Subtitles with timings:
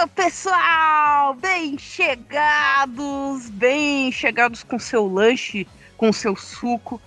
[0.00, 5.68] Então, pessoal, bem chegados, bem chegados com seu lanche,
[5.98, 6.98] com seu suco,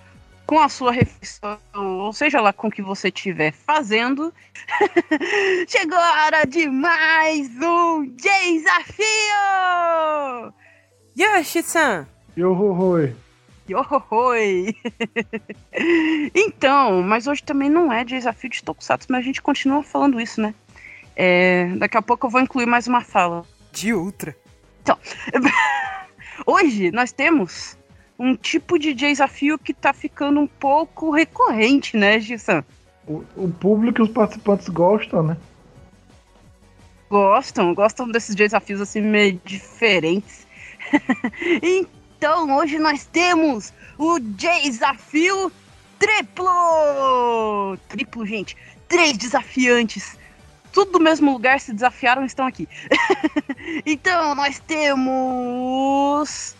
[0.46, 4.32] com a sua refeição, ou seja lá com o que você estiver fazendo.
[5.66, 9.02] Chegou a hora de mais um desafio!
[11.18, 12.06] Yoshi-san!
[12.38, 13.16] Yohohoi!
[13.68, 14.76] Yohohoi!
[16.32, 20.40] então, mas hoje também não é desafio de Tokusatsu, mas a gente continua falando isso,
[20.40, 20.54] né?
[21.16, 23.44] É, daqui a pouco eu vou incluir mais uma fala.
[23.72, 24.36] De outra.
[24.82, 24.98] Então,
[26.46, 27.78] hoje nós temos
[28.18, 32.64] um tipo de desafio que tá ficando um pouco recorrente, né, Gissan?
[33.06, 35.36] O, o público e os participantes gostam, né?
[37.10, 40.46] Gostam, gostam desses desafios assim meio diferentes.
[41.62, 45.52] então, hoje nós temos o desafio
[45.98, 47.76] triplo!
[47.88, 48.56] Triplo, gente.
[48.88, 50.18] Três desafiantes
[50.74, 52.68] tudo do mesmo lugar, se desafiaram estão aqui.
[53.86, 56.56] então, nós temos.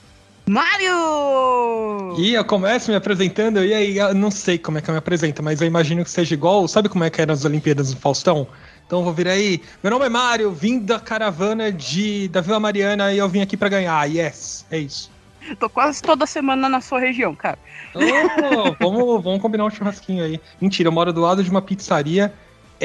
[0.47, 2.15] Mario!
[2.19, 4.99] E eu começo me apresentando, e aí eu não sei como é que eu me
[4.99, 6.69] apresento, mas eu imagino que seja igual.
[6.69, 8.47] Sabe como é que eram as Olimpíadas do Faustão?
[8.87, 9.61] Então eu vou vir aí.
[9.83, 13.57] Meu nome é Mário, vim da caravana de da Vila Mariana e eu vim aqui
[13.57, 14.05] para ganhar.
[14.05, 15.11] Yes, é isso.
[15.59, 17.59] Tô quase toda semana na sua região, cara.
[17.95, 20.41] Oh, vamos, vamos combinar um churrasquinho aí.
[20.61, 22.33] Mentira, eu moro do lado de uma pizzaria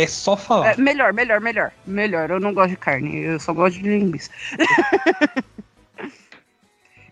[0.03, 0.73] é só falar.
[0.73, 1.71] É, melhor, melhor, melhor.
[1.85, 2.29] Melhor.
[2.29, 4.29] Eu não gosto de carne, eu só gosto de linguiça.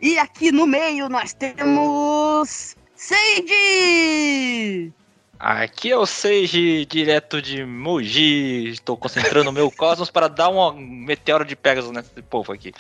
[0.02, 2.76] e aqui no meio nós temos.
[2.96, 4.94] Seiji!
[5.40, 8.70] Aqui é o Seiji, direto de Mogi.
[8.70, 12.74] Estou concentrando o meu cosmos para dar um meteoro de Pegasus nesse povo aqui.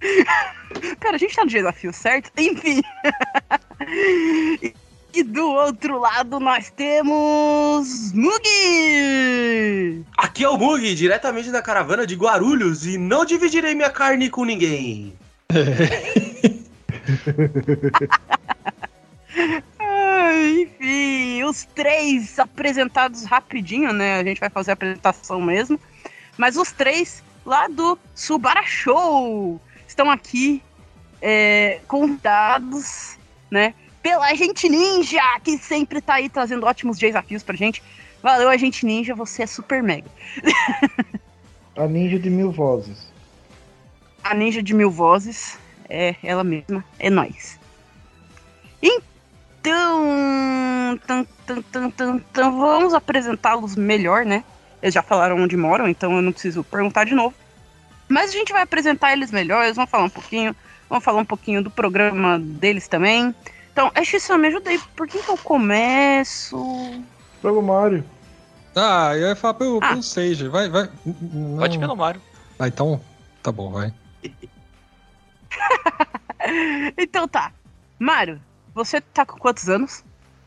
[0.98, 2.30] Cara, a gente tá no desafio, certo?
[2.36, 2.82] Enfim.
[5.16, 8.12] E do outro lado nós temos.
[8.12, 10.04] Mugi!
[10.14, 14.44] Aqui é o Mugi, diretamente da caravana de Guarulhos, e não dividirei minha carne com
[14.44, 15.14] ninguém.
[20.60, 24.20] Enfim, os três apresentados rapidinho, né?
[24.20, 25.80] A gente vai fazer a apresentação mesmo.
[26.36, 29.58] Mas os três lá do Subara Show
[29.88, 30.62] estão aqui
[31.22, 33.16] é, convidados,
[33.50, 33.72] né?
[34.06, 37.82] Pela Agente Ninja, que sempre tá aí trazendo ótimos desafios pra gente.
[38.22, 40.08] Valeu, Agente Ninja, você é super mega.
[41.76, 43.12] A ninja de mil vozes.
[44.22, 45.58] A ninja de mil vozes
[45.88, 47.58] é ela mesma, é nós.
[48.80, 50.06] Então,
[51.04, 54.44] tan, tan, tan, tan, vamos apresentá-los melhor, né?
[54.80, 57.34] Eles já falaram onde moram, então eu não preciso perguntar de novo.
[58.08, 60.54] Mas a gente vai apresentar eles melhor, eles vão falar um pouquinho,
[60.88, 63.34] vão falar um pouquinho do programa deles também.
[63.76, 64.80] Então, X, me ajuda aí.
[64.96, 66.56] Por que, que eu começo?
[67.42, 68.02] Pelo Mario.
[68.74, 69.88] Ah, eu ia falar pelo, ah.
[69.90, 70.48] pelo Sage.
[70.48, 70.88] Vai, vai.
[71.04, 71.58] Não...
[71.58, 72.22] Pode pelo Mario.
[72.58, 72.98] Ah, então.
[73.42, 73.92] Tá bom, vai.
[76.96, 77.52] então tá.
[77.98, 78.40] Mario,
[78.74, 80.02] você tá com quantos anos?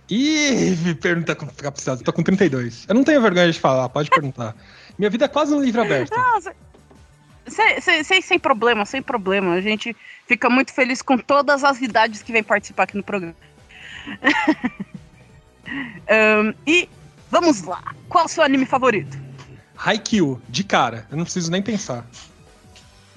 [0.09, 2.03] Ih, me pergunta com capacidade.
[2.03, 2.87] Tô com 32.
[2.89, 4.55] Eu não tenho vergonha de falar, pode perguntar.
[4.97, 6.17] Minha vida é quase um livro aberto.
[6.17, 6.55] Nossa.
[7.49, 9.53] Sem, sem, sem problema, sem problema.
[9.53, 9.95] A gente
[10.27, 13.35] fica muito feliz com todas as idades que vem participar aqui no programa.
[15.67, 16.89] um, e
[17.29, 17.83] vamos lá.
[18.07, 19.17] Qual o seu anime favorito?
[19.77, 21.07] Haikyuu, de cara.
[21.09, 22.05] Eu não preciso nem pensar.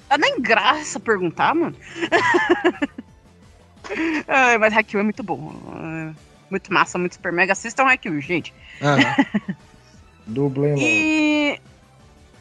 [0.09, 1.75] É nem graça perguntar, mano.
[4.27, 6.13] Ai, mas Haikyuu é muito bom.
[6.49, 7.53] Muito massa, muito super mega.
[7.53, 8.53] Assistam Haikyuu, gente.
[8.81, 9.55] Ah,
[10.25, 10.83] Dublem logo.
[10.83, 11.59] E...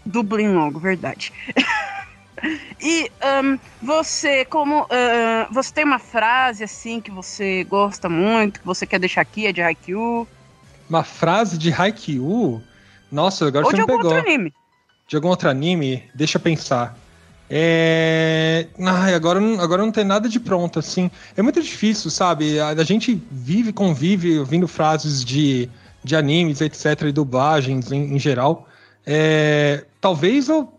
[0.04, 1.32] Dublem logo, verdade.
[2.80, 3.10] E
[3.44, 4.82] um, você, como.
[4.82, 9.46] Uh, você tem uma frase assim que você gosta muito, que você quer deixar aqui,
[9.46, 10.26] é de Haikyuu?
[10.90, 12.62] Uma frase de Haikyuu?
[13.10, 14.02] Nossa, agora Ou você de me pegou.
[14.02, 14.54] algum outro anime.
[15.06, 16.02] De algum outro anime?
[16.14, 16.96] Deixa eu pensar.
[17.48, 18.66] É.
[18.80, 21.10] Ai, agora, agora não tem nada de pronto, assim.
[21.36, 22.58] É muito difícil, sabe?
[22.58, 25.68] A, a gente vive, convive ouvindo frases de,
[26.02, 28.66] de animes, etc., e dublagens em, em geral.
[29.06, 30.72] É, talvez eu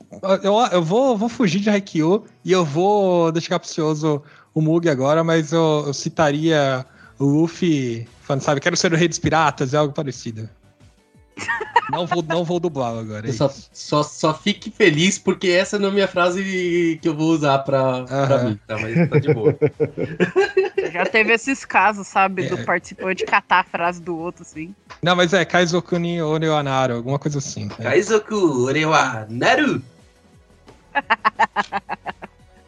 [0.44, 4.22] eu, eu vou, vou fugir de Haikyuu e eu vou deixar capcioso
[4.54, 6.86] o Mug agora, mas eu, eu citaria
[7.18, 10.50] o Luffy falando, sabe, quero ser o rei dos piratas, é algo parecido.
[11.92, 13.28] não, vou, não vou dublar agora.
[13.28, 17.16] É só, só, só, fique feliz porque essa não é a minha frase que eu
[17.16, 18.06] vou usar pra, uhum.
[18.06, 18.78] pra mim, tá?
[18.78, 19.58] Mas tá de boa.
[20.94, 22.50] Já teve esses casos, sabe, é.
[22.50, 24.76] do participante catar a frase do outro, assim.
[25.02, 27.70] Não, mas é Kaizoku ni Oreoanaru, alguma coisa assim.
[27.80, 27.84] É.
[27.84, 29.82] Kaizoku Oreoanaru?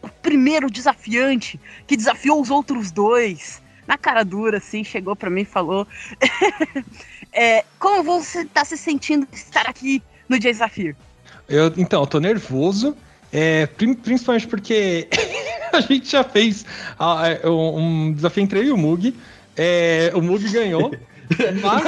[0.02, 3.62] O primeiro desafiante que desafiou os outros dois.
[3.88, 5.88] Na cara dura, assim, chegou para mim e falou:
[7.32, 10.96] é, Como você tá se sentindo estar aqui no desafio?
[11.48, 12.98] Eu, então, eu tô nervoso,
[13.32, 15.08] é, principalmente porque
[15.72, 16.66] a gente já fez
[17.00, 19.16] uh, um desafio entre eu e o Mug.
[19.56, 20.92] É, o Mug ganhou.
[21.62, 21.84] mas...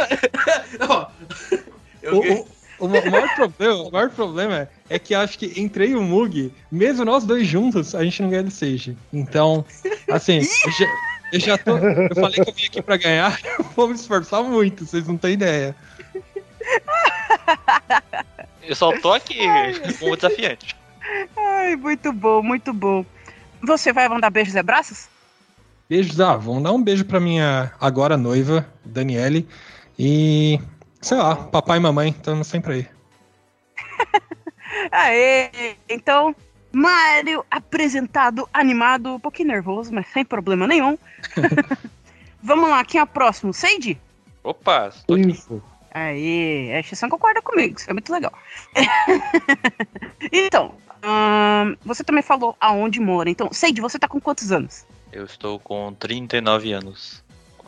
[2.11, 2.47] o, o,
[2.79, 6.53] o, maior problema, o maior problema é que acho que entre eu e o Mug,
[6.71, 8.97] mesmo nós dois juntos, a gente não ganha do Sage.
[9.12, 9.65] Então,
[10.09, 10.88] assim, eu já,
[11.33, 11.77] eu já tô.
[11.77, 15.18] Eu falei que eu vim aqui pra ganhar, eu vou me esforçar muito, vocês não
[15.18, 15.75] têm ideia.
[18.63, 19.39] Eu só tô aqui
[20.00, 20.75] como desafiante.
[21.38, 23.06] Ai, muito bom, muito bom.
[23.63, 25.07] Você vai mandar beijos e abraços?
[25.89, 29.47] Beijos, ah, vamos dar um beijo pra minha agora noiva, Daniele.
[29.97, 30.59] E,
[31.01, 32.88] sei lá, papai e mamãe, estamos sempre aí.
[34.91, 35.75] Aê!
[35.89, 36.35] Então,
[36.71, 40.97] Mário apresentado, animado, um pouquinho nervoso, mas sem problema nenhum.
[42.44, 43.53] Vamos lá, quem é o próximo?
[43.53, 43.99] Seide?
[44.44, 45.31] Opa, estou aqui.
[45.31, 45.61] Isso.
[45.91, 48.31] Aí, a Xissan concorda comigo, isso é muito legal.
[50.31, 53.29] então, hum, você também falou aonde mora.
[53.29, 54.85] Então, Seide, você tá com quantos anos?
[55.11, 57.23] Eu estou com 39 anos.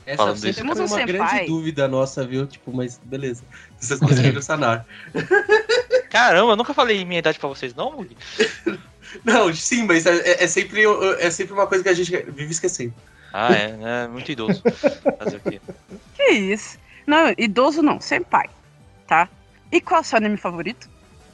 [0.10, 1.46] Essa Falando isso, foi Temos um uma grande senpai.
[1.46, 2.48] dúvida nossa, viu?
[2.48, 3.44] Tipo, mas beleza.
[3.80, 4.84] Vocês conseguiram sanar.
[6.10, 8.18] Caramba, eu nunca falei minha idade pra vocês, não, Mug?
[9.26, 10.84] Não, sim, mas é, é- é sempre,
[11.20, 12.94] é sempre uma coisa que a gente vive esquecendo.
[13.34, 14.08] Ah, é, né?
[14.08, 14.62] Muito idoso.
[15.18, 15.60] Fazer o quê?
[16.16, 16.78] Que isso?
[17.08, 18.48] Não, idoso não, senpai,
[19.08, 19.28] tá?
[19.72, 20.88] E qual é o seu anime favorito?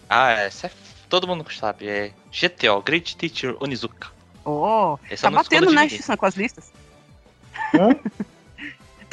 [0.10, 0.72] Ah, essa é.
[1.10, 4.08] Todo mundo sabe, é GTO, Great Teacher Onizuka.
[4.46, 5.90] Oh, tá eu não escolho batendo, né.
[5.90, 6.72] Xissan, com as listas?
[7.74, 7.90] Hã?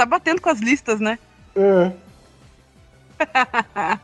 [0.02, 1.18] Tá batendo com as listas, né?
[1.56, 1.92] É.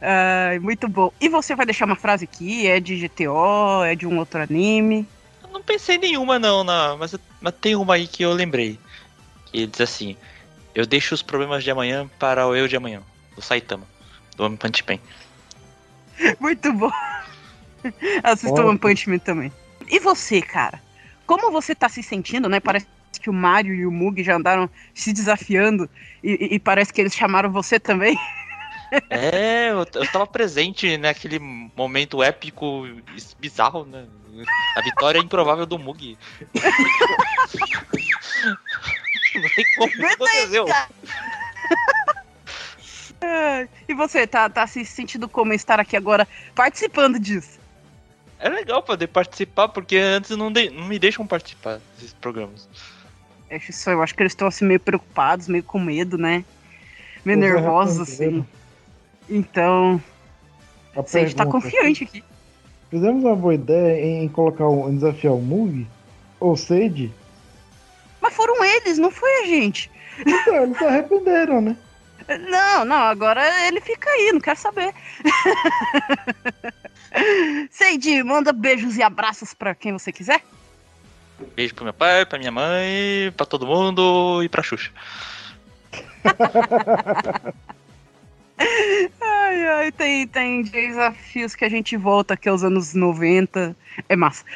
[0.00, 1.10] Ai, muito bom.
[1.18, 2.66] E você vai deixar uma frase aqui?
[2.66, 3.82] É de GTO?
[3.84, 5.08] É de um outro anime?
[5.42, 8.78] Eu não pensei em nenhuma, não, na, mas, mas tem uma aí que eu lembrei.
[9.46, 10.14] Que diz assim:
[10.74, 13.02] Eu deixo os problemas de amanhã para o eu de amanhã.
[13.34, 13.86] Do Saitama,
[14.36, 14.98] do One Punch Man.
[16.38, 16.90] Muito bom.
[18.22, 18.68] Assista Ótimo.
[18.68, 19.50] One Punch Man também.
[19.88, 20.82] E você, cara?
[21.26, 22.60] Como você tá se sentindo, né?
[22.60, 22.86] Parece
[23.24, 25.88] que o Mario e o Mug já andaram se desafiando
[26.22, 28.18] e, e- parece que eles chamaram você também.
[29.08, 32.86] É, eu, eu tava presente naquele momento épico,
[33.40, 34.04] bizarro, né?
[34.76, 36.18] A vitória improvável do Mug.
[39.34, 40.66] Não tem como isso aconteceu.
[43.22, 47.58] Ai, E você, tá, tá se sentindo como estar aqui agora participando disso?
[48.38, 52.68] É legal poder participar, porque antes não, de- não me deixam participar desses programas.
[53.54, 56.44] É isso, eu acho que eles estão assim meio preocupados, meio com medo, né?
[57.24, 58.44] Meio nervosos, assim.
[59.30, 60.02] Então,
[60.96, 62.24] A a gente tá confiante aqui.
[62.90, 65.86] Fizemos uma boa ideia em colocar um, em desafiar o Mug
[66.40, 67.12] ou Sage?
[68.20, 69.88] Mas foram eles, não foi a gente.
[70.18, 71.76] Então, eles se arrependeram, né?
[72.48, 74.94] Não, não, agora ele fica aí, não quer saber.
[77.70, 80.40] Seidi, manda beijos e abraços pra quem você quiser.
[81.54, 84.90] Beijo pro meu pai, pra minha mãe, pra todo mundo e pra Xuxa.
[89.20, 93.76] Ai, ai, tem, tem desafios que a gente volta aqui aos anos 90.
[94.08, 94.44] É massa.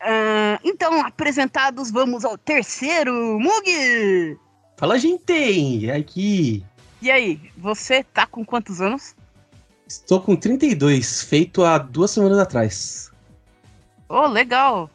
[0.00, 4.38] Ah, então, apresentados, vamos ao terceiro, Mug!
[4.76, 5.90] Fala, gente!
[5.90, 6.64] Aqui.
[7.02, 9.14] E aí, você tá com quantos anos?
[9.86, 13.10] Estou com 32, feito há duas semanas atrás.
[14.08, 14.88] Oh, legal.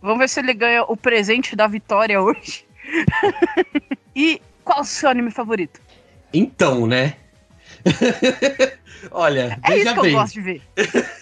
[0.00, 2.64] Vamos ver se ele ganha o presente da vitória hoje.
[4.14, 5.80] e qual o seu anime favorito?
[6.32, 7.16] Então, né?
[9.10, 10.10] Olha, É veja isso que bem.
[10.12, 10.62] eu gosto de ver.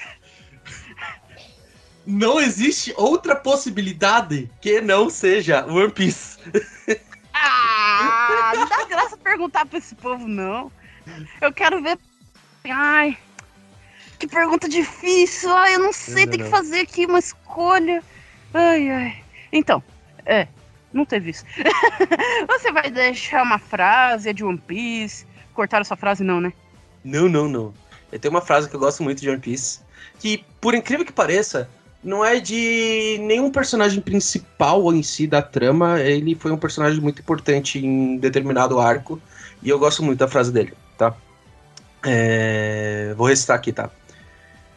[2.06, 6.38] Não existe outra possibilidade que não seja One Piece.
[7.34, 10.70] Ah, não dá graça perguntar pra esse povo, não.
[11.40, 11.98] Eu quero ver.
[12.64, 13.18] Ai,
[14.20, 15.50] que pergunta difícil.
[15.52, 18.00] Ai, eu não sei, Não, tem que fazer aqui uma escolha.
[18.54, 19.16] Ai, ai.
[19.52, 19.82] Então,
[20.24, 20.48] é,
[20.92, 21.44] não teve isso.
[22.48, 25.26] Você vai deixar uma frase de One Piece?
[25.54, 26.52] Cortaram sua frase, não, né?
[27.04, 27.74] Não, não, não.
[28.10, 29.80] Eu tenho uma frase que eu gosto muito de One Piece,
[30.18, 31.68] que, por incrível que pareça,
[32.02, 36.00] não é de nenhum personagem principal em si da trama.
[36.00, 39.20] Ele foi um personagem muito importante em determinado arco,
[39.62, 41.14] e eu gosto muito da frase dele, tá?
[42.04, 43.90] É, Vou recitar aqui, tá?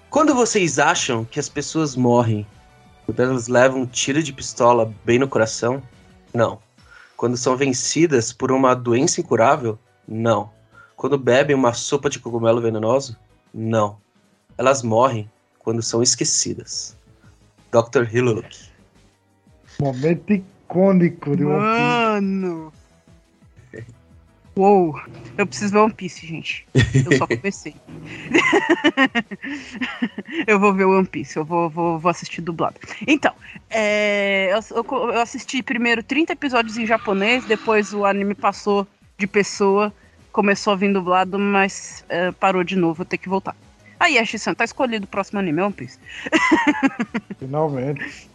[0.09, 2.47] Quando vocês acham que as pessoas morrem
[3.13, 5.81] quando elas levam um tiro de pistola bem no coração,
[6.33, 6.59] não.
[7.17, 10.51] Quando são vencidas por uma doença incurável, não.
[10.95, 13.17] Quando bebem uma sopa de cogumelo venenoso?
[13.53, 13.97] Não.
[14.57, 16.95] Elas morrem quando são esquecidas.
[17.71, 18.03] Dr.
[18.13, 18.69] Hillock.
[19.81, 21.43] Momento icônico de.
[21.43, 22.71] Mano.
[24.59, 25.01] Uou,
[25.37, 26.67] eu preciso ver One Piece, gente.
[26.73, 27.73] Eu só comecei.
[30.45, 32.75] eu vou ver One Piece, eu vou, vou, vou assistir dublado.
[33.07, 33.33] Então,
[33.69, 38.85] é, eu, eu, assisti primeiro 30 episódios em japonês, depois o anime passou
[39.17, 39.93] de pessoa,
[40.29, 43.55] começou a vir dublado, mas é, parou de novo, eu tenho que voltar.
[43.97, 45.97] Aí, Ashi-san, tá escolhido o próximo anime, One Piece.
[47.39, 48.27] Finalmente.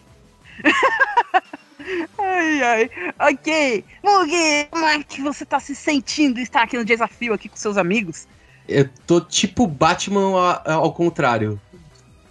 [2.18, 2.90] Ai, ai.
[3.18, 3.84] Ok.
[4.02, 7.76] Mugi, como é que você tá se sentindo estar aqui no desafio aqui com seus
[7.76, 8.26] amigos?
[8.68, 11.60] Eu tô tipo Batman ao contrário.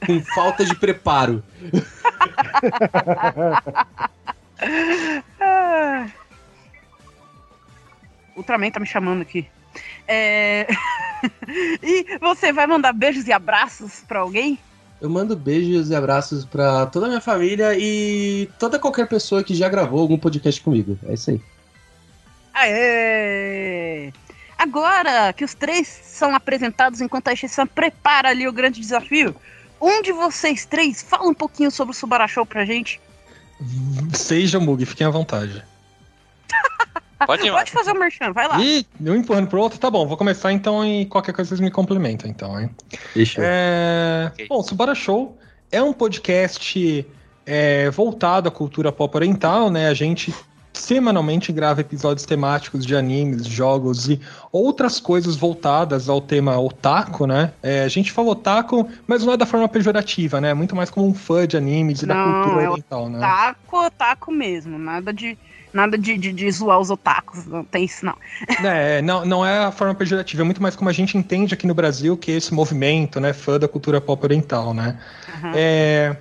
[0.06, 1.44] Com falta de preparo.
[5.40, 6.08] ah.
[8.36, 9.48] Ultraman tá me chamando aqui.
[10.08, 10.68] É...
[11.82, 14.60] e você vai mandar beijos e abraços para alguém?
[15.04, 19.54] Eu mando beijos e abraços para toda a minha família e toda qualquer pessoa que
[19.54, 20.98] já gravou algum podcast comigo.
[21.04, 21.42] É isso aí.
[22.54, 24.14] Aê!
[24.58, 29.36] Agora que os três são apresentados enquanto a Xissan prepara ali o grande desafio,
[29.82, 33.02] um de vocês três fala um pouquinho sobre o Subara Show pra gente.
[34.14, 35.66] Seja Mug, fiquem à vontade.
[37.26, 38.60] Pode, ir, Pode fazer o merchan, vai lá.
[38.60, 41.72] E eu empurrando pro outro, tá bom, vou começar então e qualquer coisa vocês me
[41.72, 42.70] complementam, então, hein?
[43.16, 44.30] Deixa é...
[44.34, 44.48] okay.
[44.48, 45.38] Bom, Subara Show
[45.72, 47.08] é um podcast
[47.46, 49.88] é, voltado à cultura pop oriental, né?
[49.88, 50.34] A gente
[50.74, 54.20] semanalmente grava episódios temáticos de animes, jogos e
[54.52, 57.54] outras coisas voltadas ao tema otaku, né?
[57.62, 60.50] É, a gente fala otaku, mas não é da forma pejorativa, né?
[60.50, 63.18] É muito mais como um fã de animes e não, da cultura é oriental, né?
[63.20, 65.38] Otaku, otaku mesmo, nada de
[65.74, 68.16] Nada de, de, de, zoar os otakus, não tem isso não.
[68.64, 71.66] É, não, não é a forma pejorativa, é muito mais como a gente entende aqui
[71.66, 74.98] no Brasil que esse movimento, né, fã da cultura pop oriental, né.
[75.42, 75.52] Uhum.
[75.56, 76.16] É,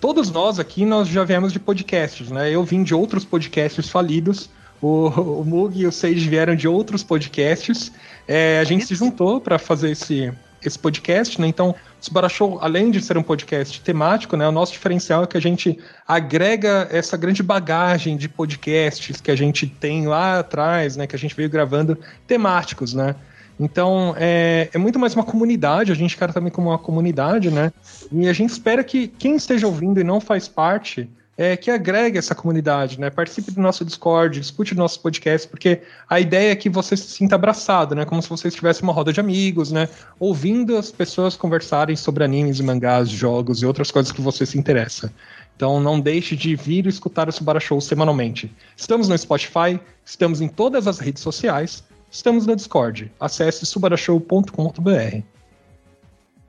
[0.00, 4.48] todos nós aqui, nós já viemos de podcasts, né, eu vim de outros podcasts falidos,
[4.80, 7.92] o, o Mug e o Sage vieram de outros podcasts,
[8.26, 10.32] é, a gente se juntou para fazer esse,
[10.68, 11.46] esse podcast, né?
[11.46, 14.46] Então, o Subara Show, além de ser um podcast temático, né?
[14.48, 19.36] O nosso diferencial é que a gente agrega essa grande bagagem de podcasts que a
[19.36, 21.06] gente tem lá atrás, né?
[21.06, 23.14] Que a gente veio gravando temáticos, né?
[23.58, 27.72] Então, é, é muito mais uma comunidade, a gente quer também como uma comunidade, né?
[28.10, 32.16] E a gente espera que quem esteja ouvindo e não faz parte é, que agregue
[32.16, 33.10] essa comunidade, né?
[33.10, 37.34] Participe do nosso Discord, escute nossos podcasts, porque a ideia é que você se sinta
[37.34, 38.04] abraçado, né?
[38.04, 39.88] Como se você estivesse uma roda de amigos, né?
[40.18, 45.12] Ouvindo as pessoas conversarem sobre animes, mangás, jogos e outras coisas que você se interessa.
[45.56, 48.52] Então não deixe de vir e escutar o Subara Show semanalmente.
[48.76, 53.10] Estamos no Spotify, estamos em todas as redes sociais, estamos no Discord.
[53.18, 55.22] Acesse subarashow.com.br.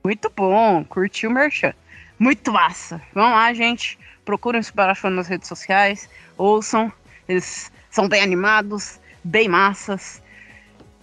[0.04, 1.74] Muito bom, curtiu o merchan.
[2.20, 3.01] Muito massa.
[3.13, 6.91] Vamos lá, gente procurem os Barachon nas redes sociais, ouçam,
[7.27, 10.22] eles são bem animados, bem massas.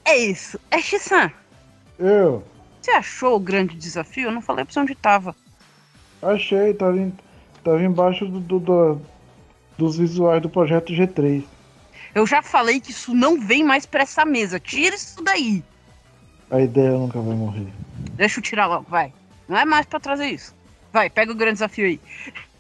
[0.05, 0.61] É isso.
[0.71, 1.31] É Shisan.
[1.99, 2.45] Eu.
[2.81, 4.29] Você achou o grande desafio?
[4.29, 5.35] Eu não falei pra você onde tava.
[6.21, 7.13] Achei, tava, em,
[7.63, 9.01] tava embaixo do, do, do,
[9.79, 11.45] dos visuais do projeto G3.
[12.15, 14.59] Eu já falei que isso não vem mais pra essa mesa.
[14.61, 15.65] Tira isso daí.
[16.51, 17.69] A ideia nunca vai morrer.
[18.15, 19.13] Deixa eu tirar logo, vai.
[19.49, 20.55] Não é mais pra trazer isso.
[20.93, 22.01] Vai, pega o grande desafio aí.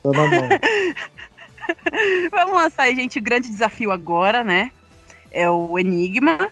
[0.03, 0.49] Tá na mão.
[2.31, 4.71] Vamos lançar gente, o grande desafio agora, né?
[5.31, 6.51] É o Enigma.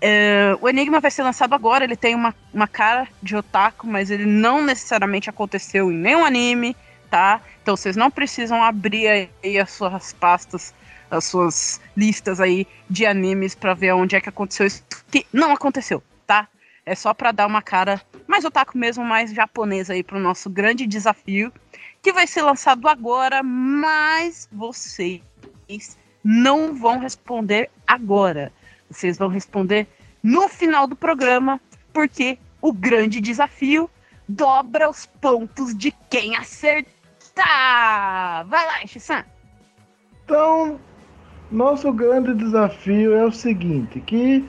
[0.00, 4.10] É, o Enigma vai ser lançado agora, ele tem uma, uma cara de otaku, mas
[4.10, 6.74] ele não necessariamente aconteceu em nenhum anime,
[7.10, 7.40] tá?
[7.62, 10.74] Então vocês não precisam abrir aí as suas pastas,
[11.10, 15.52] as suas listas aí de animes para ver onde é que aconteceu isso, que não
[15.52, 16.48] aconteceu, tá?
[16.86, 20.86] É só para dar uma cara mais otaku mesmo, mais japonesa aí pro nosso grande
[20.86, 21.52] desafio
[22.02, 25.22] que vai ser lançado agora, mas vocês
[26.24, 28.52] não vão responder agora.
[28.90, 29.86] Vocês vão responder
[30.22, 31.60] no final do programa,
[31.92, 33.88] porque o grande desafio
[34.28, 36.86] dobra os pontos de quem acertar.
[38.46, 39.24] Vai lá, Xissan.
[40.24, 40.78] Então,
[41.50, 44.44] nosso grande desafio é o seguinte, que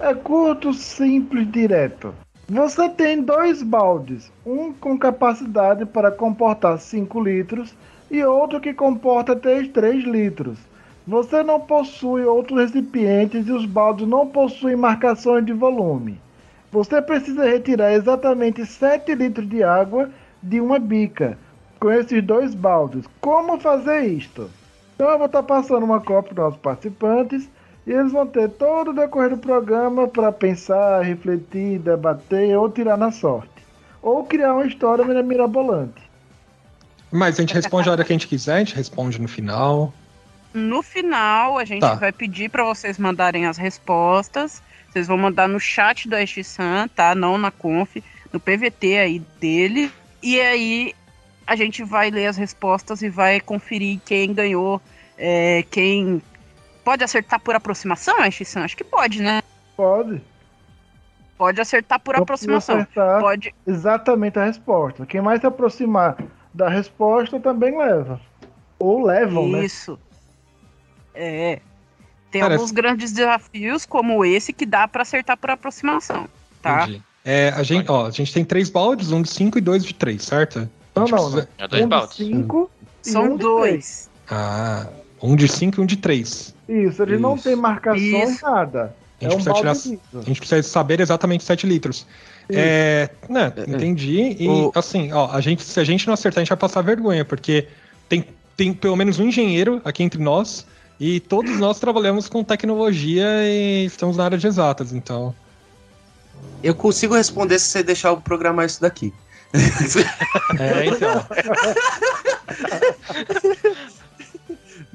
[0.00, 2.14] é curto, simples, direto.
[2.48, 7.74] Você tem dois baldes, um com capacidade para comportar 5 litros
[8.08, 10.56] e outro que comporta até 3 litros.
[11.08, 16.20] Você não possui outros recipientes e os baldes não possuem marcações de volume.
[16.70, 20.08] Você precisa retirar exatamente 7 litros de água
[20.40, 21.36] de uma bica
[21.80, 23.06] com esses dois baldes.
[23.20, 24.48] Como fazer isto?
[24.94, 27.50] Então eu vou estar passando uma cópia para os participantes
[27.86, 32.96] e eles vão ter todo o decorrer do programa para pensar, refletir, debater ou tirar
[32.96, 33.48] na sorte.
[34.02, 36.02] Ou criar uma história mirabolante.
[37.10, 39.92] Mas a gente responde a hora que a gente quiser, a gente responde no final.
[40.52, 41.94] No final, a gente Tá.
[41.94, 44.62] vai pedir pra vocês mandarem as respostas.
[44.90, 47.14] Vocês vão mandar no chat do Aishisan, tá?
[47.14, 47.96] Não na conf,
[48.32, 49.92] no PVT aí dele.
[50.22, 50.94] E aí
[51.46, 54.80] a gente vai ler as respostas e vai conferir quem ganhou,
[55.16, 56.20] é, quem
[56.86, 58.62] pode acertar por aproximação, Aishisan?
[58.62, 59.42] Acho que pode, né?
[59.76, 60.22] Pode.
[61.36, 62.76] Pode acertar por Não precisa aproximação.
[62.82, 63.54] acertar Pode.
[63.66, 65.04] exatamente a resposta.
[65.04, 66.16] Quem mais se aproximar
[66.54, 68.20] da resposta também leva.
[68.78, 69.64] Ou levam, né?
[69.64, 69.98] Isso.
[71.12, 71.58] É.
[72.30, 76.28] Tem Cara, alguns grandes desafios, como esse, que dá pra acertar por aproximação.
[76.62, 76.84] Tá?
[76.84, 77.02] Entendi.
[77.24, 79.92] É, a, gente, ó, a gente tem três baldes, um de cinco e dois de
[79.92, 80.68] três, certo?
[80.94, 82.16] Não, gente não, precisa- É dois um de baldes.
[82.16, 82.70] cinco
[83.04, 84.08] e São um de dois.
[84.30, 84.86] Ah,
[85.20, 85.96] um de cinco e um de
[86.66, 86.68] três.
[86.80, 86.92] três.
[86.92, 87.44] Isso, ele não Isso.
[87.44, 88.44] tem marcações, Isso.
[88.44, 88.94] nada.
[89.20, 92.06] A É gente um precisa tirar- A gente precisa saber exatamente 7 litros.
[92.50, 93.64] É, né, É, é.
[93.74, 94.36] entendi.
[94.38, 96.82] E O- assim, ó, a gente, se a gente não acertar, a gente vai passar
[96.82, 97.66] vergonha, porque
[98.08, 98.24] tem,
[98.56, 100.66] tem pelo menos um engenheiro aqui entre nós,
[101.00, 105.34] e todos nós trabalhamos com tecnologia e estamos na área de exatas, então.
[106.62, 109.12] Eu consigo responder se você deixar eu programar isso daqui.
[110.58, 111.24] É, então.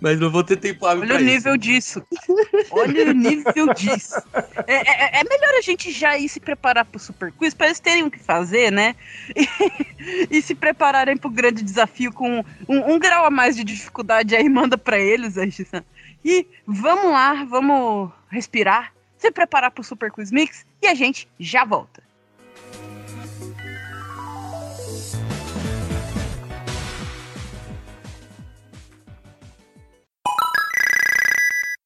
[0.02, 2.02] Mas não vou ter tempo hábil Olha o pra nível disso.
[2.72, 4.16] Olha o nível disso.
[4.66, 7.80] É, é- é melhor a gente já ir se preparar pro Super Quiz, para eles
[7.80, 8.96] terem o que fazer, né?
[9.36, 9.48] E,
[10.38, 14.50] e se prepararem pro grande desafio com um, um grau a mais de dificuldade aí,
[14.50, 15.84] manda pra eles, Aishisan.
[16.26, 21.64] E vamos lá, vamos respirar, se preparar pro Super Quiz Mix e a gente já
[21.64, 22.01] volta.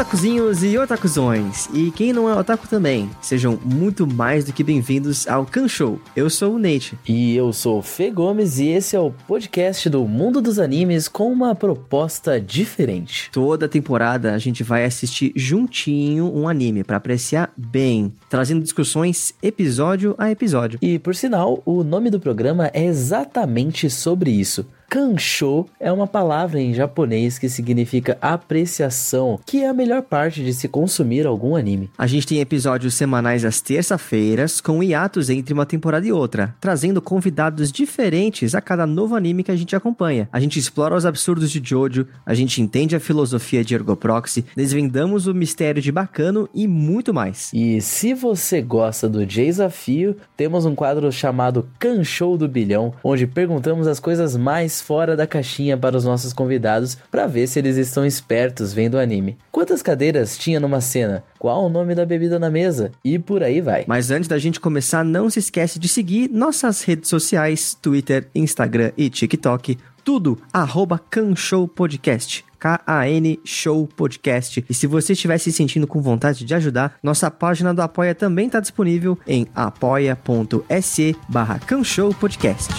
[0.00, 5.28] Otakuzinhos e otakuzões, e quem não é otaku também, sejam muito mais do que bem-vindos
[5.28, 6.00] ao Kan Show.
[6.16, 6.98] Eu sou o Nate.
[7.06, 11.06] E eu sou o Fê Gomes e esse é o podcast do mundo dos animes
[11.06, 13.28] com uma proposta diferente.
[13.30, 20.14] Toda temporada a gente vai assistir juntinho um anime pra apreciar bem, trazendo discussões episódio
[20.16, 20.78] a episódio.
[20.80, 24.64] E por sinal, o nome do programa é exatamente sobre isso.
[24.90, 30.52] Kansho é uma palavra em japonês que significa apreciação, que é a melhor parte de
[30.52, 31.88] se consumir algum anime.
[31.96, 37.00] A gente tem episódios semanais às terça-feiras, com hiatos entre uma temporada e outra, trazendo
[37.00, 40.28] convidados diferentes a cada novo anime que a gente acompanha.
[40.32, 45.28] A gente explora os absurdos de Jojo, a gente entende a filosofia de Ergoproxy, desvendamos
[45.28, 47.48] o mistério de Bacano e muito mais.
[47.54, 53.86] E se você gosta do desafio, temos um quadro chamado Canshow do Bilhão, onde perguntamos
[53.86, 58.04] as coisas mais fora da caixinha para os nossos convidados para ver se eles estão
[58.04, 59.36] espertos vendo o anime.
[59.52, 61.22] Quantas cadeiras tinha numa cena?
[61.38, 62.92] Qual o nome da bebida na mesa?
[63.04, 63.84] E por aí vai.
[63.86, 68.92] Mas antes da gente começar, não se esquece de seguir nossas redes sociais, Twitter, Instagram
[68.96, 72.44] e TikTok, tudo arroba Canshow Podcast.
[72.60, 74.62] K-A-N Show Podcast.
[74.68, 78.46] E se você estiver se sentindo com vontade de ajudar, nossa página do Apoia também
[78.46, 82.70] está disponível em apoia.se barra Canshow Podcast.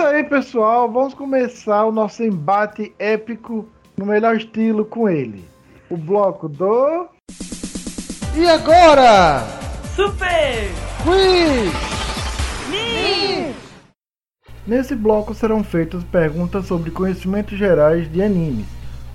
[0.00, 0.90] Isso aí, pessoal.
[0.90, 5.44] Vamos começar o nosso embate épico no melhor estilo com ele.
[5.90, 7.06] O bloco do.
[8.34, 9.44] E agora?
[9.94, 10.70] Super!
[11.02, 11.90] Quiz!
[14.66, 18.66] Nesse bloco serão feitas perguntas sobre conhecimentos gerais de animes,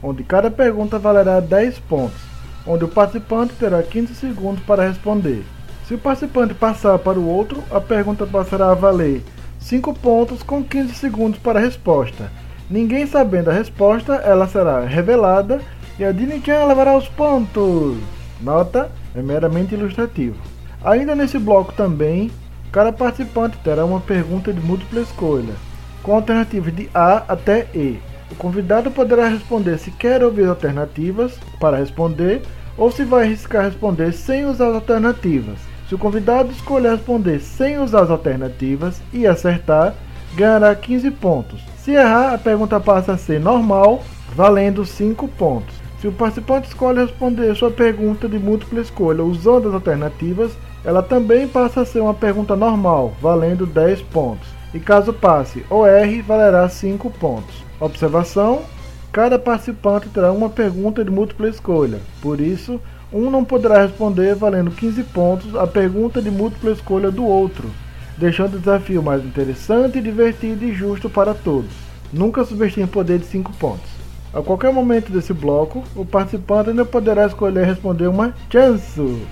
[0.04, 2.22] onde cada pergunta valerá 10 pontos,
[2.68, 5.44] onde o participante terá 15 segundos para responder.
[5.88, 9.24] Se o participante passar para o outro, a pergunta passará a valer
[9.66, 12.32] 5 pontos com 15 segundos para a resposta.
[12.70, 15.60] Ninguém sabendo a resposta, ela será revelada
[15.98, 17.98] e a Dini-chan levará os pontos.
[18.40, 20.36] Nota, é meramente ilustrativo.
[20.84, 22.30] Ainda nesse bloco também,
[22.72, 25.56] cada participante terá uma pergunta de múltipla escolha,
[26.04, 28.00] com alternativas de A até E.
[28.32, 32.44] O convidado poderá responder se quer ouvir alternativas para responder
[32.78, 35.58] ou se vai arriscar responder sem usar as alternativas.
[35.88, 39.94] Se o convidado escolher responder sem usar as alternativas e acertar,
[40.36, 41.62] ganhará 15 pontos.
[41.78, 44.04] Se errar, a pergunta passa a ser normal,
[44.36, 45.76] valendo 5 pontos.
[46.02, 50.52] Se o participante escolhe responder sua pergunta de múltipla escolha usando as alternativas,
[50.84, 54.48] ela também passa a ser uma pergunta normal, valendo 10 pontos.
[54.74, 57.64] E caso passe ou erre, valerá 5 pontos.
[57.80, 58.64] Observação:
[59.12, 62.00] cada participante terá uma pergunta de múltipla escolha.
[62.22, 62.82] Por isso,
[63.16, 67.72] um não poderá responder valendo 15 pontos a pergunta de múltipla escolha do outro,
[68.18, 71.72] deixando o desafio mais interessante, divertido e justo para todos.
[72.12, 73.90] Nunca subestime o poder de 5 pontos.
[74.34, 79.24] A qualquer momento desse bloco, o participante ainda poderá escolher responder uma chance.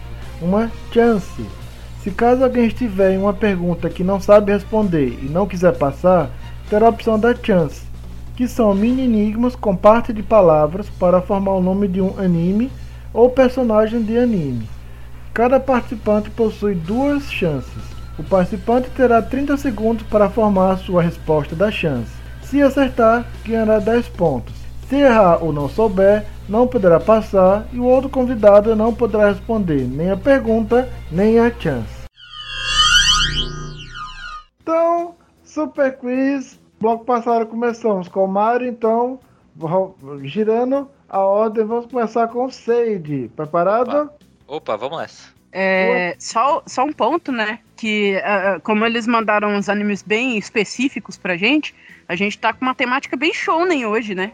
[0.41, 1.45] Uma chance.
[2.01, 6.29] Se caso alguém estiver em uma pergunta que não sabe responder e não quiser passar,
[6.69, 7.81] terá a opção da chance,
[8.37, 12.71] que são mini enigmas com parte de palavras para formar o nome de um anime
[13.13, 14.67] ou personagem de anime.
[15.33, 17.93] Cada participante possui duas chances.
[18.17, 22.11] O participante terá 30 segundos para formar sua resposta da chance.
[22.43, 24.53] Se acertar, ganhará 10 pontos.
[24.87, 29.87] Se errar ou não souber, não poderá passar e o outro convidado não poderá responder
[29.87, 32.03] nem a pergunta nem a chance.
[34.61, 39.19] Então, Super Quiz, bloco passado começamos com o Mario, então,
[40.23, 43.29] girando a ordem, vamos começar com o Sage.
[43.35, 44.09] Preparado?
[44.47, 45.31] Opa, Opa vamos nessa.
[45.51, 47.59] É, só, só um ponto, né?
[47.77, 51.75] Que uh, como eles mandaram uns animes bem específicos pra gente,
[52.09, 54.31] a gente tá com uma temática bem shounen hoje, né?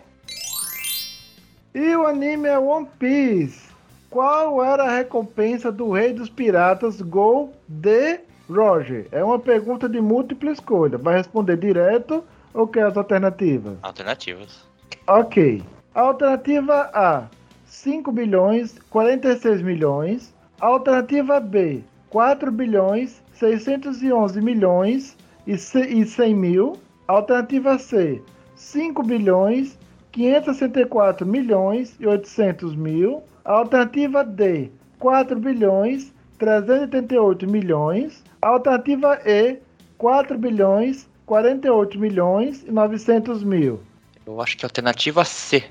[1.75, 3.67] E o anime é One Piece.
[4.09, 9.05] Qual era a recompensa do Rei dos Piratas Gol de Roger?
[9.11, 10.97] É uma pergunta de múltipla escolha.
[10.97, 13.77] Vai responder direto ou quer as alternativas?
[13.81, 14.65] Alternativas.
[15.05, 15.61] Ok.
[15.95, 17.27] Alternativa A:
[17.65, 20.31] 5 bilhões 46 milhões.
[20.61, 26.73] Alternativa B: 4 bilhões 611 milhões e 100 mil.
[27.07, 28.21] Alternativa C:
[28.55, 29.79] 5 bilhões
[30.11, 33.23] 564 milhões e 800 mil.
[33.43, 38.23] Alternativa D: 4 bilhões 388 milhões.
[38.39, 39.57] Alternativa E:
[39.97, 43.79] 4 bilhões 48 milhões e 900 mil.
[44.29, 45.63] Eu acho que é a alternativa C.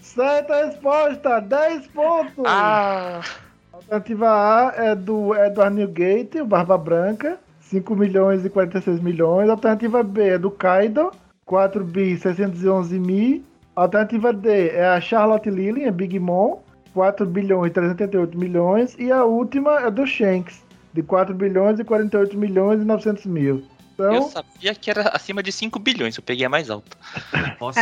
[0.00, 2.44] Certa resposta, 10 pontos.
[2.46, 3.20] Ah!
[3.70, 9.50] Alternativa A é do Edward Newgate, o Barba Branca, 5 milhões e 46 milhões.
[9.50, 11.12] Alternativa B é do Kaido,
[11.44, 13.42] 4 bi 611 mil.
[13.76, 16.60] Alternativa D é a Charlotte Lillian, é Big Mom,
[16.94, 18.96] 4 bilhões e 388 milhões.
[18.98, 20.64] E a última é do Shanks,
[20.94, 23.62] de 4 bilhões e 48 milhões e 900 mil.
[24.00, 26.96] Então, Eu sabia que era acima de 5 bilhões, eu peguei a mais alta.
[27.58, 27.80] Posso,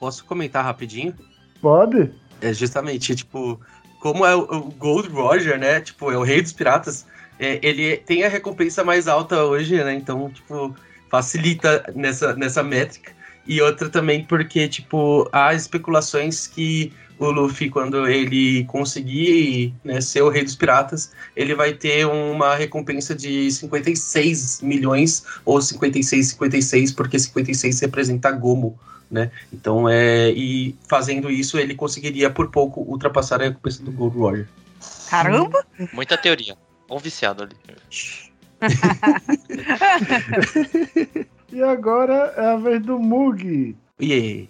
[0.00, 1.14] posso comentar rapidinho?
[1.60, 2.10] pode?
[2.40, 3.60] É justamente, tipo,
[4.00, 5.80] como é o, Gold Roger, né?
[5.80, 7.06] Tipo, é o rei dos piratas.
[7.38, 9.94] é, ele tem a recompensa mais alta hoje, né?
[9.94, 10.74] Então, tipo,
[11.08, 13.12] facilita nessa, nessa métrica.
[13.46, 20.22] E outra também porque, tipo, há especulações que o Luffy, quando ele conseguir né, ser
[20.22, 26.92] o rei dos piratas, ele vai ter uma recompensa de 56 milhões ou 56, 56,
[26.92, 28.78] porque 56 representa Gomo,
[29.10, 29.30] né?
[29.52, 34.48] Então, é, e fazendo isso, ele conseguiria por pouco ultrapassar a recompensa do Gold Roger.
[35.08, 35.64] Caramba!
[35.92, 36.56] Muita teoria.
[36.90, 37.56] Um viciado ali.
[41.52, 43.76] E agora é a vez do Mugi.
[44.00, 44.48] Aí?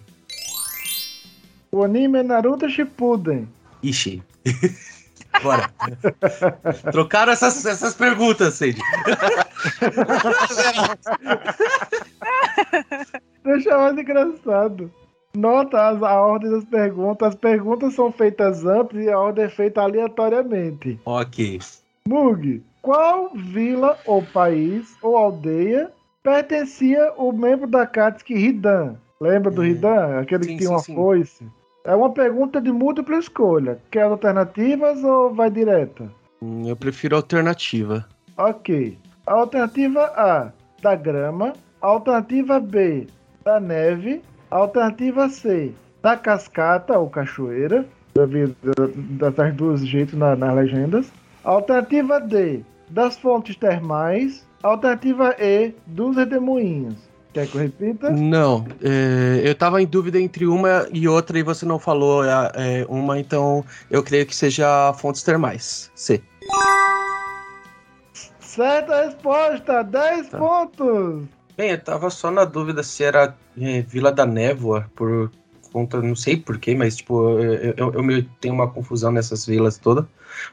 [1.71, 3.47] O anime é Naruto Shippuden.
[3.83, 4.23] Ixi.
[5.43, 5.69] Bora.
[6.91, 8.77] Trocaram essas, essas perguntas, Sage.
[13.43, 14.91] Deixa mais engraçado.
[15.35, 17.29] Nota a ordem das perguntas.
[17.29, 20.99] As perguntas são feitas antes e a ordem é feita aleatoriamente.
[21.05, 21.59] ok.
[22.07, 25.91] Mug, qual vila ou país ou aldeia
[26.23, 28.95] pertencia o membro da Katsuki Hidan?
[29.19, 29.65] Lembra do Hum.
[29.65, 30.19] Hidan?
[30.19, 30.95] Aquele Sim, que tem sim, uma sim.
[30.95, 31.47] foice?
[31.83, 33.77] É uma pergunta de múltipla escolha.
[33.91, 36.09] Quer alternativas ou vai direta?
[36.41, 38.05] Hum, Eu prefiro alternativa.
[38.37, 38.97] Ok.
[39.27, 41.53] Alternativa A, da grama.
[41.81, 43.07] Alternativa B,
[43.43, 44.21] da neve.
[44.49, 47.85] Alternativa C, da cascata ou cachoeira.
[48.15, 48.55] Já vi
[49.17, 51.11] da- das duas jeitos na- nas legendas.
[51.43, 54.47] Alternativa D, das fontes termais.
[54.63, 56.95] Alternativa E, dos redemoinhos.
[57.33, 58.09] Quer que eu repita?
[58.11, 62.29] Não, é, eu tava em dúvida entre uma e outra e você não falou é,
[62.55, 65.91] é, uma, então eu creio que seja fontes termais.
[65.95, 66.21] C.
[68.39, 70.37] Certa resposta, 10 Tá.
[70.37, 71.23] pontos.
[71.57, 75.31] Bem, eu tava só na dúvida se era é, Vila da Névoa, por
[75.71, 79.79] conta, não sei porquê, mas tipo, eu, eu, eu meio tenho uma confusão nessas vilas
[79.79, 80.05] todas.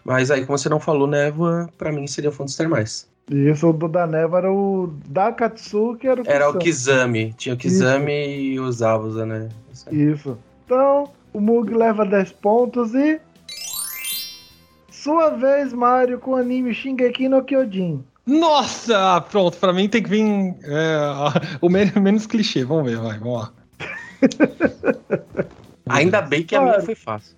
[0.02, 3.09] Mas aí, como você não falou Névoa, pra mim seria fontes termais.
[3.30, 6.58] Isso, o do da neve era o da Katsuki, era o Era o.
[6.58, 9.48] Kizami, tinha o Kizami e os Zabuza, né?
[9.72, 9.94] Isso.
[9.94, 10.38] Isso.
[10.66, 13.20] Então, o Mug leva 10 pontos e.
[14.90, 18.04] Sua vez, Mario, com o anime Shingeki no Kyojin.
[18.26, 19.20] Nossa!
[19.30, 20.24] Pronto, pra mim tem que vir
[20.64, 20.98] é,
[21.62, 22.64] o men- menos clichê.
[22.64, 23.52] Vamos ver, vai, vamos lá.
[25.88, 27.34] Ainda bem que a minha foi fácil.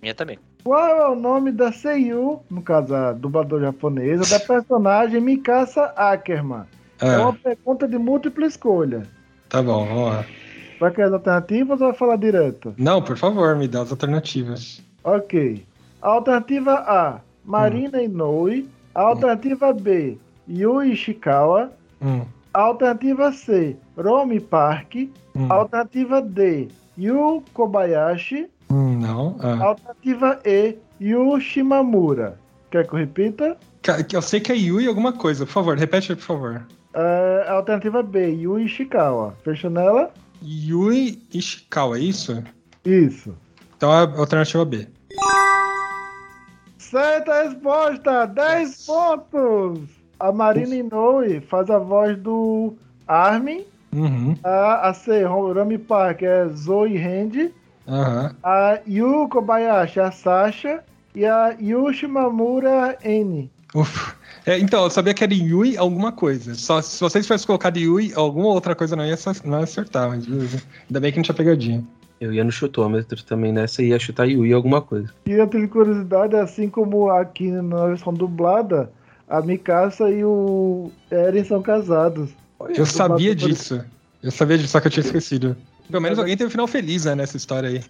[0.00, 0.38] Minha também.
[0.64, 6.64] Qual é o nome da Seiyu, no caso a dubladora japonesa, da personagem Mikasa Ackerman?
[7.00, 9.02] É, É, uma pergunta de múltipla escolha.
[9.48, 10.24] tá bom, vamos lá.
[10.80, 12.74] Vai querer as alternativas ou vai falar direto?
[12.76, 14.82] Não, por favor, me dá as alternativas.
[15.02, 15.64] Ok.
[16.02, 18.68] Alternativa A, Marina Inoue.
[18.94, 20.18] Alternativa B,
[20.48, 21.70] Yui Ishikawa.
[22.02, 24.94] Hum, Alternativa C, Romi Park.
[25.34, 28.48] hum, Alternativa D, Yu Kobayashi.
[28.70, 29.36] Hum, não.
[29.40, 29.64] ah.
[29.64, 32.38] Alternativa E, Yu Shimamura.
[32.70, 33.56] Quer que eu repita?
[34.12, 35.46] Eu sei que é Yui alguma coisa.
[35.46, 36.66] Por favor, repete aí, por favor.
[36.92, 39.34] É, alternativa B, Yu Ishikawa.
[39.42, 40.12] Fecha nela?
[40.42, 42.42] Yui Ishikawa, é isso?
[42.84, 43.34] Isso.
[43.76, 44.86] Então é alternativa B.
[46.78, 48.26] Certa resposta!
[48.26, 49.80] 10 pontos!
[50.18, 52.74] A Marina Inoue faz a voz do
[53.06, 53.64] Armin.
[53.92, 54.36] Uhum.
[54.42, 57.50] A, a C, Romi Park, é Zoe Hand.
[57.88, 58.34] Aham.
[58.42, 60.84] A Yu Kobayashi, a Sasha.
[61.14, 63.50] E a Yu Shimamura, N.
[63.74, 64.14] Uf.
[64.46, 66.54] É, então, eu sabia que era Yui alguma coisa.
[66.54, 70.26] Só se vocês tivessem colocado Yui, alguma outra coisa não ia, não ia acertar, mas
[70.26, 70.62] beleza.
[70.88, 71.84] ainda bem que não tinha pegadinha.
[72.20, 75.12] Eu ia no chutômetro também nessa e ia chutar Yui alguma coisa.
[75.26, 78.90] E eu tenho curiosidade, assim como aqui na versão dublada,
[79.28, 82.30] a Mikasa e o Eren são casados.
[82.74, 83.84] Eu sabia disso.
[84.22, 85.56] Eu sabia disso, só que eu tinha esquecido.
[85.90, 87.82] Pelo menos alguém teve um final feliz, né, nessa história aí.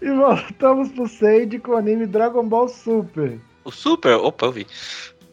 [0.00, 3.38] E voltamos pro Sage com o anime Dragon Ball Super.
[3.64, 4.14] O Super?
[4.16, 4.66] Opa, eu vi.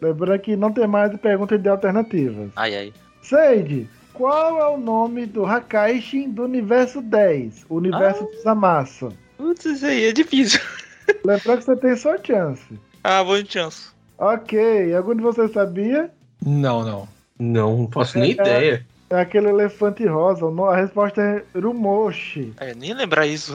[0.01, 2.49] Lembrando que não tem mais pergunta de alternativas.
[2.55, 2.93] Ai, ai.
[3.21, 7.65] Sage, qual é o nome do Hakaishi do universo 10?
[7.69, 8.35] O universo Ah.
[8.35, 9.09] dos Amassa.
[9.37, 10.61] Putz, isso aí é difícil.
[11.25, 12.63] Lembrando que você tem sua chance.
[13.03, 13.89] Ah, bom chance.
[14.17, 16.09] Ok, algum de vocês sabia?
[16.45, 17.07] Não, não.
[17.43, 18.85] Não, não faço nem É, ideia.
[19.09, 20.45] É aquele elefante rosa.
[20.47, 22.53] A resposta é Rumoshi.
[22.57, 23.53] Ah, eu nem lembrar isso.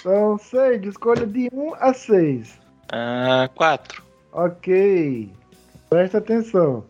[0.00, 2.58] Então, Sage, escolha de 1 a 6.
[2.90, 4.02] Ah, quatro.
[4.32, 5.28] Ok.
[5.90, 6.84] Presta atenção.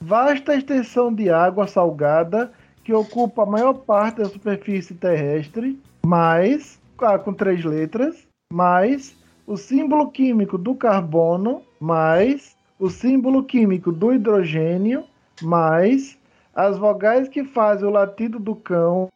[0.00, 2.50] Vasta extensão de água salgada
[2.82, 8.16] que ocupa a maior parte da superfície terrestre, mais, ah, com três letras,
[8.52, 9.14] mais
[9.52, 15.04] o símbolo químico do carbono, mais o símbolo químico do hidrogênio,
[15.42, 16.18] mais
[16.54, 19.10] as vogais que fazem o latido do cão,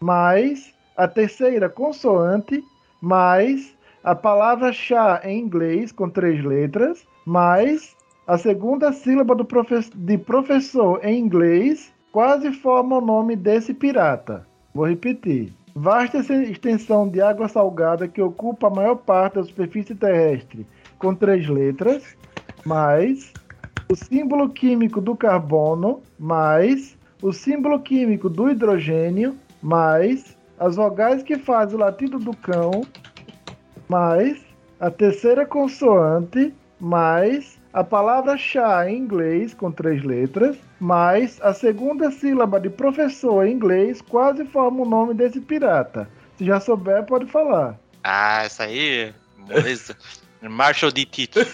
[0.00, 2.64] mais a terceira consoante,
[3.02, 7.94] mais a palavra chá em inglês com três letras, mais
[8.26, 14.46] a segunda sílaba do profe- de professor em inglês, quase forma o nome desse pirata.
[14.74, 15.52] Vou repetir.
[15.78, 20.66] Vasta ex- extensão de água salgada que ocupa a maior parte da superfície terrestre,
[20.98, 22.16] com três letras,
[22.64, 23.30] mais
[23.90, 31.36] o símbolo químico do carbono, mais o símbolo químico do hidrogênio, mais as vogais que
[31.36, 32.80] fazem o latido do cão,
[33.86, 34.42] mais
[34.80, 42.10] a terceira consoante, mais a palavra chá em inglês com três letras, mais a segunda
[42.10, 46.08] sílaba de professor em inglês quase forma o nome desse pirata.
[46.36, 47.78] Se já souber, pode falar.
[48.04, 49.14] Ah, essa aí.
[49.38, 49.96] Moleza.
[50.42, 51.04] Marshall D.
[51.06, 51.40] Tite.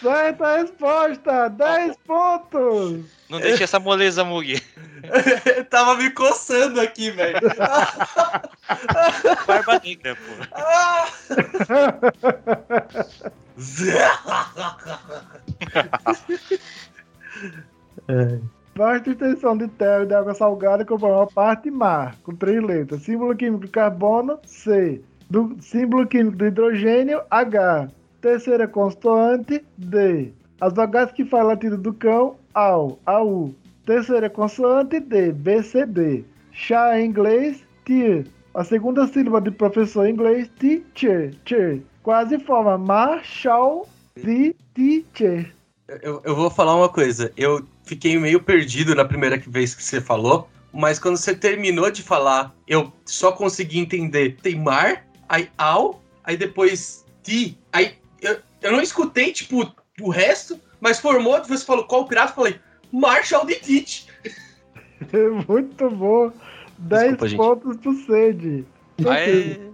[0.00, 1.48] Certa resposta!
[1.48, 3.06] 10 pontos!
[3.30, 4.62] Não deixe essa moleza, Mugi.
[5.70, 7.40] Tava me coçando aqui, velho.
[9.46, 10.32] Barba negra, pô.
[18.08, 18.38] Ah!
[18.76, 22.60] Vasta extensão de terra e de água salgada com a maior parte mar, com três
[22.60, 23.02] letras.
[23.02, 25.00] Símbolo químico do carbono, C.
[25.30, 27.88] Do símbolo químico do hidrogênio, H.
[28.20, 30.32] Terceira consoante, D.
[30.60, 33.54] As vogais que fazem latido do cão, AU, AU.
[33.86, 35.30] Terceira consoante, D.
[35.30, 36.24] B, C, D.
[36.50, 38.24] Chá em inglês, T.
[38.54, 41.82] A segunda sílaba de professor em inglês, teacher, cheer.
[42.04, 45.54] Quase forma Marshall de teacher.
[46.02, 47.32] Eu, eu vou falar uma coisa.
[47.34, 52.02] Eu fiquei meio perdido na primeira vez que você falou, mas quando você terminou de
[52.02, 54.36] falar, eu só consegui entender.
[54.42, 57.58] Tem mar, aí ao, aí depois ti.
[57.72, 59.66] Aí eu, eu não escutei, tipo,
[59.98, 62.60] o resto, mas formou, depois você falou qual pirata, eu falei,
[62.92, 64.06] Marshall de Tite.
[65.48, 66.30] Muito bom.
[66.76, 67.38] 10 Desculpa, gente.
[67.38, 68.66] pontos pro Sede.
[69.08, 69.73] Aê.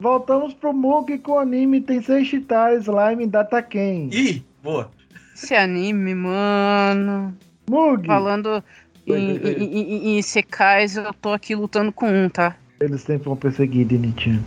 [0.00, 4.10] Voltamos pro Mug com o anime Tensei Shitara Slime Dataken.
[4.12, 4.90] Ih, boa.
[5.34, 7.36] Esse anime, mano.
[7.68, 8.62] Mug, Falando
[9.06, 12.56] em, secais, eu tô aqui lutando com um, tá?
[12.80, 14.42] eles sempre vão perseguir Dinitin.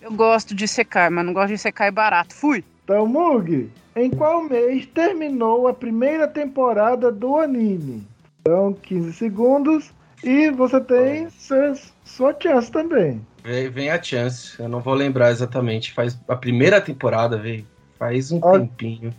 [0.00, 2.34] Eu gosto de secar, mas não gosto de secar barato.
[2.34, 2.64] Fui!
[2.84, 8.02] Então, Mug, em qual mês terminou a primeira temporada do anime?
[8.40, 9.92] Então, 15 segundos.
[10.24, 13.20] E você tem seus, sua chance também.
[13.44, 14.58] Vem, vem a chance.
[14.60, 15.92] Eu não vou lembrar exatamente.
[15.92, 17.66] Faz a primeira temporada, veio.
[17.98, 18.58] Faz um Ó.
[18.58, 19.14] tempinho.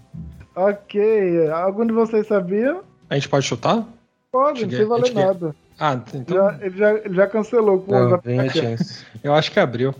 [0.56, 1.50] Ok.
[1.50, 2.80] Algum de vocês sabia?
[3.10, 3.86] A gente pode chutar?
[4.32, 5.26] Pode, Cheguei- não vai valer cheguei.
[5.26, 5.56] nada.
[5.80, 6.36] Ah, então.
[6.36, 9.06] Já, ele, já, ele já cancelou com Não, o vem a chance.
[9.24, 9.94] Eu acho que abriu.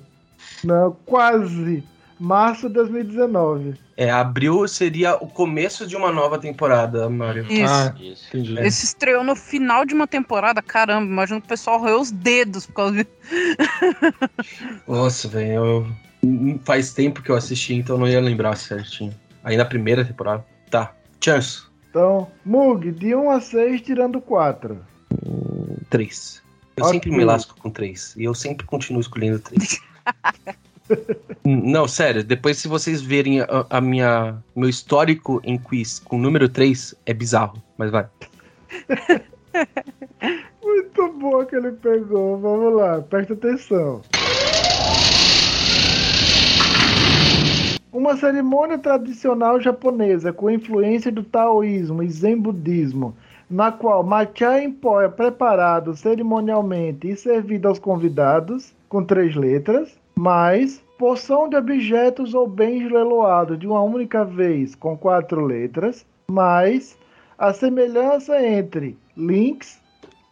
[0.64, 1.84] Não, quase.
[2.20, 3.76] Março de 2019.
[3.98, 7.46] É, abril seria o começo de uma nova temporada, Mário.
[7.50, 7.74] Isso.
[7.74, 8.28] Ah, Isso.
[8.30, 8.58] entendi.
[8.60, 12.66] Esse estreou no final de uma temporada, caramba, imagina que o pessoal roeu os dedos
[12.66, 13.08] por causa de...
[14.88, 15.54] Nossa, velho.
[15.54, 15.88] eu-
[16.64, 19.14] Faz tempo que eu assisti, então eu não ia lembrar certinho.
[19.44, 20.46] Aí na primeira temporada.
[20.72, 20.94] Tá.
[21.22, 21.64] Chance.
[21.90, 24.80] Então, Mug, de 1 a 6, tirando 4.
[25.90, 26.42] Três.
[26.78, 26.94] Eu Ok.
[26.96, 28.16] sempre me lasco com três.
[28.18, 29.80] E eu sempre continuo escolhendo três.
[31.44, 36.48] Não, sério, depois se vocês verem a, a minha meu histórico em quiz com número
[36.50, 38.08] 3, é bizarro, mas vai.
[40.64, 42.38] Muito boa que ele pegou.
[42.40, 44.02] Vamos lá, presta atenção.
[47.92, 53.16] Uma cerimônia tradicional japonesa com influência do taoísmo e zen budismo,
[53.48, 59.96] na qual matcha em pó é preparado cerimonialmente e servido aos convidados, com três letras,
[60.16, 66.98] mais porção de objetos ou bens leiloados de uma única vez, com quatro letras, mais
[67.38, 69.82] a semelhança entre links,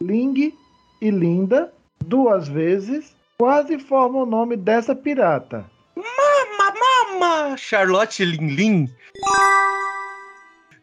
[0.00, 0.54] Ling
[1.00, 1.72] e Linda,
[2.04, 5.64] duas vezes, quase forma o nome dessa pirata.
[5.96, 6.74] Mama,
[7.18, 7.56] mama!
[7.56, 8.88] Charlotte Lin Lin.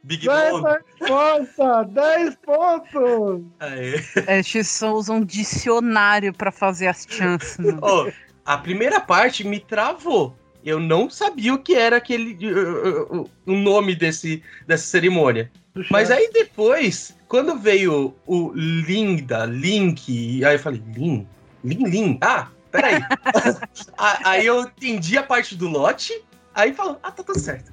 [0.03, 0.63] Big Mom.
[0.99, 1.83] Resposta!
[1.83, 3.41] 10 pontos!
[3.59, 3.95] Aê.
[4.39, 7.57] Estes são usam um dicionário pra fazer as chances.
[7.57, 7.77] né?
[7.81, 8.09] Ó,
[8.49, 10.35] a primeira parte me travou.
[10.65, 15.51] Eu não sabia o que era aquele uh, uh, uh, o nome desse, dessa cerimônia.
[15.75, 21.27] Do Mas aí depois, quando veio o Linda, Link, aí eu falei, Lin?
[21.63, 22.17] Lin, Lin?
[22.21, 22.99] Ah, peraí.
[24.25, 26.19] Aí eu entendi a parte do lote,
[26.55, 27.71] aí falou, ah, tá tudo certo.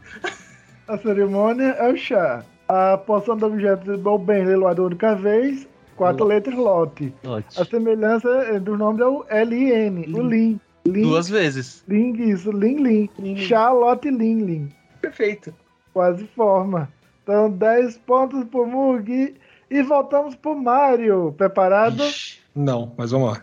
[0.86, 2.44] A cerimônia é o chá.
[2.68, 7.14] A porção de objetos ou bem leiloado única vez, quatro letras lote.
[7.56, 10.60] A semelhança é do nome é o L-I-N, o Lin.
[10.86, 11.84] Lin, Duas vezes.
[11.88, 13.10] Ling, isso, Lin Lin.
[13.18, 13.36] Lin.
[13.36, 14.68] Charlotte Lin Lin.
[15.00, 15.54] Perfeito.
[15.92, 16.90] Quase forma.
[17.22, 19.34] Então, 10 pontos pro Mugi.
[19.70, 21.34] E voltamos pro Mario.
[21.36, 22.02] Preparado?
[22.02, 22.38] Ixi.
[22.54, 23.42] Não, mas vamos lá.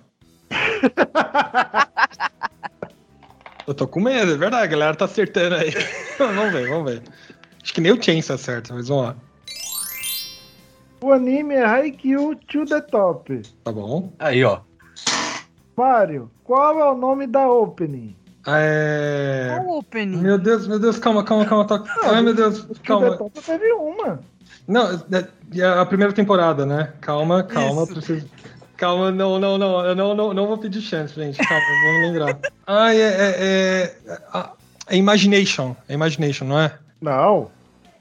[3.66, 5.72] Eu tô com medo, é verdade, a galera tá acertando aí.
[6.20, 7.02] vamos ver, vamos ver.
[7.62, 9.16] Acho que nem o Chance acerta, mas vamos lá.
[11.02, 13.42] O anime é Haikyuu to the Top.
[13.64, 14.12] Tá bom.
[14.20, 14.62] Aí, ó.
[15.76, 18.16] Mario, qual é o nome da opening?
[18.46, 19.56] É...
[19.56, 20.18] Qual o opening?
[20.18, 21.66] Meu Deus, meu Deus, calma, calma, calma.
[21.66, 21.84] Tá...
[22.04, 23.18] Ai, meu Deus, To the calma.
[23.18, 24.20] Top teve uma.
[24.68, 25.28] Não, é-
[25.60, 26.94] é a primeira temporada, né?
[27.02, 27.94] Calma, calma, Isso.
[27.94, 28.30] preciso.
[28.78, 31.38] Calma, não, não, não, eu não, não, não vou pedir chance, gente.
[31.38, 32.40] Calma, vamos lembrar.
[32.68, 33.06] Ai, é.
[33.06, 33.96] É, é,
[34.34, 34.50] é,
[34.90, 35.76] é Imagination.
[35.88, 36.78] É Imagination, não é?
[37.02, 37.50] Não.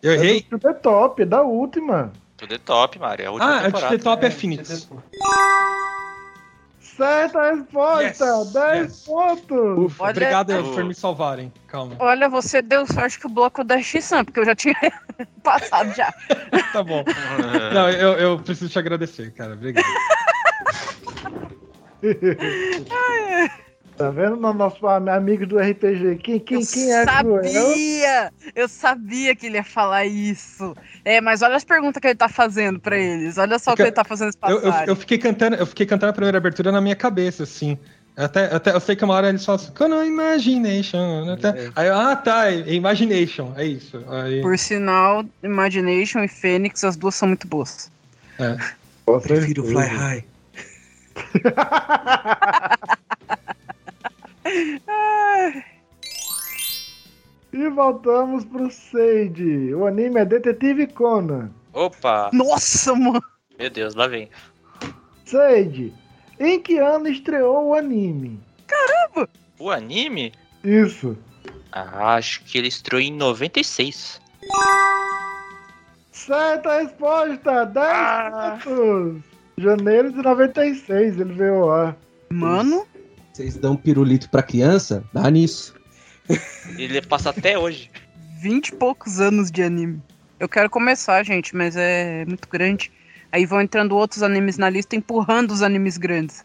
[0.03, 0.43] Eu É errei?
[0.43, 2.13] To the Top, é da última.
[2.37, 3.23] Tudo é top, Mario.
[3.25, 3.97] É a última Ah, temporada.
[3.97, 4.89] de top é Phoenix.
[6.97, 8.25] Certa resposta!
[8.25, 9.05] Yes, 10 yes.
[9.05, 9.79] pontos!
[9.79, 11.53] Ufa, Olha- obrigado por me salvarem.
[11.67, 11.97] Calma.
[11.99, 14.77] Olha, você deu sorte que o bloco da X-Sam, porque eu já tinha
[15.43, 16.13] passado já.
[16.73, 17.03] Tá bom.
[17.73, 19.55] Não, eu, eu preciso te agradecer, cara.
[19.55, 19.87] Obrigado.
[23.97, 26.17] Tá vendo no nosso am- amigo do RPG?
[26.23, 27.43] Quem, quem, eu quem é cruel?
[27.71, 28.33] sabia!
[28.55, 30.75] Eu sabia que ele ia falar isso.
[31.05, 33.37] É, mas olha as perguntas que ele tá fazendo pra eles.
[33.39, 36.11] Olha só o que ele tá fazendo Eu, eu, eu fiquei cantando, eu fiquei cantando
[36.11, 37.77] a primeira abertura na minha cabeça, assim.
[38.17, 41.25] Até, até eu sei que uma hora eles falam assim, "Quando Imagination.
[41.25, 44.03] né?" Até- Aí, eu, ah, tá, é Imagination, é isso.
[44.09, 47.91] Aí, Por sinal, Imagination e Fênix, as duas são muito boas.
[48.39, 48.57] é.
[49.23, 50.25] Prefiro Fly High.
[57.53, 59.75] E voltamos pro Sage.
[59.75, 61.51] O anime é Detetive Conan.
[61.73, 62.31] Opa!
[62.33, 63.23] Nossa, mano!
[63.59, 64.29] Meu Deus, lá vem.
[65.25, 65.93] Sage,
[66.41, 68.41] em que ano estreou o anime?
[69.59, 70.33] O anime?
[70.65, 71.17] Isso.
[71.71, 74.21] Ah, acho que ele estreou em 96.
[76.11, 77.65] Certa resposta!
[77.67, 78.59] 10 Ah.
[78.63, 79.23] pontos!
[79.59, 81.97] Janeiro de 96 ele veio ao ar.
[82.31, 82.87] Mano,
[83.33, 85.03] Vocês dão pirulito pra criança?
[85.13, 85.75] Dá nisso.
[86.77, 87.91] Ele passa até hoje.
[88.41, 90.03] 20 e poucos anos de anime.
[90.39, 92.93] Eu quero começar, gente, mas é muito grande.
[93.31, 96.45] Aí vão entrando outros animes na lista, empurrando os animes grandes.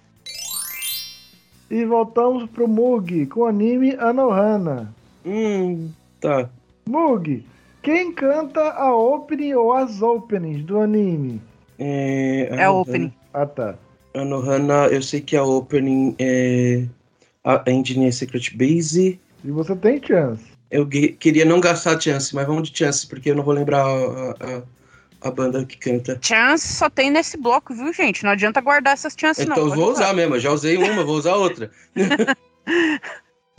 [1.70, 4.94] E voltamos pro Mug com o anime Anohana.
[5.26, 6.50] Hum, tá.
[6.88, 7.46] Mug,
[7.82, 11.42] quem canta a opening ou as openings do anime?
[11.78, 13.12] É, É o opening.
[13.34, 13.76] Ah, tá.
[14.22, 16.84] Anohana, eu sei que a opening é.
[17.43, 19.20] A engine é Secret Base.
[19.43, 20.43] E você tem chance.
[20.70, 23.86] Eu que- queria não gastar chance, mas vamos de chance, porque eu não vou lembrar
[23.86, 24.61] a, a,
[25.30, 26.20] a banda que canta.
[26.22, 28.24] Chance só tem nesse bloco, viu, gente?
[28.26, 29.63] Não adianta guardar essas chances, Então não.
[29.63, 30.03] eu Pode vou usar.
[30.05, 31.72] usar mesmo, eu já usei uma, vou usar outra.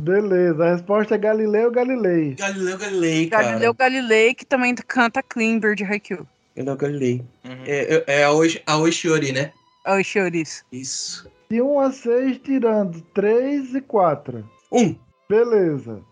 [0.01, 2.35] Beleza, a resposta é Galileu Galilei.
[2.35, 3.45] Galileu Galilei, cara.
[3.45, 6.27] Galileu Galilei, que também canta Climber de Haikyuu.
[6.55, 7.23] Galileu Galilei.
[7.45, 7.63] Uhum.
[7.67, 9.51] É, é a, Oishi, a Oishiori, né?
[9.91, 10.67] Oi, Chouriço.
[10.71, 11.27] Isso.
[11.49, 14.47] De 1 a 6, tirando 3 e 4.
[14.71, 14.95] Um.
[15.27, 16.03] Beleza.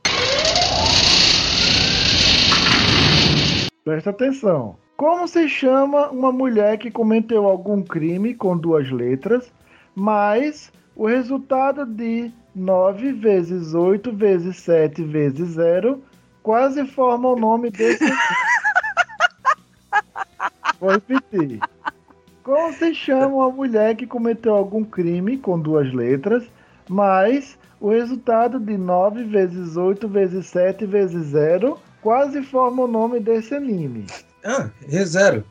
[3.85, 4.79] Presta atenção.
[4.97, 9.53] Como se chama uma mulher que cometeu algum crime com duas letras,
[9.95, 16.03] mas o resultado de 9 vezes 8 vezes 7 vezes 0
[16.43, 18.05] quase forma o nome desse.
[20.81, 21.61] Vou repetir.
[22.47, 26.45] Como se chama uma mulher que cometeu algum crime com duas letras,
[26.89, 33.19] mas o resultado de 9 vezes 8 vezes 7 vezes 0 quase forma o nome
[33.19, 34.07] desse anime?
[34.45, 35.45] Ah, é zero.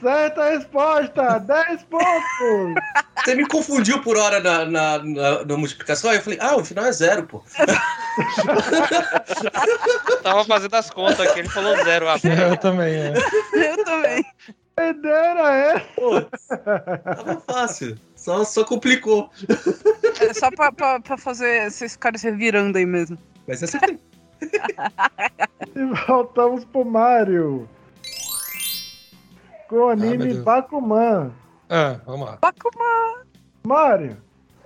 [0.00, 1.38] Certa resposta!
[1.46, 2.82] 10 pontos!
[3.22, 6.64] Você me confundiu por hora na, na, na, na multiplicação, aí eu falei, ah, o
[6.64, 7.42] final é zero, pô.
[10.22, 12.08] Tava fazendo as contas aqui, ele falou zero.
[12.08, 13.12] Ah, Eu também, é.
[13.52, 14.24] Eu também.
[14.76, 15.78] Pedera é!
[17.14, 17.96] Tava fácil.
[18.16, 19.30] Só, só complicou.
[20.20, 23.16] É só pra, pra, pra fazer vocês ficarem se revirando aí mesmo.
[23.46, 23.98] Mas você acertei.
[25.76, 27.68] E voltamos pro Mario.
[29.68, 30.38] Com o Ah, anime Deus.
[30.44, 31.30] Bakuman.
[31.68, 32.38] Ah, vamos lá.
[32.40, 33.24] Bakuman.
[33.66, 34.16] Mario,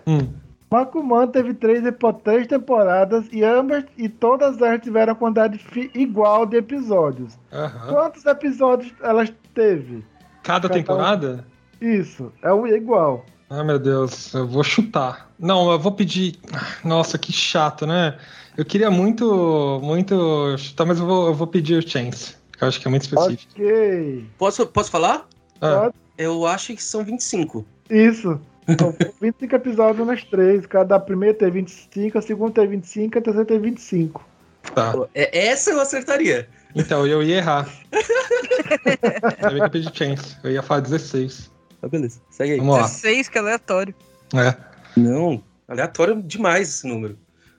[0.07, 0.33] Hum.
[0.71, 1.83] Bakuman teve três,
[2.23, 5.61] três temporadas e ambas e todas elas tiveram quantidade
[5.95, 7.39] igual de episódios.
[7.53, 7.93] Aham.
[7.93, 10.05] Quantos episódios elas teve?
[10.43, 11.45] Cada temporada?
[11.81, 13.25] Isso, é o igual.
[13.49, 15.31] Ah, meu Deus, eu vou chutar.
[15.39, 16.37] Não, eu vou pedir.
[16.85, 18.19] Nossa, que chato, né?
[18.57, 22.37] Eu queria muito, muito chutar, mas eu vou, eu vou pedir o Chance.
[22.53, 23.53] Que eu acho que é muito específico.
[23.55, 24.27] Ok.
[24.37, 25.27] Posso, posso falar?
[25.63, 25.91] Ah.
[26.19, 27.65] Eu acho que são 25.
[27.89, 28.39] Isso.
[28.69, 30.67] Então, 25 episódios nas três.
[30.67, 34.29] Cada primeira tem 25, a segunda tem 25, a terceira tem 25.
[34.75, 34.95] tá.
[35.15, 36.49] É, essa eu acertaria.
[36.75, 37.69] Então, eu ia errar.
[39.51, 40.37] eu ia pedir Chance.
[40.45, 41.51] Eu ia falar 16.
[41.81, 42.21] Tá, beleza.
[42.31, 42.59] Segue aí.
[42.59, 42.83] Vamos lá.
[42.83, 43.95] 16, que é aleatório.
[44.35, 44.55] É.
[44.97, 47.19] Não, aleatório demais esse número.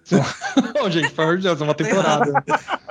[0.76, 2.32] Não, gente, pelo amor de Deus, é uma temporada.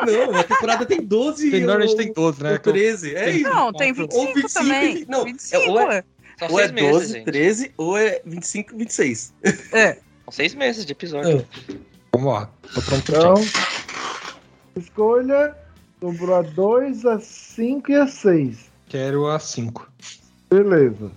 [0.06, 2.52] Não, a temporada tem 12 Tem, ou- tem 12, né?
[2.52, 3.16] ou 13.
[3.16, 3.50] É isso.
[3.50, 5.04] Não, tem Ou 25 25, também.
[5.08, 6.04] não, 25, é- ou é-.
[6.38, 7.24] São Ou é seis meses, 12, gente.
[7.24, 9.34] 13, ou é 25, 26.
[9.72, 9.92] É.
[9.94, 11.44] São seis meses de episódio.
[12.14, 12.48] Vamos lá.
[12.74, 13.34] Tô pronto pro Então,
[14.76, 15.56] escolha.
[16.00, 18.70] Sobrou a 2, a 5 e a 6.
[18.88, 19.90] Quero a 5.
[20.48, 21.10] Beleza.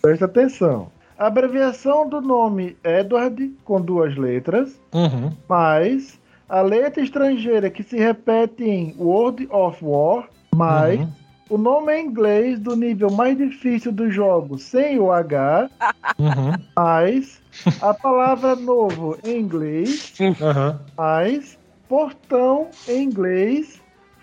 [0.00, 0.92] Presta atenção.
[1.18, 5.32] A abreviação do nome Edward, com duas letras, Uhum.
[5.48, 6.18] mais
[6.48, 11.08] a letra estrangeira que se repete em World of War, mais Uhum.
[11.48, 15.70] O nome em inglês do nível mais difícil do jogo sem o H,
[16.18, 16.52] Uhum.
[16.76, 17.40] mais
[17.80, 20.80] a palavra novo em inglês, Aham.
[20.96, 23.80] mais portão em inglês,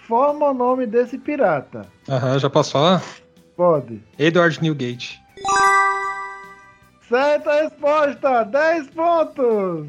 [0.08, 1.88] forma o nome desse pirata.
[2.10, 3.04] Aham, já posso falar?
[3.56, 4.02] Pode.
[4.18, 5.22] Edward Newgate.
[7.08, 8.44] Certa resposta!
[8.46, 9.88] 10 pontos!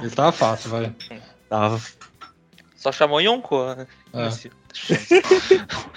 [0.00, 0.94] Ele tava fácil, vai.
[1.48, 1.80] Tava.
[2.76, 3.86] Só chamou Yonko, né?
[4.14, 4.30] É.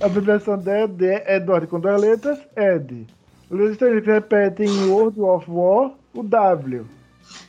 [0.00, 3.04] A abreviação de Ed é Edward com duas letras, Ed.
[3.50, 6.86] Os estrangeiros que repetem em World of War, o W.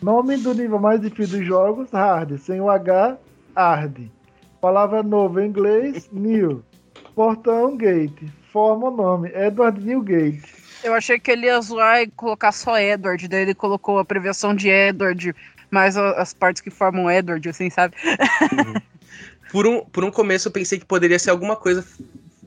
[0.02, 2.40] Nome do nível mais difícil dos jogos, Hard.
[2.40, 3.18] Sem o H,
[3.56, 4.00] Hard.
[4.60, 6.64] Palavra nova em inglês, New.
[7.14, 8.24] Portão, Gate.
[8.52, 10.42] Forma o nome, Edward Newgate.
[10.84, 14.56] Eu achei que ele ia zoar e colocar só Edward, daí ele colocou a abreviação
[14.56, 15.36] de Edward,
[15.70, 17.96] mais as partes que formam Edward, assim, sabe?
[19.52, 21.86] Por um, por um começo eu pensei que poderia ser alguma coisa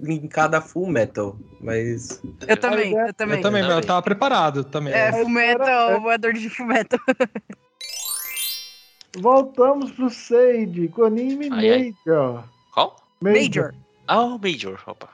[0.00, 2.20] linkada a Full Metal, mas.
[2.46, 3.36] Eu também, eu também.
[3.38, 4.92] Eu também, mas eu tava preparado também.
[4.92, 6.98] É, Fullmetal, o Edward de Fullmetal.
[9.18, 11.94] Voltamos pro Sage, com o anime Ai, ai.
[12.06, 12.44] Major.
[12.72, 12.96] Qual?
[13.20, 13.74] Major.
[14.08, 14.80] Ah, o Major.
[14.86, 15.08] Opa.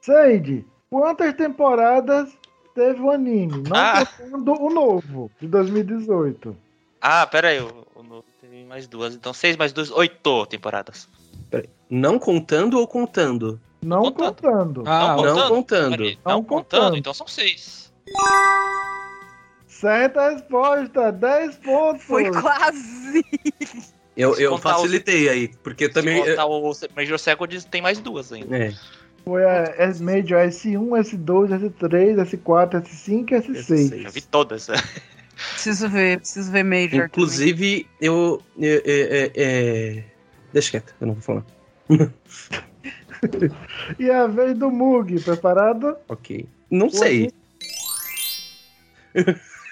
[0.00, 2.30] Sage, quantas temporadas
[2.74, 3.62] teve o anime?
[3.68, 4.04] Não Ah.
[4.04, 6.56] contando o novo, de 2018.
[7.00, 7.60] Ah, pera aí.
[7.60, 9.14] O, O novo teve mais duas.
[9.14, 11.08] Então, seis mais duas, oito temporadas.
[11.90, 13.60] Não contando ou contando?
[13.80, 14.34] Não Contando.
[14.42, 14.82] contando.
[14.86, 15.98] Ah, Não não contando.
[16.04, 16.96] Não Não contando, contando.
[16.96, 17.92] então são seis.
[19.66, 22.02] Certa resposta, 10 pontos.
[22.02, 23.24] Foi quase.
[24.16, 26.24] Eu, eu facilitei aí, porque eu também.
[26.24, 28.56] Contar o Major Second, tem mais duas ainda.
[28.56, 28.74] É,
[29.24, 34.04] Foi a S Major S1, S2, S3, S4, S5 e S6.
[34.04, 34.66] Eu vi todas.
[35.52, 37.06] Preciso ver, preciso ver Major.
[37.06, 38.42] Inclusive, eu.
[38.60, 40.04] é, é, é, é,
[40.52, 41.44] Deixa quieto, eu não vou falar.
[43.98, 45.96] E a vez do Mug, preparado?
[46.08, 46.46] Ok.
[46.70, 47.32] Não sei.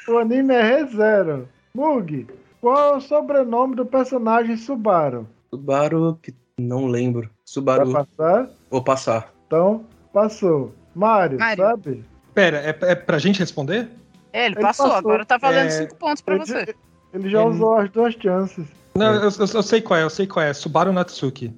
[0.08, 1.48] O anime é ReZero.
[1.74, 2.26] Mug,
[2.60, 5.28] qual é o sobrenome do personagem Subaru?
[5.50, 7.20] Subaru, que não lembro.
[7.22, 7.92] Vai Subaru.
[7.92, 8.48] passar?
[8.70, 9.32] Vou passar.
[9.46, 10.74] Então, passou.
[10.94, 11.64] Mario, Mario.
[11.64, 12.04] sabe?
[12.34, 13.88] Pera, é, é pra gente responder?
[14.32, 14.98] É, ele, Ele passou, passou.
[14.98, 16.74] agora tá valendo É, 5 pontos pra Ele, você.
[17.14, 18.66] ele já Ele- usou as duas chances.
[18.96, 20.52] Não, eu, eu- eu sei qual é, eu sei qual é.
[20.54, 21.52] Subaru Natsuki.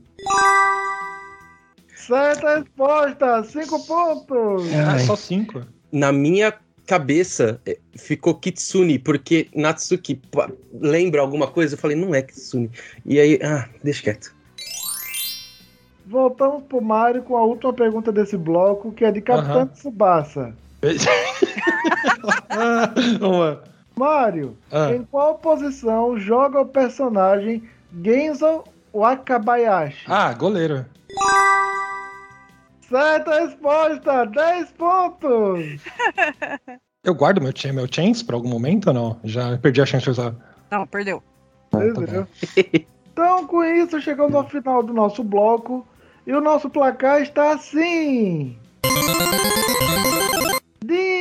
[1.96, 4.72] Certa resposta, 5 pontos.
[4.74, 4.98] Ah, Ai.
[5.00, 5.62] só cinco.
[5.92, 6.54] Na minha
[6.86, 11.74] cabeça é, ficou Kitsune, porque Natsuki pa- lembra alguma coisa.
[11.74, 12.70] Eu falei, não é Kitsune.
[13.04, 14.34] E aí, ah, deixa quieto.
[16.06, 19.66] Voltamos pro Mario com a última pergunta desse bloco, que é de Capitão Aham.
[19.66, 20.54] Tsubasa.
[22.50, 23.62] Ah, Uma.
[23.98, 24.90] Mario, Ah.
[24.94, 27.62] em qual posição joga o personagem
[28.02, 30.04] Genzo Wakabayashi?
[30.06, 30.86] Ah, goleiro.
[32.88, 35.82] Certa resposta, 10 pontos.
[37.04, 39.20] Eu guardo meu, meu chance pra algum momento ou não?
[39.24, 40.34] Já perdi a chance de usar.
[40.70, 41.22] Não, perdeu.
[41.72, 42.26] Ah, tá bom.
[43.12, 45.86] Então, com isso, chegamos ao final do nosso bloco.
[46.26, 48.56] E o nosso placar está assim.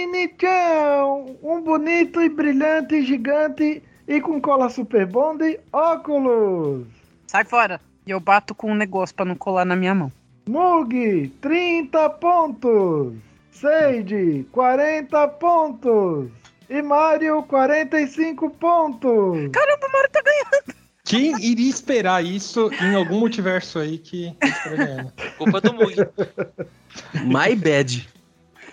[0.08, 6.88] Dini-chan, um bonito e brilhante gigante e com cola super bond óculos.
[7.28, 7.82] Sai fora.
[8.06, 10.12] E eu bato com um negócio pra não colar na minha mão.
[10.48, 13.16] Mug, 30 pontos.
[13.52, 16.30] Sage, 40 pontos.
[16.70, 19.50] E Mario, 45 pontos.
[19.52, 20.78] Caramba, o Mario tá ganhando.
[21.04, 25.14] Quem iria esperar isso em algum multiverso aí que que estaria ganhando?
[25.38, 25.96] Culpa do Mug.
[27.26, 28.08] My bad.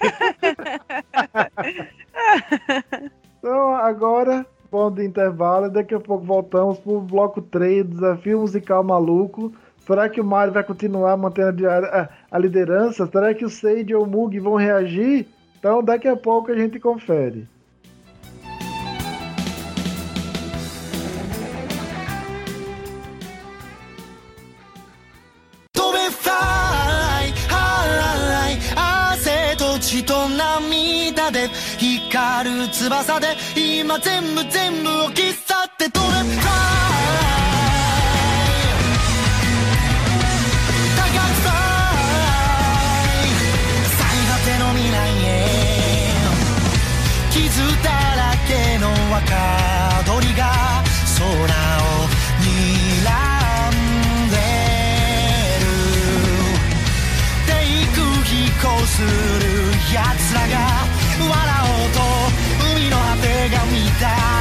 [3.38, 5.70] Então, agora, bom de intervalo.
[5.70, 9.52] Daqui a pouco voltamos pro bloco 3, desafio musical maluco.
[9.78, 13.06] Será que o Mario vai continuar mantendo a, a- a liderança?
[13.06, 15.28] Será que o Sage e o Mug vão reagir?
[15.58, 17.46] Então, daqui a pouco a gente confere.
[29.84, 37.03] 血と涙で光る翼で今全部全部を切っ去ってどれ
[58.94, 59.08] する
[59.92, 60.86] 奴らが
[61.18, 61.30] 笑
[61.66, 61.98] おうと
[62.76, 64.33] 海の果てが見た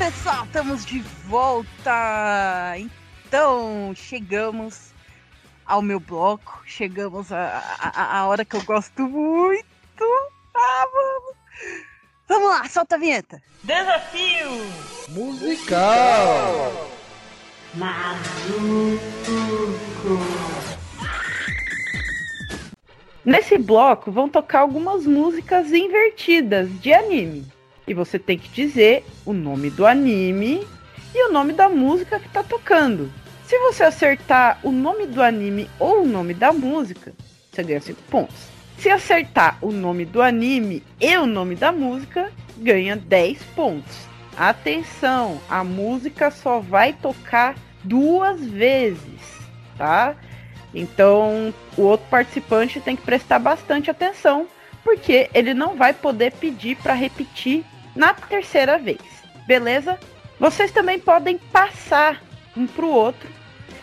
[0.00, 2.74] pessoal, estamos de volta.
[3.26, 4.94] Então, chegamos
[5.66, 6.62] ao meu bloco.
[6.64, 9.66] Chegamos a, a, a hora que eu gosto muito.
[10.56, 11.36] Ah, vamos.
[12.26, 13.42] Vamos lá, solta a vinheta.
[15.10, 16.88] Musical!
[23.22, 27.59] Nesse bloco vão tocar algumas músicas invertidas de anime.
[27.90, 30.64] E você tem que dizer o nome do anime
[31.12, 33.10] e o nome da música que tá tocando.
[33.44, 37.12] Se você acertar o nome do anime ou o nome da música,
[37.50, 38.36] você ganha 5 pontos.
[38.78, 44.06] Se acertar o nome do anime e o nome da música, ganha 10 pontos.
[44.36, 49.20] Atenção, a música só vai tocar duas vezes,
[49.76, 50.14] tá?
[50.72, 54.46] Então, o outro participante tem que prestar bastante atenção,
[54.84, 57.64] porque ele não vai poder pedir para repetir
[57.94, 59.00] na terceira vez.
[59.46, 59.98] Beleza?
[60.38, 62.22] Vocês também podem passar
[62.56, 63.28] um para o outro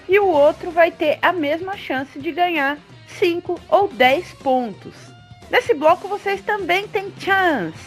[0.07, 2.77] e o outro vai ter a mesma chance de ganhar
[3.07, 4.93] 5 ou 10 pontos.
[5.49, 7.77] Nesse bloco vocês também têm chance.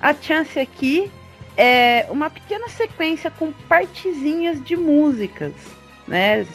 [0.00, 1.10] A chance aqui
[1.56, 5.52] é uma pequena sequência com partezinhas de músicas,
[6.06, 6.46] né?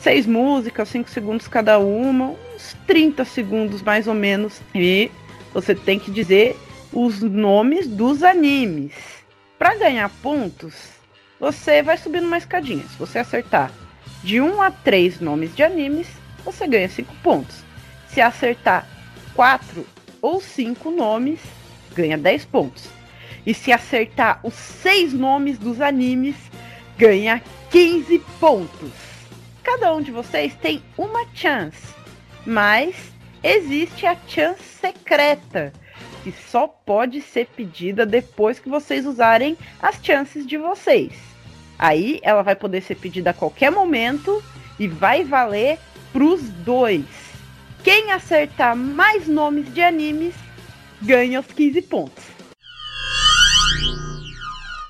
[0.00, 4.60] Seis músicas, cinco segundos cada uma, uns 30 segundos mais ou menos.
[4.74, 5.10] E
[5.52, 6.58] você tem que dizer
[6.94, 8.92] os nomes dos animes.
[9.58, 10.74] Para ganhar pontos,
[11.40, 12.84] você vai subindo uma escadinha.
[12.84, 13.72] Se você acertar
[14.22, 16.06] de 1 a 3 nomes de animes,
[16.44, 17.64] você ganha 5 pontos.
[18.08, 18.88] Se acertar
[19.34, 19.84] 4
[20.22, 21.40] ou 5 nomes,
[21.94, 22.88] ganha 10 pontos.
[23.44, 26.36] E se acertar os 6 nomes dos animes,
[26.96, 28.92] ganha 15 pontos.
[29.64, 31.92] Cada um de vocês tem uma chance,
[32.46, 32.94] mas
[33.42, 35.72] existe a chance secreta,
[36.24, 41.12] que só pode ser pedida depois que vocês usarem as chances de vocês.
[41.78, 44.42] Aí ela vai poder ser pedida a qualquer momento
[44.78, 45.78] e vai valer
[46.14, 47.04] pros dois.
[47.82, 50.34] Quem acertar mais nomes de animes
[51.02, 52.24] ganha os 15 pontos.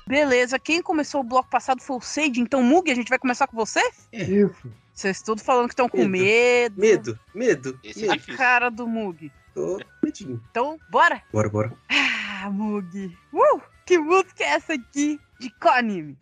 [0.07, 3.47] Beleza, quem começou o bloco passado foi o Sage, então Mug, a gente vai começar
[3.47, 3.81] com você?
[4.13, 4.71] Isso.
[4.93, 6.79] Vocês todos falando que estão com Medo.
[6.79, 6.79] medo.
[6.79, 7.79] Medo, medo.
[7.83, 9.29] Esse é A cara do Mug.
[9.55, 10.43] Tô medinho.
[10.51, 11.23] Então, bora!
[11.31, 11.73] Bora, bora.
[11.89, 13.17] Ah, Mug.
[13.31, 16.17] Uh, que música é essa aqui de qual anime?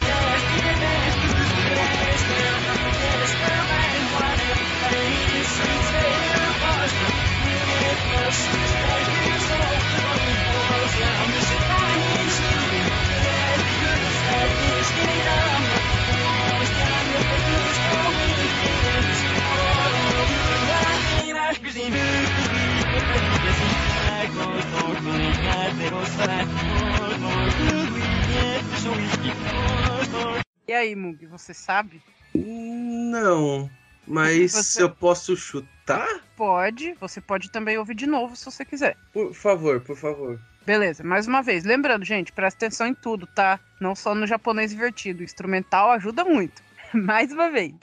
[30.68, 32.02] E aí, Mug, você sabe?
[32.34, 33.70] Não,
[34.08, 36.08] mas Você- eu posso chutar?
[36.36, 38.96] Pode, você pode também ouvir de novo se você quiser.
[39.12, 40.40] Por favor, por favor.
[40.66, 41.66] Beleza, mais uma vez.
[41.66, 43.60] Lembrando, gente, presta atenção em tudo, tá?
[43.80, 45.20] Não só no japonês invertido.
[45.20, 46.62] O instrumental ajuda muito.
[46.94, 47.74] Mais uma vez.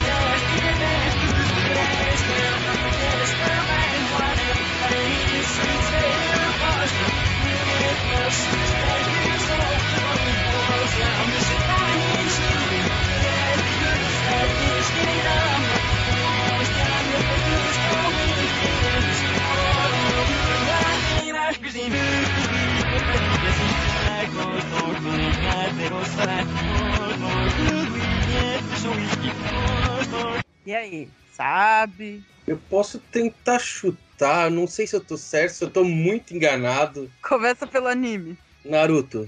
[30.66, 32.22] E aí, sabe?
[32.46, 37.10] Eu posso tentar chutar, não sei se eu tô certo, se eu tô muito enganado.
[37.22, 38.36] Começa pelo anime.
[38.64, 39.26] Naruto.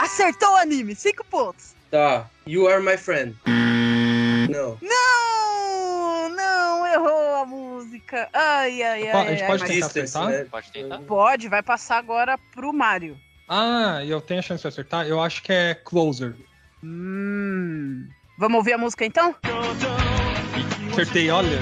[0.00, 1.74] Acertou o anime, cinco pontos.
[1.90, 2.28] Tá.
[2.46, 3.36] You are my friend.
[4.48, 4.78] Não.
[4.80, 8.28] Não, não, errou a música.
[8.32, 9.10] Ai, ai, ai.
[9.10, 10.28] A gente ai, pode mas- tentar acertar?
[10.28, 10.44] né?
[10.50, 10.98] Pode tentar.
[11.00, 13.18] Pode, vai passar agora pro Mario.
[13.48, 15.06] Ah, e eu tenho a chance de acertar?
[15.06, 16.34] Eu acho que é Closer.
[16.82, 18.08] Hum.
[18.38, 19.34] Vamos ouvir a música então?
[20.92, 21.58] Acertei, olha.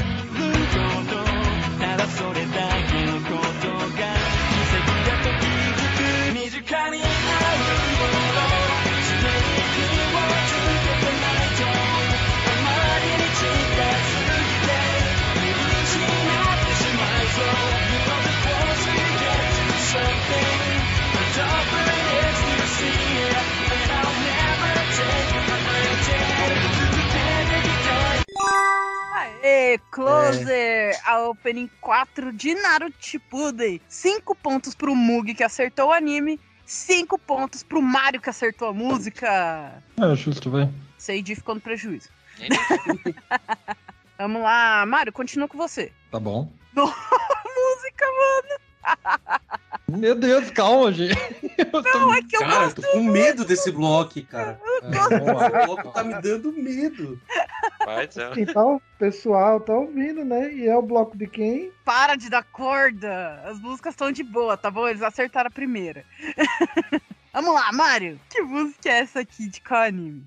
[29.54, 31.00] Aê, Closer!
[31.04, 33.80] A Opening 4 de Naruto Shippuden.
[33.88, 36.40] 5 pontos pro Mug, que acertou o anime.
[36.66, 39.80] 5 pontos pro Mario, que acertou a música.
[39.96, 40.68] É justo, vai.
[40.98, 42.08] Seiji ficou no prejuízo.
[44.18, 45.92] Vamos lá, Mario, continua com você.
[46.10, 46.50] Tá bom.
[46.74, 49.50] Música, mano.
[49.86, 51.14] Meu Deus, calma, gente.
[51.58, 51.82] Eu tô...
[51.82, 52.82] Não, é que eu Cara, eu gosto.
[52.82, 54.58] tô com medo desse bloco, cara.
[54.82, 54.88] É.
[54.88, 57.20] Esse bloco tá me dando medo.
[57.86, 58.32] Mas é.
[58.38, 60.52] Então, o pessoal tá ouvindo, né?
[60.52, 61.70] E é o bloco de quem?
[61.84, 63.40] Para de dar corda.
[63.44, 64.88] As músicas estão de boa, tá bom?
[64.88, 66.04] Eles acertaram a primeira.
[67.32, 68.18] Vamos lá, Mario.
[68.30, 70.24] Que música é essa aqui de qual anime?「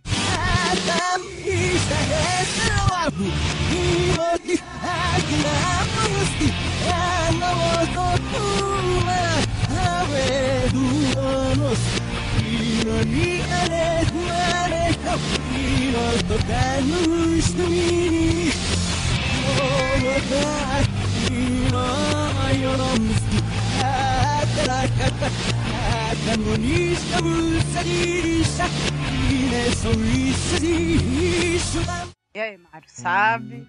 [32.36, 33.68] E aí, Mário, sabe?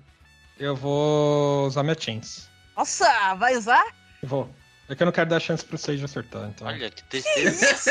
[0.59, 2.49] Eu vou usar minha chance.
[2.77, 3.85] Nossa, vai usar?
[4.23, 4.49] Vou.
[4.90, 6.68] É que eu não quero dar chance pro Sage acertar, então.
[6.68, 7.66] Olha, que tristeza.
[7.66, 7.90] Isso!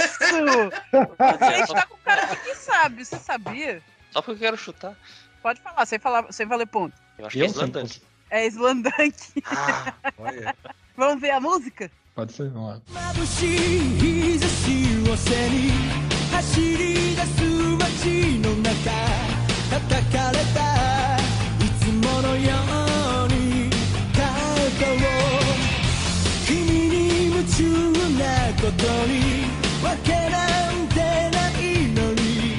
[1.18, 3.82] A gente tá com cara de que sabe, você sabia?
[4.10, 4.94] Só porque eu quero chutar.
[5.42, 6.94] Pode falar, sem, falar, sem valer ponto.
[7.18, 7.88] Eu acho que é Eu Slandunk.
[7.88, 8.08] sempre.
[8.30, 9.14] É Slandank.
[9.46, 10.54] Ah, olha.
[10.96, 11.90] Vamos ver a música?
[12.14, 12.80] Pode ser, vamos lá.
[13.14, 13.58] 眩しい
[13.98, 15.70] 日差しを背に
[16.30, 17.42] 走り出す
[17.78, 18.72] 街の中
[19.70, 22.75] 叩かれたいつものよう
[28.66, 29.44] ことに
[29.82, 31.00] わけなんて
[31.30, 32.56] ないのに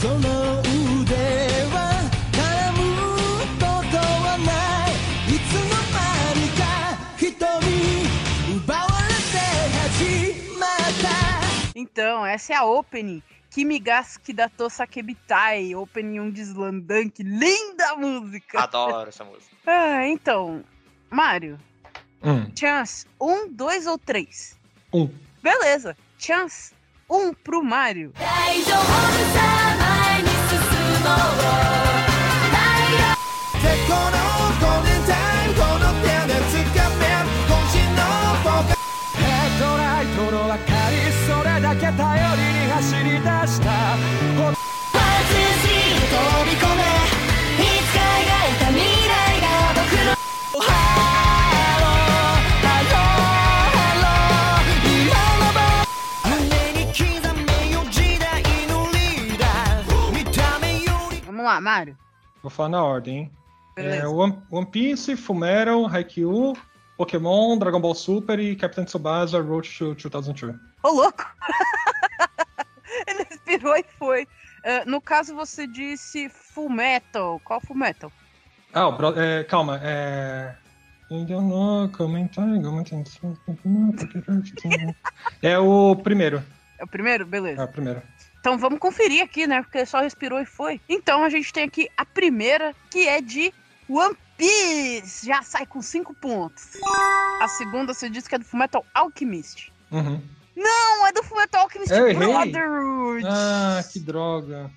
[0.00, 1.14] その腕
[1.70, 1.74] は
[2.32, 2.80] 絡む
[3.58, 4.50] ことはな
[4.88, 5.60] いいつの
[5.92, 5.98] 間
[6.40, 6.62] にか
[7.16, 9.38] 瞳奪われて
[9.78, 10.68] 始まっ
[11.02, 11.08] た
[11.74, 13.22] Então, essa é a opening.
[13.50, 17.20] Kimigaski da Tosakebitai, opening 1 de Slandank.
[17.22, 18.60] Linda música!
[18.62, 19.50] Adoro essa música.
[19.66, 20.62] Ah, então,
[21.10, 21.58] Mário,
[22.22, 24.56] Hum, chance, um, dois ou três?
[24.92, 25.08] um.
[25.45, 26.73] Beleza, chance,
[27.07, 28.11] um pro Mário.
[33.87, 34.14] 大
[61.45, 61.95] Vamos lá, Mário.
[62.41, 63.31] Vou falar na ordem, hein?
[63.75, 63.97] Beleza.
[64.03, 66.57] É, One, One Piece, Fullmetal, Haikyuu,
[66.97, 70.55] Pokémon, Dragon Ball Super e Captain Tsubasa Road to 2002.
[70.81, 71.23] Ô, louco!
[73.07, 74.27] Ele respirou e foi.
[74.63, 77.39] Ah, no caso, você disse Full Metal.
[77.43, 78.11] Qual Full Metal?
[78.73, 80.55] Ah, bro- é, calma, é...
[85.43, 86.43] É o primeiro.
[86.79, 87.23] É o primeiro?
[87.23, 87.63] É Beleza.
[87.63, 88.01] o primeiro.
[88.45, 89.63] Então vamos conferir aqui, né?
[89.63, 90.79] Porque só respirou e foi.
[90.87, 93.51] Então a gente tem aqui a primeira, que é de
[93.89, 95.25] One Piece.
[95.25, 96.73] Já sai com 5 pontos.
[97.41, 99.73] A segunda você disse que é do Fullmetal Alchemist.
[99.91, 100.21] Uhum.
[100.55, 102.13] Não, é do Fullmetal Alchemist Eu.
[102.13, 103.25] Brotherhood.
[103.27, 104.69] Ah, que droga.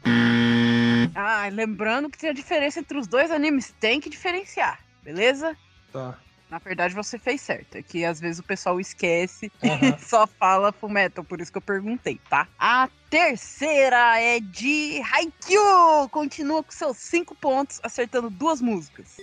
[1.14, 3.74] Ah, lembrando que tem a diferença entre os dois animes.
[3.78, 5.54] Tem que diferenciar, beleza?
[5.92, 6.16] Tá.
[6.51, 7.76] Na verdade, você fez certo.
[7.76, 9.96] É que às vezes o pessoal esquece Aham.
[9.99, 12.49] e só fala Fullmetal, por isso que eu perguntei, tá?
[12.59, 16.09] A terceira é de Haikyuu!
[16.11, 19.16] Continua com seus cinco pontos, acertando duas músicas.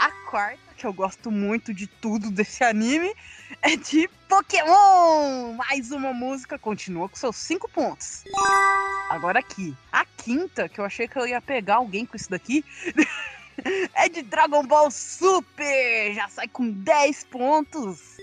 [0.00, 3.14] A quarta, que eu gosto muito de tudo desse anime,
[3.60, 5.54] é de Pokémon!
[5.54, 8.24] Mais uma música, continua com seus cinco pontos.
[9.10, 12.64] Agora aqui, a quinta, que eu achei que eu ia pegar alguém com isso daqui,
[13.94, 16.14] é de Dragon Ball Super!
[16.14, 18.16] Já sai com 10 pontos.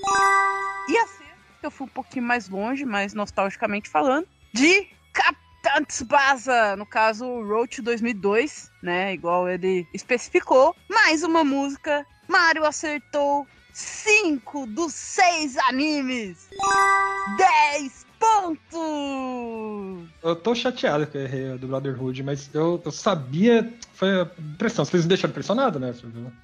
[0.88, 1.26] E a sexta,
[1.60, 7.26] que eu fui um pouquinho mais longe, mais nostalgicamente falando, de Capitão Tsubasa, no caso
[7.44, 10.76] Road to 2002, né, igual ele especificou.
[10.90, 16.50] Mais uma música, Mario acertou 5 dos 6 animes.
[17.38, 20.10] 10 pontos!
[20.22, 23.74] Eu tô chateado que eu errei a do Brotherhood, mas eu, eu sabia.
[24.00, 24.86] Foi a impressão.
[24.86, 25.94] Vocês me deixaram impressionado, né?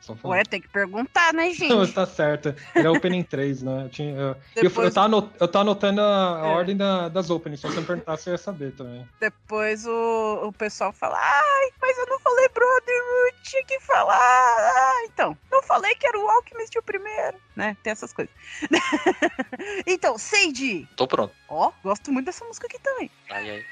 [0.01, 0.13] Só.
[0.25, 1.53] Ué, tem que perguntar, né, Não,
[1.85, 1.93] gente?
[1.93, 2.53] tá certo.
[2.75, 3.85] Era opening 3, né?
[3.85, 6.51] Eu, tinha, eu, Depois- eu, tava anot- eu tava anotando a, a É.
[6.51, 9.07] ordem da- das openings, só se eu me perguntasse eu ia saber também.
[9.21, 14.17] Depois o, o pessoal fala, ai, mas eu não falei Brotherhood, tinha que falar.
[14.19, 17.77] Ah, então, não falei que era o Alchemist o primeiro, né?
[17.81, 18.33] Tem essas coisas.
[19.87, 21.33] então, Sage, Tô pronto.
[21.47, 23.09] ó, gosto muito dessa música aqui também.
[23.29, 23.65] Ai, ai.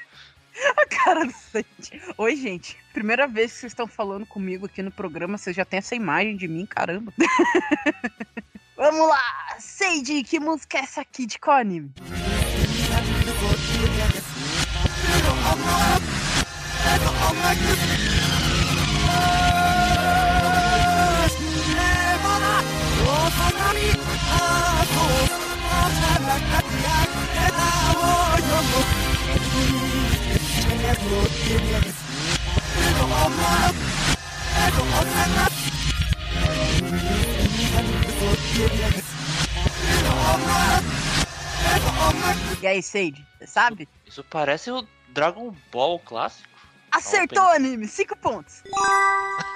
[0.76, 2.02] A cara do Sandy.
[2.16, 2.76] Oi, gente.
[2.92, 6.36] Primeira vez que vocês estão falando comigo aqui no programa, vocês já têm essa imagem
[6.36, 7.12] de mim, caramba.
[8.76, 9.56] Vamos lá!
[9.58, 11.90] Sandy, que música é essa aqui de Cone?
[42.60, 43.88] E aí, Sage, sabe?
[44.06, 46.48] Isso parece o Dragon Ball clássico.
[46.90, 47.88] Acertou, anime!
[47.88, 48.62] 5 pontos!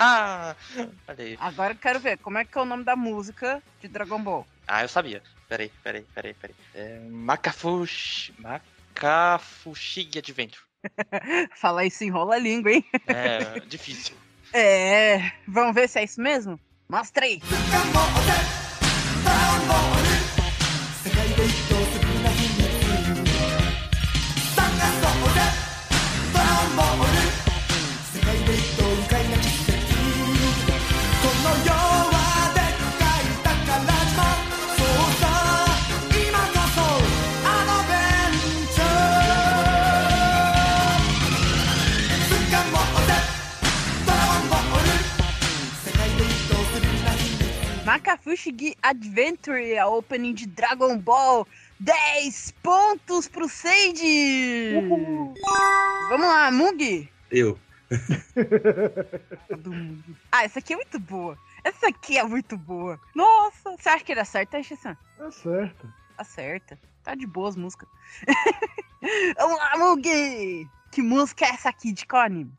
[0.01, 0.55] Ah,
[1.07, 1.39] olha aí.
[1.41, 4.47] Agora eu quero ver como é que é o nome da música de Dragon Ball.
[4.67, 5.23] Ah, eu sabia.
[5.49, 6.57] Peraí, peraí, peraí, peraí.
[6.75, 8.35] É, Makafushi...
[8.39, 10.68] Makafushigi Adventure.
[11.57, 12.85] Falar isso enrola a língua, hein?
[13.07, 14.15] É difícil.
[14.53, 15.33] É.
[15.47, 16.59] Vamos ver se é isso mesmo?
[16.89, 17.41] Mostra aí.
[47.89, 51.49] Makafushigi Adventure, a opening de Dragon Ball.
[51.81, 54.75] 10 pontos pro Sage!
[56.11, 57.11] Vamos lá, Mug.
[57.31, 57.59] Eu.
[60.31, 61.39] Ah, essa aqui é muito boa.
[61.65, 63.01] Essa aqui é muito boa.
[63.15, 64.95] Nossa, você acha que ele acerta, Xissan?
[65.17, 65.91] Tá certo.
[66.19, 66.79] Acerta.
[67.03, 67.89] Tá de boas músicas.
[69.39, 70.69] Vamos lá, Mug!
[70.91, 72.53] Que música é essa aqui de qual anime?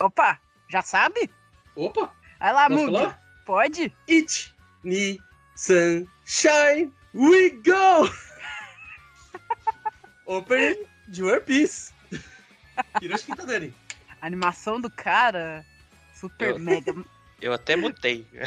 [0.00, 0.38] Opa,
[0.70, 1.30] já sabe?
[1.76, 2.92] Opa, Vai lá, Posso Mug.
[2.98, 3.20] falar?
[3.44, 3.92] Pode?
[4.08, 4.54] it,
[4.84, 5.18] ni,
[5.57, 8.07] sunshine, we go!
[10.27, 10.75] Opening
[11.11, 11.91] de One Piece.
[13.01, 13.73] Hiroshi Kitadani.
[14.21, 15.63] A animação do cara,
[16.15, 16.93] super Eu- mega.
[17.41, 18.25] Eu até mutei.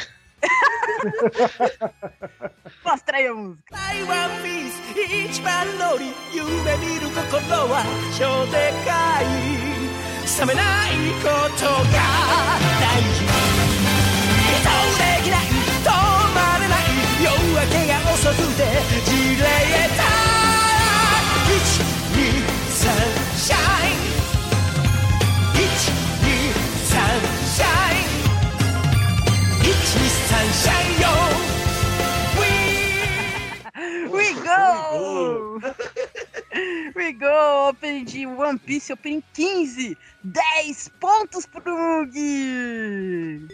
[2.84, 3.62] Mostra aí a música.
[3.76, 4.80] 台湾ピース
[5.36, 7.84] 一番乗り夢見る心は
[8.18, 9.24] 超でかい
[10.40, 11.96] 冷めないことが
[12.80, 13.26] 大事
[14.62, 15.59] そうできない止まれない
[17.61, 18.63] 夜明けが遅くて
[19.05, 19.43] じれ
[19.95, 20.01] た
[21.45, 22.89] 123
[23.37, 23.55] シャ
[23.85, 24.01] イン
[25.53, 25.61] 123
[27.45, 28.09] シャイン
[29.61, 31.05] 123シャインよ
[34.11, 34.49] We go!
[35.61, 36.00] We go!
[37.69, 39.97] Open de One Piece, Open 15!
[40.23, 43.47] 10 pontos pro Mug!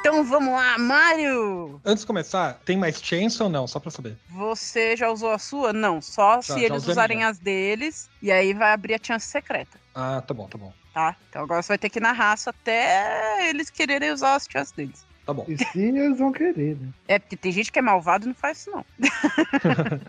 [0.00, 1.80] Então vamos lá, Mario!
[1.84, 3.66] Antes de começar, tem mais chance ou não?
[3.66, 4.16] Só pra saber.
[4.30, 5.72] Você já usou a sua?
[5.72, 7.28] Não, só se já eles usarem já.
[7.28, 8.08] as deles.
[8.22, 10.72] E aí vai abrir a chance secreta, Ah, tá bom, tá bom.
[10.92, 11.16] tá?
[11.28, 14.72] Então agora você vai ter que ir na raça até eles quererem usar as chances
[14.72, 15.04] deles.
[15.26, 15.44] Tá bom.
[15.48, 16.88] E se eles vão querer, né?
[17.08, 18.84] É, porque tem gente que é malvado e não faz isso, não.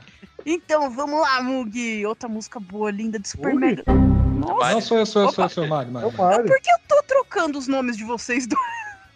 [0.45, 2.05] então, vamos lá, Mug.
[2.05, 3.65] Outra música boa, linda, de Super Mug?
[3.65, 3.83] Mega.
[3.87, 6.09] Nossa, Não, sou eu, sou eu, sou eu, sou eu, Mário, É Mário.
[6.09, 6.45] o Mario.
[6.45, 8.61] por que eu tô trocando os nomes de vocês dois?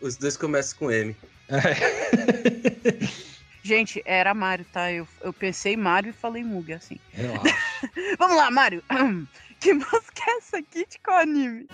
[0.01, 1.15] Os dois começam com M.
[3.61, 4.91] Gente, era Mario, tá?
[4.91, 6.97] Eu, eu pensei Mario e falei Mug, assim.
[7.11, 7.55] Relaxa.
[8.17, 8.81] Vamos lá, Mario.
[9.59, 11.67] Que música é essa aqui de qual anime?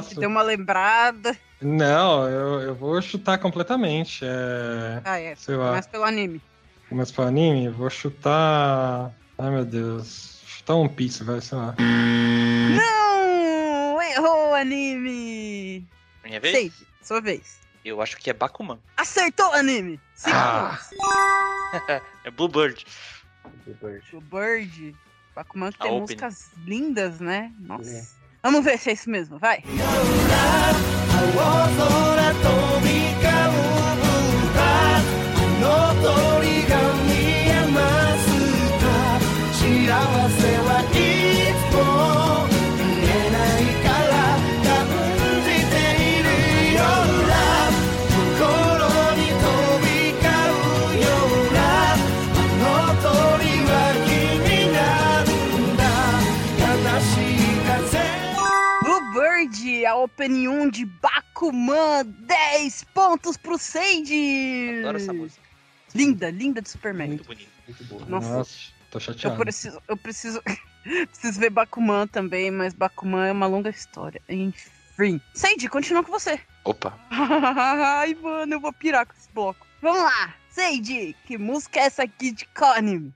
[0.00, 0.14] Sabe?
[0.16, 1.36] Deu uma lembrada.
[1.60, 4.24] Não, eu, eu vou chutar completamente.
[4.24, 5.00] É...
[5.04, 5.34] Ah, é.
[5.34, 5.70] Sei lá.
[5.70, 6.40] Começa pelo anime.
[6.88, 9.12] Começa pelo anime, vou chutar.
[9.38, 10.40] Ai meu Deus.
[10.46, 11.74] Chutar um Piece, vai, sei lá.
[11.78, 14.02] Não!
[14.02, 15.86] Errou o anime!
[16.24, 16.54] Minha vez?
[16.56, 17.60] Sei, sua vez.
[17.84, 18.78] Eu acho que é Bakuman.
[18.96, 20.00] Acertou o anime!
[20.14, 20.78] Cinco Ah.
[22.24, 22.86] É Bluebird.
[24.12, 24.94] O Bird.
[25.34, 26.00] Bakuman que A tem opening.
[26.00, 27.52] músicas lindas, né?
[27.58, 27.90] Nossa.
[27.90, 28.23] É.
[28.44, 29.64] Vamos ver se é isso mesmo, vai.
[60.08, 62.04] Opening 1 de Bakuman.
[62.04, 64.78] 10 pontos pro Sage.
[64.80, 65.42] Adoro essa música.
[65.94, 67.08] Linda, linda de Superman.
[67.08, 67.50] Muito bonita.
[67.66, 68.04] Muito boa.
[68.04, 68.50] Nossa.
[68.90, 69.36] tô Eu chateado.
[69.38, 70.42] preciso, eu preciso,
[71.10, 74.20] preciso ver Bakuman também, mas Bakuman é uma longa história.
[74.28, 75.20] Enfim.
[75.32, 76.38] Sage, continua com você.
[76.64, 76.98] Opa.
[77.10, 79.66] Ai, mano, eu vou pirar com esse bloco.
[79.80, 83.10] Vamos lá, Sage, que música é essa aqui de Conan?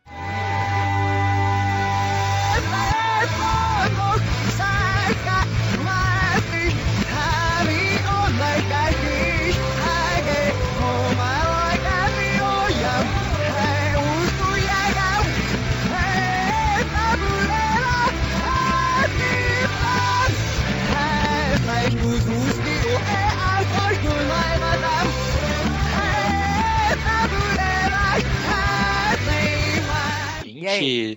[30.77, 31.17] Gente,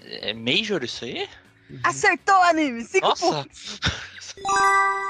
[0.00, 1.28] é Major isso aí?
[1.84, 3.78] Acertou, anime, cinco Nossa, pontos.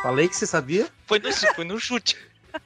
[0.03, 0.89] Falei que você sabia?
[1.07, 2.17] foi no, foi no chute.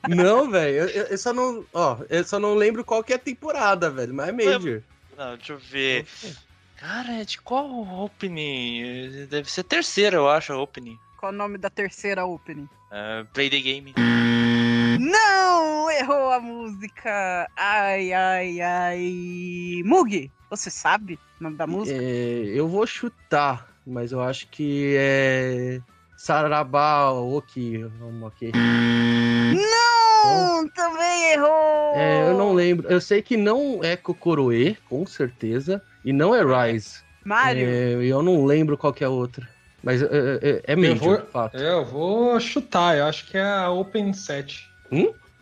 [0.07, 0.89] Não, velho.
[0.89, 1.65] Eu, eu- só não.
[1.73, 4.13] Ó, eu só não lembro qual que é a temporada, velho.
[4.15, 4.83] Mas é Major.
[5.17, 6.07] Não, deixa eu ver.
[6.77, 7.67] Cara, é de qual
[8.05, 9.27] opening?
[9.31, 10.99] Deve ser terceira, eu acho, a opening.
[11.19, 12.69] Qual o nome da terceira opening?
[12.91, 13.95] Uh, Play the Game.
[14.99, 17.49] Não, errou a música.
[17.57, 19.83] Ai, ai, ai.
[19.85, 21.97] Mugi, você sabe o nome da música?
[22.01, 25.81] É, eu vou chutar, mas eu acho que é.
[26.17, 27.85] Sarabá Oki.
[28.23, 28.53] ok.
[29.55, 31.93] Não, também errou.
[31.95, 32.89] É, eu não lembro.
[32.89, 35.83] Eu sei que não é Kokoroe, com certeza.
[36.05, 36.41] E não é
[36.73, 37.01] Rise.
[37.25, 39.49] Mario, É, eu não lembro qual que é a outra.
[39.83, 40.07] Mas é,
[40.43, 41.57] é, é Major, vou- de fato.
[41.57, 44.69] Eu vou chutar, eu acho que é a Open 7.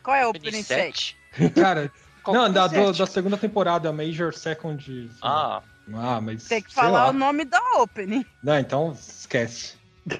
[0.02, 1.16] qual é o Opening opening 7?
[1.36, 1.50] 7?
[1.54, 1.90] Cara,
[2.24, 5.10] Qual não, é da, o do- da segunda temporada, Major Second.
[5.22, 5.62] Ah,
[5.92, 6.44] Ah, mas.
[6.48, 7.10] Tem que falar lá.
[7.10, 8.24] o nome da opening.
[8.42, 9.74] Não, então esquece.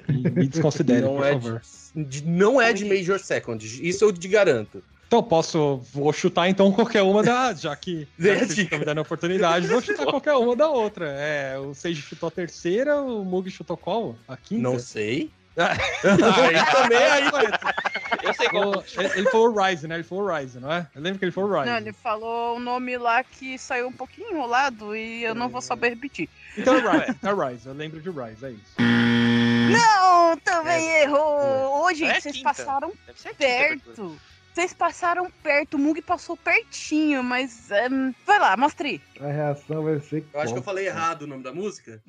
[0.09, 1.61] Me desconsidere, Não por é, favor.
[1.95, 3.63] de, não é de Major Second.
[3.87, 4.83] Isso eu te garanto.
[5.07, 5.77] Então posso.
[5.93, 7.53] Vou chutar então qualquer uma da.
[7.53, 8.61] Já que vocês dica.
[8.63, 11.07] estão me dando a oportunidade, vou chutar qualquer uma da outra.
[11.09, 14.15] É, o Seiji chutou a terceira, o Mug chutou qual?
[14.27, 14.61] A quinta?
[14.63, 15.29] Não sei.
[15.57, 17.23] Aí também, aí.
[18.23, 18.69] eu sei qual.
[18.71, 18.83] O-
[19.15, 19.95] ele falou Rise, né?
[19.95, 20.87] Ele falou Rise, não é?
[20.93, 21.69] Eu lembro que ele falou Rise.
[21.71, 25.61] Não, ele falou o nome lá que saiu um pouquinho enrolado e eu não vou
[25.61, 26.29] saber repetir.
[26.57, 28.75] Então é Rise, é Rise, eu lembro de Rise, é isso.
[29.71, 31.85] Não, também errou.
[31.85, 32.49] Ô, gente, É vocês quinta.
[32.49, 32.93] passaram
[33.37, 34.17] perto.
[34.53, 37.69] Vocês passaram perto, o Mug passou pertinho, mas.
[37.71, 39.01] ehm, vai lá, mostre.
[39.19, 40.25] A reação vai ser.
[40.33, 42.01] Eu acho que eu falei errado o nome da música.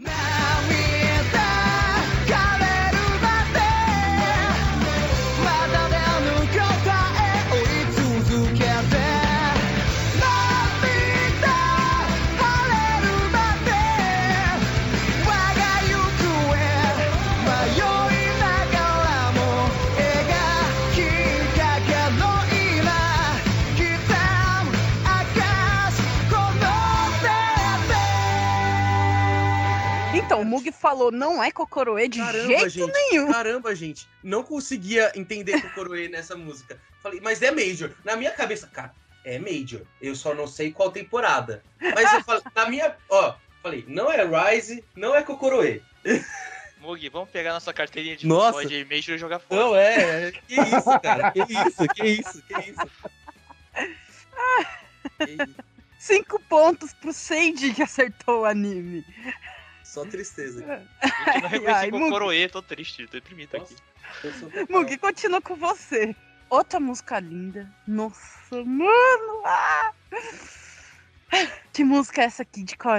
[30.16, 32.92] Então, o Mug falou, não é Kokoroe de Caramba, jeito gente.
[32.92, 33.30] nenhum.
[33.30, 34.08] Caramba, gente.
[34.22, 36.80] Não conseguia entender Kokoroe nessa música.
[37.02, 37.90] Falei, mas é Major.
[38.02, 38.92] Na minha cabeça, cara,
[39.24, 39.82] é Major.
[40.00, 41.62] Eu só não sei qual temporada.
[41.78, 42.96] Mas eu falei, na minha.
[43.10, 45.82] Ó, falei, não é Rise, não é Kokoroe.
[46.80, 48.64] Mug, vamos pegar nossa carteirinha de Nossa.
[48.64, 49.60] de Major e jogar fora.
[49.60, 50.32] Não é.
[50.32, 51.30] Que isso, cara?
[51.32, 52.90] Que isso, que isso, que isso.
[55.18, 55.54] Que isso.
[55.98, 59.04] Cinco pontos pro Sage que acertou o anime.
[59.96, 60.62] Só tristeza.
[60.62, 62.10] Eu não reconheci com Mug.
[62.10, 63.74] Coroê, tô triste, tô deprimido aqui.
[64.22, 66.14] Eu sou- Mug, continua com você.
[66.50, 67.66] Outra música linda.
[67.88, 69.42] Nossa, mano.
[69.46, 69.92] ah!
[71.72, 72.96] Que música é essa aqui de qual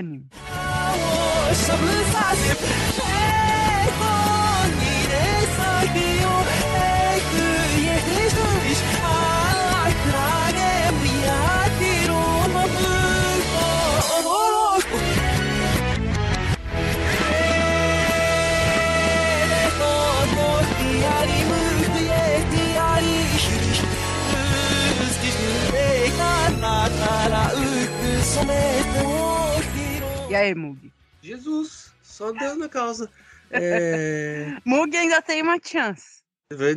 [30.30, 30.92] E aí, Mug?
[31.22, 33.10] Jesus, só Deus na causa.
[33.50, 34.58] É.
[34.66, 36.22] Mug ainda tem uma chance.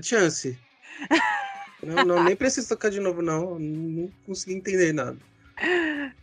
[0.05, 0.57] Chance.
[1.83, 3.59] Não, não, nem preciso tocar de novo, não.
[3.59, 5.19] Não consegui entender nada.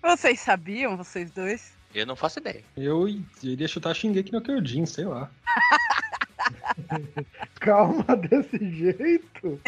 [0.01, 1.73] Vocês sabiam, vocês dois?
[1.93, 2.63] Eu não faço ideia.
[2.77, 3.07] Eu
[3.43, 5.29] iria chutar Shingeki no Kyojin, sei lá.
[7.59, 9.59] Calma desse jeito.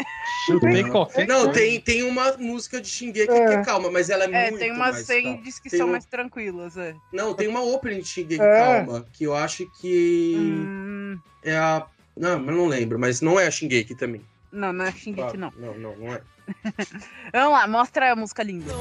[0.46, 3.54] Chutei qualquer Não, tem, tem uma música de Shingeki que É.
[3.54, 5.42] é calma, mas ela é, É, muito tem umas mais sem calma.
[5.42, 6.94] diz que Tem são um- mais tranquilas, é.
[7.12, 8.56] Não, tem uma opening de Shingeki É.
[8.56, 13.46] calma, que eu acho que Hum, é a Não, mas não lembro, mas não é
[13.46, 14.22] a Shingeki também.
[14.52, 15.52] Não, não é Shingeki, não.
[15.56, 16.20] Não, não, não é.
[17.32, 18.72] Vamos lá, mostra a música linda.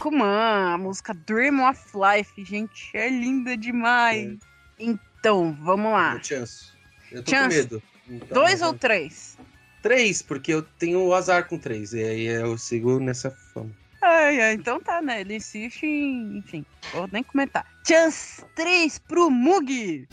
[0.00, 2.44] は É Bakuman, a música Dream of Life.
[2.44, 4.38] Gente, é linda demais.
[4.78, 6.18] Então, vamos lá.
[6.22, 6.72] Chance.
[7.12, 7.48] Eu tô Chance.
[7.48, 7.82] com medo.
[8.08, 9.36] Então, Dois ou três?
[9.82, 11.92] Três, porque eu tenho o azar com três.
[11.92, 13.70] E aí eu sigo nessa fama.
[14.02, 15.20] Ai, ai, então tá, né?
[15.20, 16.38] Ele insiste em.
[16.38, 17.66] Enfim, vou nem comentar.
[17.86, 20.08] Chance 3 pro Mugi.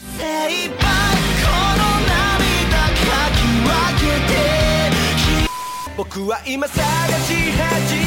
[7.87, 8.06] 精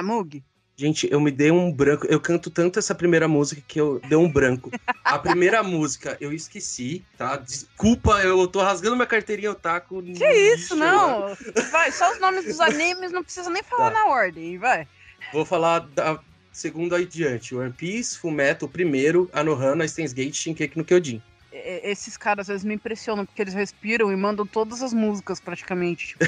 [0.00, 0.42] lá, Mugi.
[0.76, 2.06] Gente, eu me dei um branco.
[2.06, 4.70] Eu canto tanto essa primeira música que eu dei um branco.
[5.04, 7.36] A primeira música eu esqueci, tá?
[7.36, 10.02] Desculpa, eu tô rasgando minha carteirinha otaku.
[10.02, 11.36] Que isso, não?
[11.70, 13.98] Vai, só os nomes dos animes, não precisa nem falar Tá.
[13.98, 14.88] na ordem, vai.
[15.34, 16.18] Vou falar da
[16.50, 17.54] segunda aí diante.
[17.54, 21.20] One Piece, Fullmetal, o primeiro, Anohana, Steins Gate, Shinkeki no Kyojin.
[21.52, 25.40] E- Esses caras às vezes me impressionam, porque eles respiram e mandam todas as músicas
[25.40, 26.24] praticamente, tipo,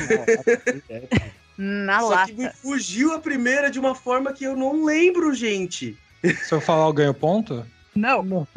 [1.56, 2.56] na Só que me lata.
[2.56, 5.96] fugiu a primeira de uma forma que eu não lembro, gente.
[6.44, 7.66] Se eu falar, eu ganho ponto?
[7.94, 8.46] Não.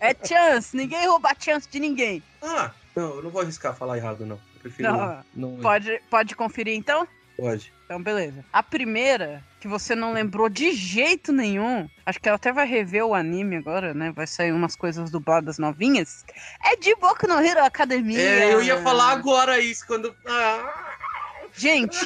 [0.00, 2.22] É chance, ninguém rouba a chance de ninguém.
[2.42, 4.36] Ah, não, eu não vou arriscar falar errado, não.
[4.36, 5.24] Eu prefiro Não.
[5.34, 5.56] não.
[5.58, 7.08] Pode, pode conferir então?
[7.36, 7.72] Pode.
[7.84, 8.44] Então, beleza.
[8.52, 13.04] A primeira, que você não lembrou de jeito nenhum, acho que ela até vai rever
[13.04, 14.12] o anime agora, né?
[14.14, 16.24] Vai sair umas coisas dubladas novinhas.
[16.64, 18.18] É de Boku no Hero Academia.
[18.20, 20.14] É, eu ia falar agora isso quando.
[20.26, 20.85] Ah,
[21.56, 21.98] Gente,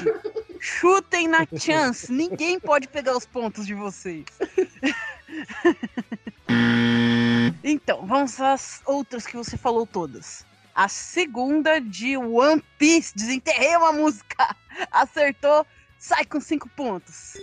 [0.61, 2.13] chutem na chance.
[2.13, 4.25] Ninguém pode pegar os pontos de vocês.
[7.65, 10.47] então, vamos às outras que você falou todas.
[10.75, 13.15] A segunda de One Piece.
[13.15, 14.57] Desenterrei uma música.
[14.91, 15.67] Acertou.
[15.99, 17.35] Sai com cinco pontos.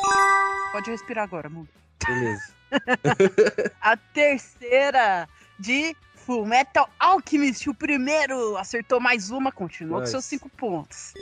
[0.71, 1.69] Pode respirar agora, mundo.
[2.05, 2.55] beleza.
[3.81, 5.27] A terceira
[5.59, 5.95] de
[6.27, 7.69] Full Metal Alchemist.
[7.69, 10.11] O primeiro acertou mais uma, continua com Nice.
[10.11, 11.13] seus cinco pontos.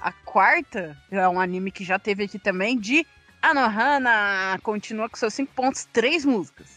[0.00, 3.04] A quarta é um anime que já teve aqui também de
[3.42, 4.56] Anohana.
[4.62, 6.68] Continua com seus cinco pontos, três músicas.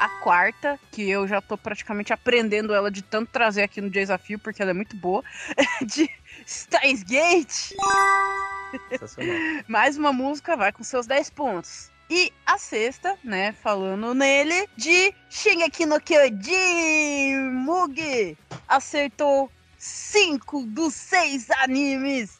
[0.00, 4.38] A quarta, que eu já tô praticamente aprendendo ela de tanto trazer aqui no desafio,
[4.38, 5.22] porque ela é muito boa,
[5.84, 6.08] de
[6.48, 7.74] Steins Gate.
[9.68, 11.91] Mais uma música vai com seus 10 pontos.
[12.10, 18.36] E a sexta, né, falando nele, de Shingeki no Kyojin, Mugi,
[18.68, 22.38] acertou 5 dos 6 animes,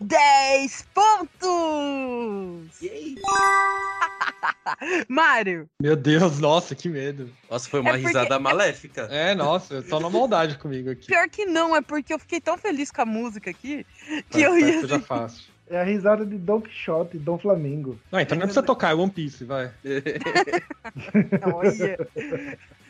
[0.00, 2.82] 10 pontos!
[2.82, 3.14] Yay.
[5.08, 7.32] Mário, Meu Deus, nossa, que medo.
[7.48, 9.02] Nossa, foi uma É porque- risada maléfica.
[9.10, 11.06] É, nossa, só na maldade comigo aqui.
[11.06, 14.38] pior que não, é porque eu fiquei tão feliz com a música aqui, que Tá,
[14.40, 14.80] eu ia...
[14.80, 15.51] seja fácil.
[15.72, 17.98] É a risada de Don Quixote, Dom Flamingo.
[18.10, 19.72] Não, então não precisa tocar, é One Piece, vai.
[21.54, 21.96] Olha,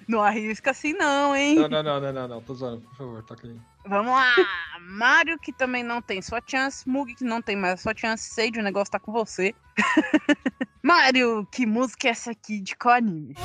[0.08, 1.54] não arrisca assim não, hein?
[1.54, 3.56] Não, não, não, não, não, não, tô zoando, por favor, toca aí.
[3.86, 4.34] Vamos lá!
[4.80, 6.88] Mario, que também não tem sua chance.
[6.88, 8.34] Mug, que não tem mais sua chance.
[8.34, 9.54] Sage, o negócio tá com você.
[10.82, 12.58] Mario, que música é essa aqui?
[12.58, 13.36] De qual anime?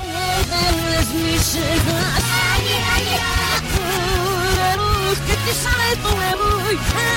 [5.08, 6.62] los que te salen nuevos,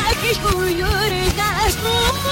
[0.09, 1.33] aquí señores,
[1.83, 2.23] como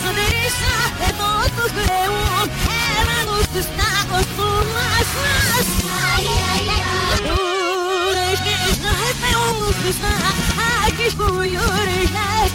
[0.00, 2.48] sonrisa de todos leos
[3.00, 5.66] eran los destacados por las más.
[6.14, 6.64] Ay, ay,
[7.06, 10.12] Mas, que no es peor los que está
[10.86, 12.52] aquí cuyores ya es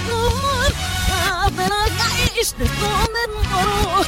[1.11, 4.05] A Pero caíste con el moro,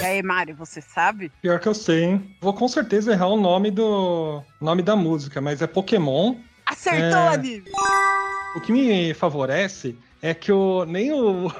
[0.00, 1.30] e aí, Mario, você sabe?
[1.42, 2.36] Pior que eu sei, hein?
[2.40, 4.42] Vou com certeza errar o nome do.
[4.60, 6.36] nome da música, mas é Pokémon.
[6.64, 7.24] Acertou É.
[7.24, 7.70] o anime!
[8.56, 11.50] O que me favorece é que o, nem o,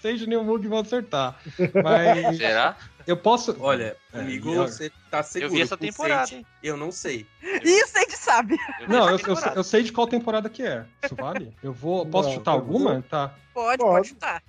[0.00, 1.36] Sage nem o Mug vão acertar.
[1.82, 2.76] Mas Será?
[3.06, 3.56] eu posso.
[3.60, 5.52] Olha, É, amigo, eu- você tá seguro.
[5.52, 6.46] Eu vi essa temporada, Sage, hein?
[6.62, 7.26] Eu não sei.
[7.42, 8.56] E o Sage sabe.
[8.80, 10.84] Eu Não, eu, eu, eu sei de qual temporada que é.
[11.04, 11.52] Isso vale?
[11.62, 12.04] Eu vou.
[12.06, 13.02] Posso Não, chutar eu alguma?
[13.08, 13.34] Tá.
[13.54, 13.90] Pode, Pode.
[13.92, 14.42] pode chutar.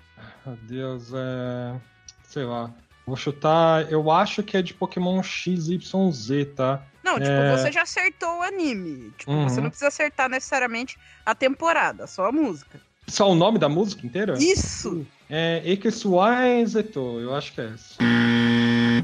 [0.62, 1.80] Deus, é.
[2.28, 2.70] Sei lá.
[3.06, 3.90] Vou chutar.
[3.92, 6.82] Eu acho que é de Pokémon XYZ, tá?
[7.02, 7.56] Não, tipo, É.
[7.56, 9.10] você já acertou o anime.
[9.18, 9.48] Tipo, Uhum.
[9.48, 12.80] você não precisa acertar necessariamente a temporada, só a música.
[13.06, 14.38] Só o nome da música inteira?
[14.38, 15.06] Isso!
[15.28, 17.96] É Ekeswai Zeto, eu acho que é essa.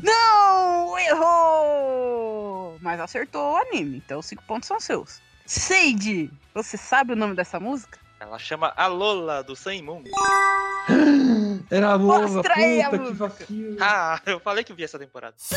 [0.03, 0.99] Não!
[0.99, 2.79] Errou!
[2.81, 5.21] Mas acertou o anime, então os cinco pontos são seus.
[5.45, 7.99] Sage, você sabe o nome dessa música?
[8.21, 10.05] Ela chama a Lola do Sun Moon.
[11.71, 13.29] Era a Lola, Mostra aí a puta que música.
[13.29, 13.77] vacilo.
[13.81, 15.35] Ah, eu falei que vi essa temporada.
[15.39, 15.57] さ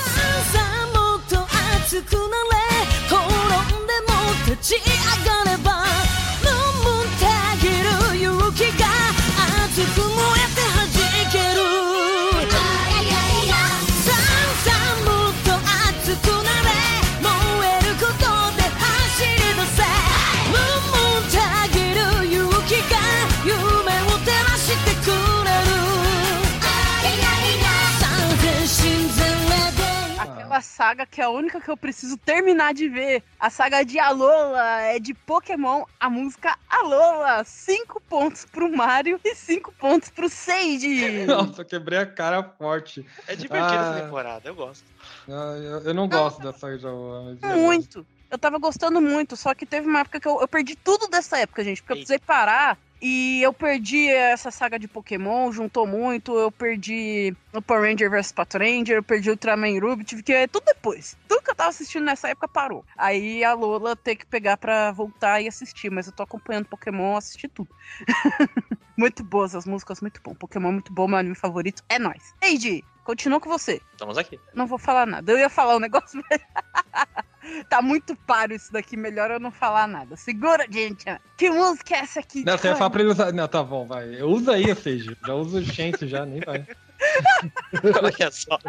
[30.63, 33.21] saga que é a única que eu preciso terminar de ver.
[33.39, 37.43] A saga de Alola é de Pokémon, a música Alola.
[37.43, 41.25] Cinco pontos pro Mario e cinco pontos pro Sage.
[41.27, 43.05] Nossa, eu quebrei a cara forte.
[43.27, 43.91] É divertida Ah.
[43.95, 44.83] essa temporada, eu gosto.
[45.29, 47.23] Ah, Eu, eu não gosto dessa Jawa.
[47.25, 47.61] mas beleza.
[47.61, 48.07] Muito.
[48.31, 51.37] Eu tava gostando muito, só que teve uma época que eu, eu perdi tudo dessa
[51.37, 52.07] época, gente, porque eu Eita.
[52.07, 57.91] precisei parar e eu perdi essa saga de Pokémon, juntou muito, eu perdi o Power
[57.91, 61.17] Ranger vs Pato Ranger, eu perdi o Ultraman Ruby, tive que ver tudo depois.
[61.27, 62.85] Tudo que eu tava assistindo nessa época parou.
[62.97, 67.17] Aí a Lola tem que pegar pra voltar e assistir, mas eu tô acompanhando Pokémon,
[67.17, 67.69] assisti tudo.
[68.97, 70.33] muito boas as músicas, muito bom.
[70.33, 72.33] Pokémon muito bom, meu anime favorito, é nóis.
[72.41, 73.81] Eiji, continua com você.
[73.91, 74.39] Estamos aqui.
[74.53, 75.29] Não vou falar nada.
[75.29, 76.39] Eu ia falar um negócio, mas.
[77.69, 78.95] tá muito paro isso daqui.
[78.95, 80.15] Melhor eu não falar nada.
[80.15, 81.05] Segura, gente.
[81.37, 82.43] Que música é essa aqui?
[82.43, 83.31] Não, você ia falar pra ele usar.
[83.31, 84.19] Não, tá bom, vai.
[84.19, 85.17] Eu uso aí, Sage.
[85.25, 86.65] Já uso o Chance já, nem vai.
[88.01, 88.59] Olha só.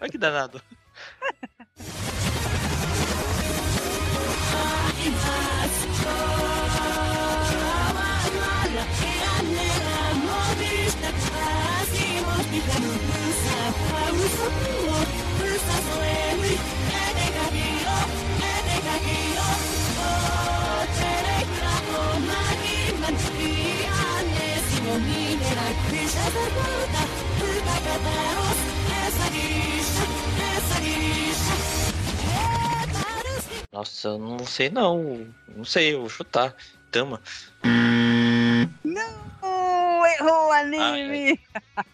[0.00, 0.62] Olha que danado.
[34.50, 35.26] Sei não.
[35.48, 36.54] Não sei, eu vou chutar.
[36.90, 37.22] Tama.
[38.84, 41.40] Não, errou o anime.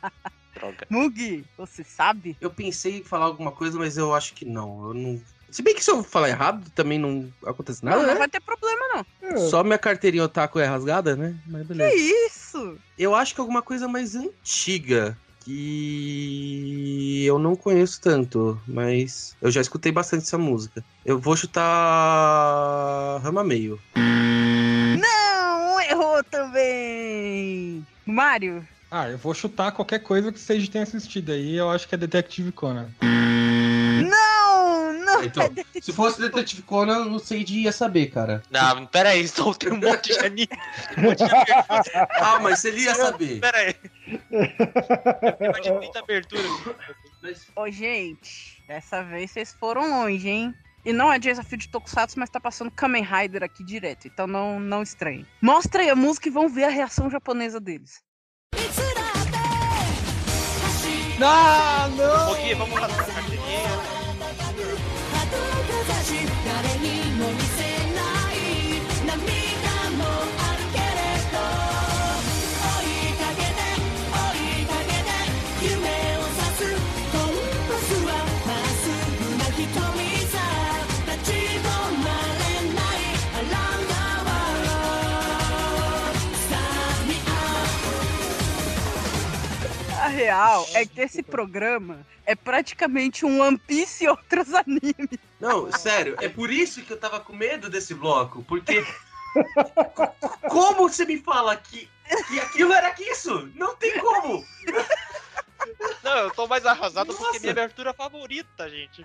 [0.55, 0.87] Droga.
[0.89, 2.37] Mugi, você sabe?
[2.41, 4.89] Eu pensei em falar alguma coisa, mas eu acho que não.
[4.89, 5.23] Eu não.
[5.51, 8.15] Se bem que se eu falar errado, também não acontece nada, não né?
[8.15, 9.07] vai ter problema, não.
[9.29, 11.39] É, Só minha carteirinha otaku é rasgada, né?
[11.47, 11.95] Mas Que beleza.
[12.27, 12.79] isso?
[12.99, 15.17] Eu acho que alguma coisa mais antiga.
[15.47, 20.85] Que eu não conheço tanto, mas eu já escutei bastante essa música.
[21.05, 23.79] Eu vou chutar Rama Meio.
[23.97, 27.87] Não, errou também.
[28.05, 31.57] Mario, Ah, eu vou chutar qualquer coisa que o Sage tenha assistido aí.
[31.57, 32.89] Eu acho que é Detective Conan.
[34.93, 35.25] Não, não.
[35.25, 35.51] Então,
[35.81, 38.43] se fosse Detetive Conan, eu não sei de ia saber, cara.
[38.51, 40.49] Não, pera aí, só tem um monte de anime.
[42.11, 43.41] Ah, mas ele ia saber.
[43.41, 43.75] Pera aí.
[43.75, 46.51] Tem mais de 30 aberturas.
[47.57, 50.55] Ô, gente, dessa vez vocês foram longe, hein?
[50.85, 54.61] E não é desafio de Tokusatsu, mas tá passando Kamen Rider aqui direto, então não,
[54.61, 55.27] não estranhe.
[55.43, 58.01] Mostra aí a música e vão ver a reação japonesa deles.
[61.21, 62.27] Ah, não!
[62.27, 62.89] Mogi, vamos lá.
[90.27, 95.19] Real é que esse programa é praticamente um One Piece e outros animes.
[95.41, 98.85] Não, sério, é por isso que eu tava com medo desse bloco, porque.
[99.95, 100.09] co-
[100.49, 101.89] como você me fala que,
[102.29, 103.51] que aquilo era isso?
[103.55, 104.45] Não tem como!
[106.03, 109.03] Não, eu tô mais arrasado porque é minha abertura favorita, gente.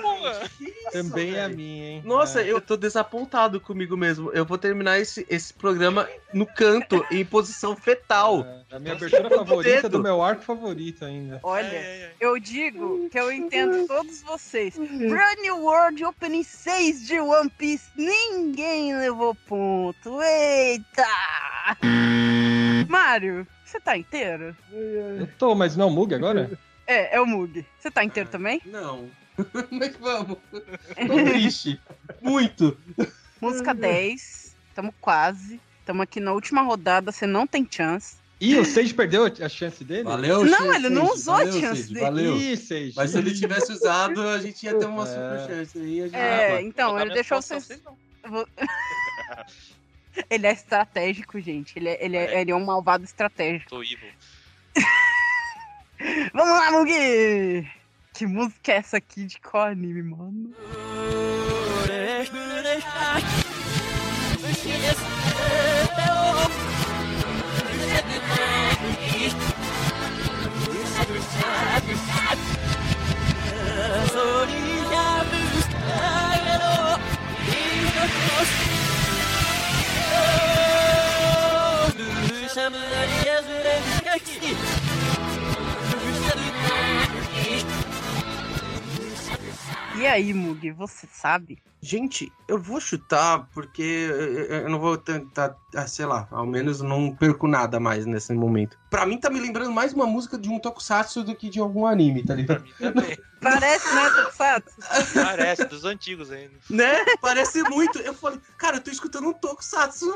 [0.00, 0.50] Porra.
[0.92, 2.02] Também é a minha, hein?
[2.04, 2.50] Nossa, É.
[2.52, 4.30] eu tô desapontado comigo mesmo.
[4.32, 8.44] Eu vou terminar esse, esse programa no canto, em posição fetal.
[8.70, 9.88] É, a minha abertura favorita dedo.
[9.98, 11.40] do meu arco favorito ainda.
[11.42, 12.10] Olha, ai.
[12.20, 14.76] eu digo que eu entendo todos vocês.
[14.76, 17.88] Brand New World Opening 6 de One Piece.
[17.96, 20.20] Ninguém levou ponto.
[20.22, 21.06] Eita!
[22.88, 24.56] Mário, você tá inteiro?
[24.72, 26.50] Eu tô, mas não, Mug agora?
[26.86, 27.64] É, é o Mug.
[27.78, 28.60] Você tá inteiro também?
[28.66, 29.08] Não.
[29.70, 30.36] Mas vamos.
[30.50, 31.80] Tô triste.
[32.20, 32.76] Muito.
[33.40, 34.54] Música 10.
[34.74, 35.60] Tamo quase.
[35.86, 37.10] Tamo aqui na última rodada.
[37.12, 38.16] Você não tem chance.
[38.40, 40.02] Ih, o Sage perdeu a chance dele?
[40.04, 42.04] Valeu, Não, Sage, ele não Sage, usou a valeu, chance Sage, dele.
[42.06, 42.36] Valeu.
[42.36, 42.92] Ih, Sage.
[42.96, 45.06] Mas se ele tivesse usado, a gente ia ter uma É.
[45.06, 46.00] super chance aí.
[46.00, 46.16] A gente...
[46.16, 47.68] É, Ah, então, ele deixou vocês.
[47.84, 47.96] não.
[50.28, 51.78] Ele é estratégico, gente.
[51.78, 53.70] Ele é, ele é, ele é um malvado estratégico.
[53.70, 53.98] Tô evil.
[56.32, 57.70] Vamos lá, Mugi!
[58.12, 60.54] Que música é essa aqui de qual anime, mano?
[89.96, 91.58] E aí, Mugi, você sabe?
[91.82, 96.80] Gente, eu vou chutar porque eu- eu não vou tentar, ah, sei lá, ao menos
[96.80, 98.78] não perco nada mais nesse momento.
[98.90, 101.86] Pra mim tá me lembrando mais uma música de um tokusatsu do que de algum
[101.86, 102.64] anime, tá ligado?
[103.40, 104.74] Parece, né, Tokusatsu?
[105.14, 106.52] Parece, dos antigos ainda.
[106.68, 107.04] né?
[107.20, 107.98] Parece muito.
[108.00, 110.14] Eu falei, cara, eu tô escutando um tokusatsu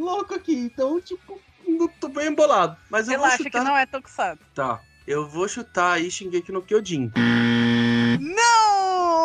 [0.00, 2.76] louco aqui, então, tipo, não tô bem embolado.
[2.90, 3.64] Mas eu Relaxa vou que chutar.
[3.64, 4.44] não é Tokusatsu.
[4.54, 7.12] Tá, eu vou chutar aí Shingeki no Kyojin.
[8.18, 8.30] Não!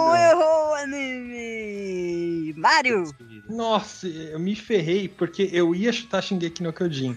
[0.08, 0.16] Não.
[0.16, 2.54] Errou o anime!
[2.58, 3.04] Mario!
[3.50, 7.16] Nossa, eu me ferrei porque eu ia chutar Shingeki no Kyojin.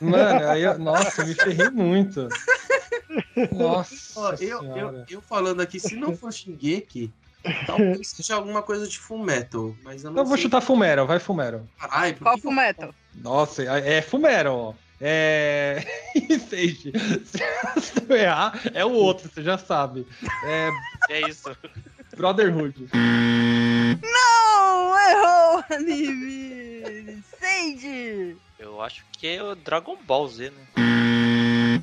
[0.00, 2.28] Mano, aí eu, nossa, eu me ferrei muito.
[3.52, 7.12] Nossa Ó, eu, eu, eu falando aqui, se não for Shingeki,
[7.66, 10.44] talvez seja alguma coisa de Full Metal, mas eu não Eu vou sei.
[10.44, 11.68] chutar Fumero, vai Fumero.
[11.78, 12.94] Caralho, por Qual que que eu- Fullmetal?
[13.14, 14.74] Nossa, é Fumero, ó.
[15.00, 15.84] É.
[16.48, 16.92] Sage,
[17.80, 20.06] se eu errar, é o outro, você já sabe.
[20.44, 20.70] É
[21.10, 21.54] É isso.
[22.16, 22.88] Brotherhood.
[24.02, 24.96] Não!
[25.10, 27.22] Errou o anime!
[27.38, 28.36] Sage!
[28.58, 31.05] Eu acho que é o Dragon Ball Z, né?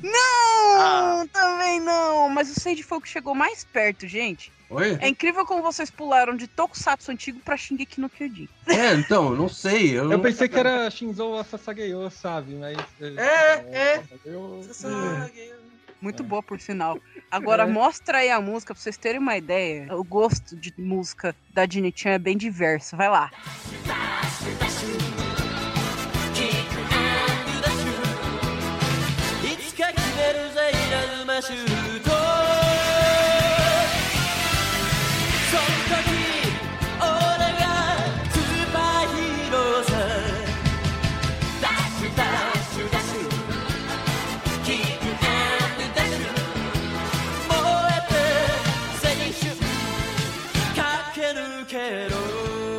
[0.04, 0.80] Não!
[0.80, 1.24] Ah.
[1.32, 2.28] Também não!
[2.28, 4.52] Mas o Sage foi o que chegou mais perto, gente.
[4.70, 4.98] Oi?
[5.00, 8.48] É incrível como vocês pularam de Tokusatsu antigo pra Shingeki no Kyojin.
[8.66, 9.96] É, então, eu não sei.
[9.96, 12.54] Eu, Eu pensei que era Shinzo Sasageyo, sabe?
[12.54, 12.76] Mas.
[13.00, 13.54] É,
[13.96, 14.02] é.
[14.24, 14.60] Eu...
[16.00, 16.26] Muito É.
[16.26, 16.98] boa, por sinal.
[17.30, 17.66] Agora, É.
[17.66, 19.94] mostra aí a música pra vocês terem uma ideia.
[19.96, 22.96] O gosto de música da Dini-chan é bem diverso.
[22.96, 23.30] Vai lá.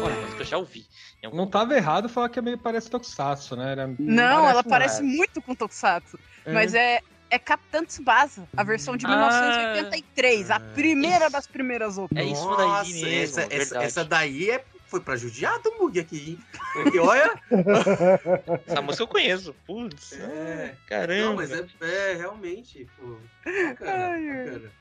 [0.03, 0.85] Olha, mas que eu já ouvi.
[1.33, 3.71] Não tava errado falar que é meio parece Tokusatsu, né?
[3.71, 5.15] Era- Não, ela um parece nada.
[5.17, 6.17] muito com Tokusatsu.
[6.45, 6.53] É.
[6.53, 9.09] Mas é, é Capitã Tsubasa, a versão de Ah.
[9.09, 10.51] 1983.
[10.51, 12.25] A primeira das primeiras É opas.
[12.25, 16.31] isso Nossa, daí mesmo, essa, essa, essa daí é, foi pra judiar do Mug aqui,
[16.31, 16.39] hein?
[16.73, 17.33] Porque olha.
[18.67, 19.55] Essa música eu conheço.
[19.65, 20.75] Putz, É.
[20.87, 21.25] caramba.
[21.25, 22.87] Não, mas é, é realmente.
[22.97, 24.71] Pô, bacana, Ai, bacana.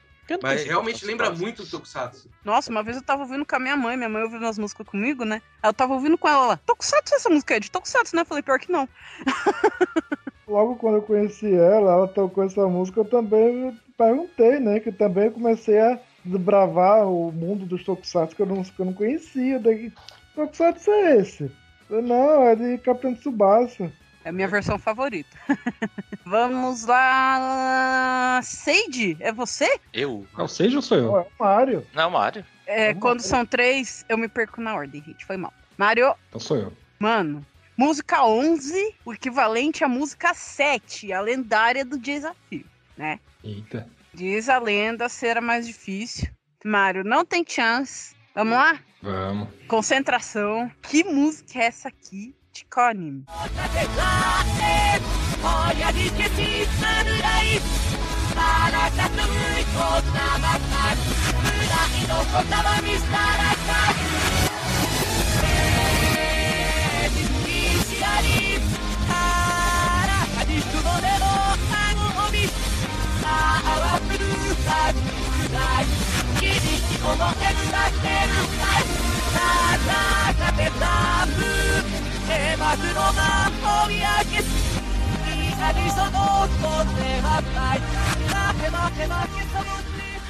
[0.42, 2.30] Mas realmente lembra muito o Tokusatsu.
[2.44, 4.86] Nossa, uma vez eu tava ouvindo com a minha mãe, minha mãe ouvindo as músicas
[4.86, 5.42] comigo, né?
[5.62, 6.56] Aí Eu tava ouvindo com ela lá.
[6.56, 8.22] Tokusatsu essa música é de Tokusatsu, né?
[8.22, 8.88] Eu falei, pior que não.
[10.46, 14.78] Logo quando eu conheci ela, ela tocou essa música, eu também perguntei, né?
[14.80, 18.92] Que também comecei a desbravar o mundo dos Tokusatsu que eu não, que eu não
[18.92, 19.58] conhecia.
[19.58, 19.92] Daí, que
[20.34, 21.50] Tokusatsu é esse?
[21.88, 23.90] Eu, não, é de Capitão Tsubasa.
[24.24, 25.36] É a minha versão favorita.
[26.24, 28.40] Vamos lá.
[28.42, 29.78] Sage, é você?
[29.92, 30.26] Eu?
[30.36, 31.16] Não, seja ou sou eu?
[31.18, 31.86] É o Mario.
[31.94, 32.44] Não, Mário.
[32.66, 33.24] É, Vamos quando lá.
[33.26, 35.24] são três, eu me perco na ordem, gente.
[35.26, 35.52] Foi mal.
[35.76, 36.72] Mario, Então sou eu.
[36.98, 37.44] mano.
[37.76, 42.64] Música 11, o equivalente à música 7, a lendária do desafio,
[42.96, 43.18] né?
[43.42, 43.88] Eita.
[44.12, 46.28] Diz a lenda ser a mais difícil.
[46.64, 48.14] Mário, não tem chance.
[48.32, 48.78] Vamos lá?
[49.02, 49.48] Vamos.
[49.66, 50.70] Concentração.
[50.82, 52.64] Que música é essa aqui de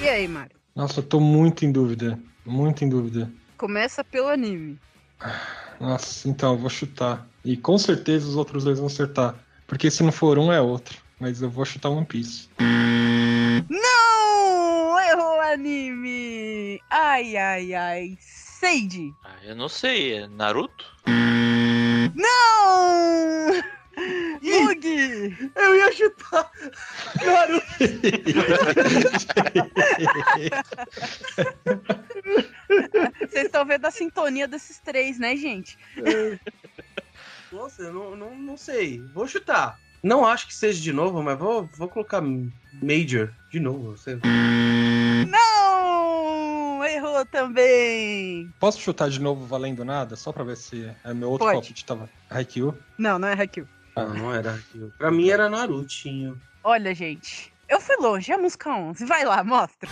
[0.00, 0.54] E aí, Mário?
[0.76, 2.18] Nossa, eu tô muito em dúvida.
[2.44, 3.30] Muito em dúvida.
[3.56, 4.78] Começa pelo anime.
[5.80, 7.26] Nossa, então, eu vou chutar.
[7.44, 9.34] E com certeza os outros dois vão acertar.
[9.66, 11.03] Porque se não for um, é outro.
[11.24, 12.50] Mas eu vou chutar One Piece.
[13.70, 15.00] Não!
[15.00, 16.78] Errou o anime!
[16.90, 18.18] Ai, ai, ai.
[18.20, 19.10] Seide!
[19.24, 20.84] Ah, eu não sei, é Naruto?
[22.14, 23.54] Não!
[24.42, 25.34] Mugi!
[25.54, 26.50] Eu ia chutar
[27.24, 27.66] Naruto.
[33.30, 35.78] Vocês estão vendo a sintonia desses três, né, gente?
[37.50, 39.00] Nossa, eu não, não, não sei.
[39.14, 39.82] Vou chutar.
[40.04, 43.96] Não acho que seja de novo, mas vou, vou colocar Major de novo.
[43.96, 44.20] Sei.
[45.26, 46.84] Não!
[46.84, 48.52] Errou também!
[48.60, 50.14] Posso chutar de novo valendo nada?
[50.14, 52.10] Só pra ver se é meu outro palpite tava.
[52.28, 52.76] Haikyuu.
[52.98, 53.66] Não, não é Haikyuu.
[53.96, 54.92] Não, não era aquilo.
[54.98, 56.38] Pra mim era Narutinho.
[56.62, 59.06] Olha, gente, eu fui longe, é a música 11.
[59.06, 59.88] Vai lá, mostra.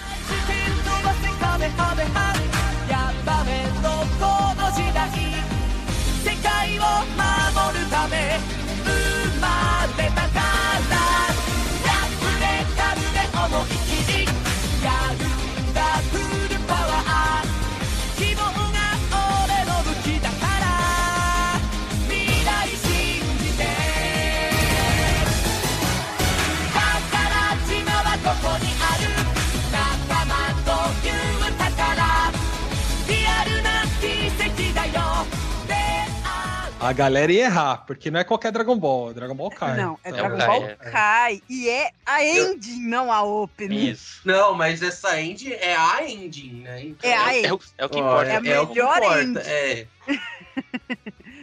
[36.93, 39.79] A galera ia errar, porque não é qualquer Dragon Ball, é Dragon Ball Kai.
[39.79, 40.75] Não, é Então, Dragon Kai, Ball é.
[40.91, 41.43] Kai.
[41.49, 43.89] E é a ending, não a opening.
[43.93, 44.21] Isso.
[44.27, 46.85] Não, mas essa ending é a ending, né?
[46.85, 47.51] Então, É a É, ending.
[47.53, 48.29] o, é o que importa.
[48.29, 49.23] é a é o que melhor importa.
[49.23, 49.41] ending.
[49.41, 49.87] É,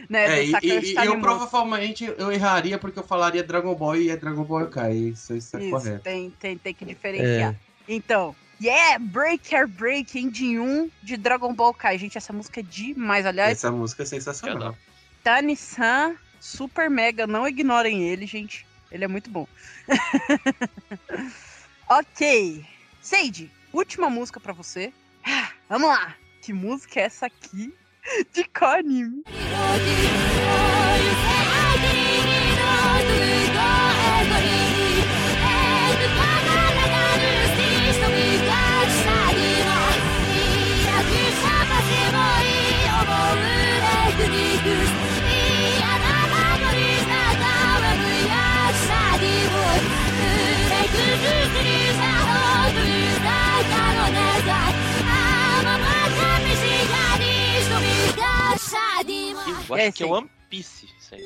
[0.08, 4.10] Né, é, e, e- e eu provavelmente eu erraria porque eu falaria Dragon Ball e
[4.10, 4.92] é Dragon Ball Kai.
[4.94, 6.02] Isso, isso é Isso, correto.
[6.04, 7.54] tem, tem, tem que diferenciar.
[7.88, 11.96] Então, yeah, Break Your Break, ending 1 de Dragon Ball Kai.
[11.98, 13.24] Gente, essa música é demais.
[13.26, 14.76] Aliás, Essa música é sensacional.
[15.22, 18.66] Tani-san, super mega, não ignorem ele, gente.
[18.90, 19.46] Ele é muito bom.
[21.88, 22.64] ok.
[23.00, 24.92] Seide, última música pra você.
[25.24, 26.14] Ah, Vamos lá.
[26.42, 27.72] Que música é essa aqui?
[28.32, 28.80] De qual?
[59.70, 60.10] Eu É acho que é esse aí.
[60.10, 60.86] One Piece.
[60.98, 61.22] Isso aí.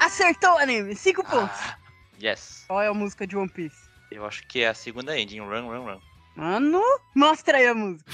[0.00, 1.58] Acertou o anime, 5 pontos.
[1.60, 1.76] Ah,
[2.22, 2.64] yes.
[2.68, 3.76] Qual é a música de One Piece?
[4.10, 5.40] Eu acho que é a segunda ending.
[5.40, 6.00] Run, run, run.
[6.36, 6.82] Mano,
[7.14, 8.10] mostra aí a música.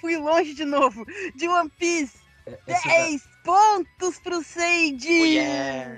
[0.00, 1.04] Fui longe de novo.
[1.36, 2.18] De One Piece.
[2.66, 4.38] Essa, da- 10 pontos pro.
[4.38, 5.96] Oh, yeah.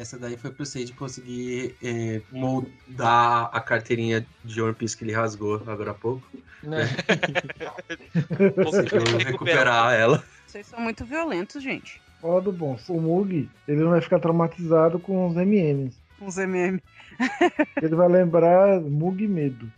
[0.00, 5.12] Essa daí foi pro Sage conseguir é, moldar a carteirinha de One Piece que ele
[5.12, 6.26] rasgou agora há pouco.
[6.62, 6.88] Né?
[8.64, 10.24] Conseguiu recuperar ela.
[10.46, 12.00] Vocês são muito violentos, gente.
[12.22, 15.96] Ó do bom, o Mug, ele não vai ficar traumatizado com os MMs.
[16.18, 16.82] Os MM.
[17.80, 19.70] Ele vai lembrar Mug Medo.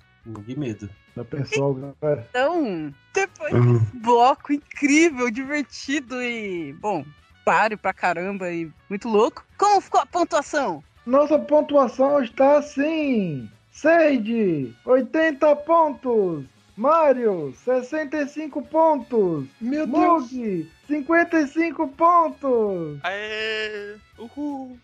[0.44, 0.88] Que medo.
[1.14, 2.26] Da pessoa, cara.
[2.30, 7.04] Então, depois desse bloco incrível, divertido e, bom,
[7.44, 9.44] páreo pra caramba e muito louco.
[9.56, 10.82] Como ficou a pontuação?
[11.06, 16.44] Nossa pontuação está assim: Sage, 80 pontos.
[16.76, 19.46] Mario, 65 pontos.
[19.60, 20.32] Meu Deus!
[20.32, 22.98] Mug, 55 pontos.
[23.02, 23.96] Aê!
[24.18, 24.78] Uhul!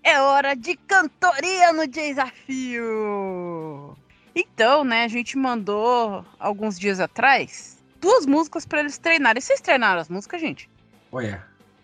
[0.03, 3.97] É hora de cantoria no desafio!
[4.35, 9.41] Então, né, a gente mandou alguns dias atrás duas músicas pra eles treinarem.
[9.41, 10.69] Vocês treinaram as músicas, gente?
[11.11, 11.43] Olha,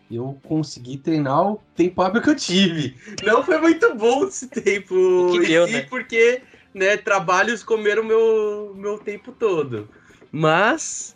[0.10, 2.98] eu consegui treinar o tempo hábil que eu tive.
[3.24, 4.96] Não foi muito bom esse tempo.
[5.32, 5.82] Que em deu, si, né?
[5.84, 6.42] Porque,
[6.74, 9.90] né, trabalhos comeram meu, meu tempo todo.
[10.32, 11.16] Mas,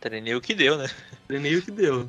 [0.00, 0.88] Treinei o que deu, né?
[1.26, 2.08] treinei o que deu.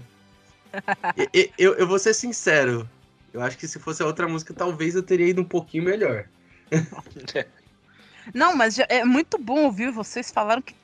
[1.58, 2.88] Eu, eu vou ser sincero.
[3.34, 6.26] Eu acho que se fosse a outra música, talvez eu teria ido um pouquinho melhor.
[8.34, 10.76] Não, mas já- é muito bom ouvir vocês falaram que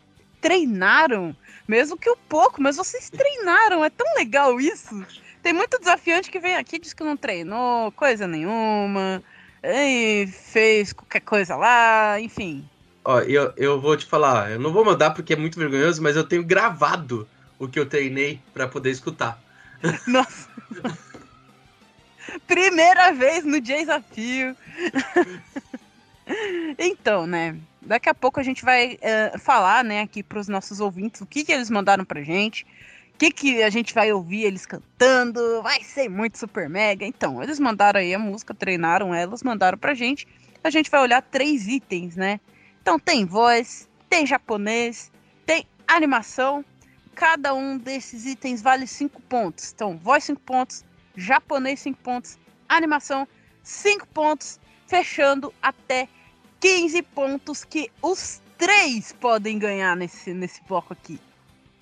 [0.41, 1.35] treinaram,
[1.67, 5.05] mesmo que um pouco, mas vocês treinaram, é tão legal isso.
[5.41, 9.23] Tem muito desafiante que vem aqui e diz que não treinou, coisa nenhuma,
[9.63, 12.67] e fez qualquer coisa lá, enfim.
[13.03, 16.15] Ó, eu, eu vou te falar, eu não vou mandar porque é muito vergonhoso, mas
[16.15, 17.27] eu tenho gravado
[17.59, 19.39] o que eu treinei pra poder escutar.
[20.07, 20.49] Nossa.
[22.47, 24.55] Primeira vez no desafio.
[26.77, 27.55] então, né?
[27.81, 31.43] Daqui a pouco a gente vai eh, falar, né, aqui pros nossos ouvintes o que,
[31.43, 32.65] que eles mandaram pra gente.
[33.13, 35.61] O que, que a gente vai ouvir eles cantando.
[35.61, 37.05] Vai ser muito super mega.
[37.05, 40.27] Então, eles mandaram aí a música, treinaram elas, mandaram pra gente.
[40.63, 42.39] A gente vai olhar três itens, né?
[42.81, 45.11] Então tem voz, tem japonês,
[45.45, 46.65] tem animação.
[47.15, 49.71] Cada um desses itens vale cinco pontos.
[49.73, 50.83] Então, voz 5 pontos,
[51.15, 52.37] japonês 5 pontos,
[52.67, 53.27] animação
[53.63, 56.09] 5 pontos, fechando até
[56.59, 61.19] 15 pontos que os três podem ganhar nesse, nesse bloco aqui.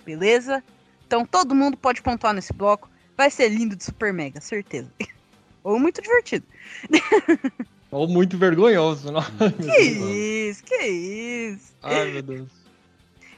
[0.04, 0.62] Beleza?
[1.06, 2.88] Então todo mundo pode pontuar nesse bloco.
[3.16, 4.90] Vai ser lindo de super mega, certeza.
[5.62, 6.46] Ou muito divertido.
[7.90, 9.12] Ou muito vergonhoso.
[9.12, 9.22] Não?
[9.22, 11.74] Que isso, que isso.
[11.82, 12.50] Ai, meu Deus.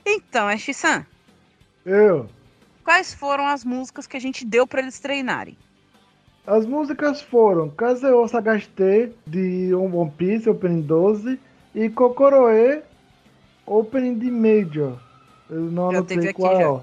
[0.05, 1.05] Então, Ashi-san,
[1.87, 2.29] eu.
[2.85, 5.57] quais foram as músicas que a gente deu pra eles treinarem?
[6.47, 11.41] As músicas foram Kazeo Sagashite, de One Piece, Opening 12,
[11.75, 12.83] e Kokoroe,
[13.67, 14.99] Opening de Major.
[15.51, 16.57] Eu não Já teve anotei aqui qual.
[16.61, 16.71] já.
[16.71, 16.83] ó.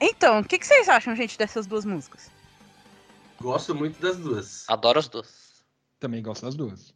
[0.00, 2.30] Então, o que, que vocês acham, gente, dessas duas músicas?
[3.40, 4.64] Gosto muito das duas.
[4.68, 5.62] Adoro as duas.
[6.00, 6.94] Também gosto das duas.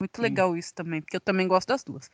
[0.00, 2.10] Muito legal isso também, porque eu também gosto das duas.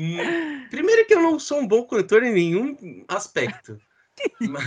[0.00, 3.80] Hum, Primeiro que eu não sou um bom cantor em nenhum aspecto.
[4.40, 4.64] mas,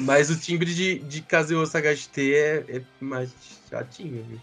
[0.00, 3.34] mas o timbre de, de Kazuo Sagashite é, é mais
[3.68, 4.40] chatinho, viu?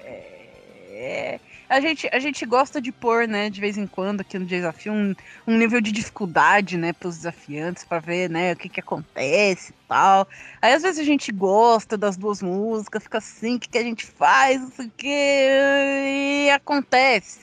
[0.00, 1.40] É,
[1.72, 4.92] a gente, a gente gosta de pôr, né, de vez em quando aqui no desafio
[4.92, 5.14] um,
[5.46, 9.88] um nível de dificuldade, né, pros desafiantes pra ver, né, o que que acontece e
[9.88, 10.28] tal.
[10.60, 13.82] Aí às vezes a gente gosta das duas músicas, fica assim, o que que a
[13.82, 17.40] gente faz, não sei o que, e acontece.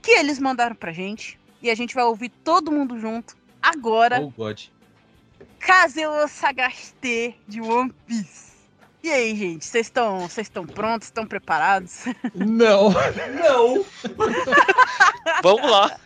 [0.00, 4.20] Que eles mandaram pra gente e a gente vai ouvir todo mundo junto agora.
[4.22, 4.60] Oh, God.
[5.58, 8.47] Kazeo Sagashite de One Piece.
[9.02, 11.08] E aí, gente, vocês estão vocês estão prontos?
[11.08, 12.04] Estão preparados?
[12.34, 12.90] Não.
[12.90, 13.84] Não!
[15.42, 15.98] Vamos lá.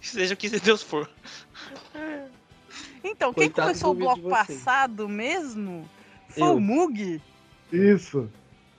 [0.00, 1.08] Seja o que Deus for.
[3.04, 5.88] Então, quem Coitado começou o bloco passado mesmo
[6.28, 6.56] foi Eu.
[6.56, 7.20] o Mug.
[7.72, 8.30] Isso.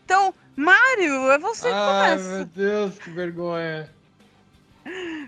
[0.05, 2.30] Então, Mário, é você que Ai, começa.
[2.38, 3.89] meu Deus, que vergonha.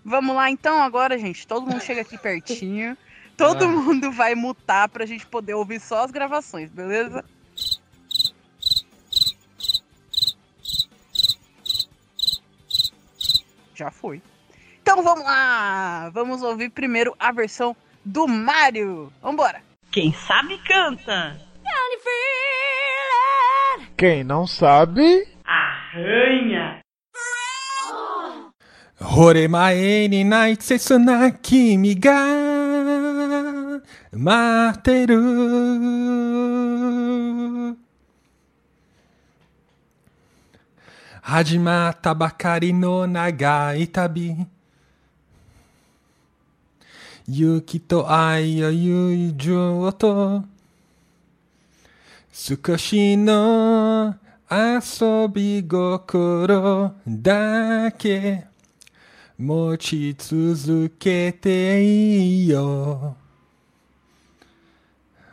[0.03, 1.45] Vamos lá então agora, gente.
[1.47, 2.97] Todo mundo chega aqui pertinho.
[3.37, 3.67] Todo Ah.
[3.67, 7.23] mundo vai mutar pra gente poder ouvir só as gravações, beleza?
[13.75, 14.21] Já foi.
[14.81, 16.09] Então vamos lá!
[16.13, 19.11] Vamos ouvir primeiro a versão do Mario.
[19.21, 19.61] Vambora!
[19.91, 21.37] Quem sabe canta.
[23.97, 26.79] Quem não sabe, Arranha.
[28.99, 32.19] Horemae ni naitsetsu na kimi ga
[34.11, 35.21] materu
[41.27, 44.45] 始まったばかりの長い旅。
[47.27, 50.43] 勇気と愛や友情と。
[52.31, 54.15] 少しの
[54.51, 58.45] 遊び心だけ。
[59.39, 63.17] 持ち続けていいよ。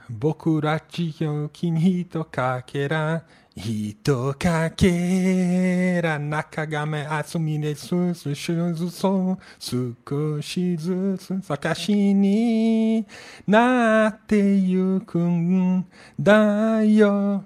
[0.08, 3.24] 僕ら地域に一かけら
[3.54, 13.06] 一かけら中亀遊みですすしずそう少しずつ探しに
[13.46, 15.86] なってゆくん
[16.18, 17.44] だよ。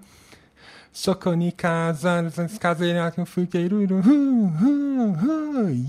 [0.96, 2.24] Soconicasa,
[2.58, 4.00] caseirato, futeiruru,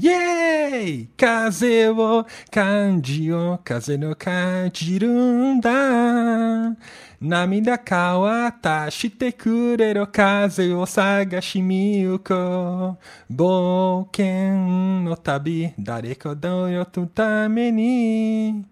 [0.02, 1.08] yay!
[1.16, 6.76] Kaze wo kanji o kaze no kajirun da.
[7.22, 12.98] Namida kawatashi te kurero kaze o sagashi miyuko.
[13.30, 18.66] Boken no tabi dareko doyo tu tame ni.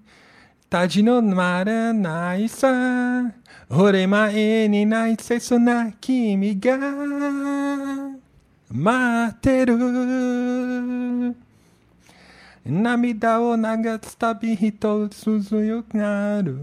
[0.69, 3.31] Taji no mara nai sa.
[3.69, 6.77] 俺前にない切な君が
[8.71, 9.75] 待ってる。
[12.63, 13.63] 涙を流
[14.03, 16.57] すたび一つ強くなる。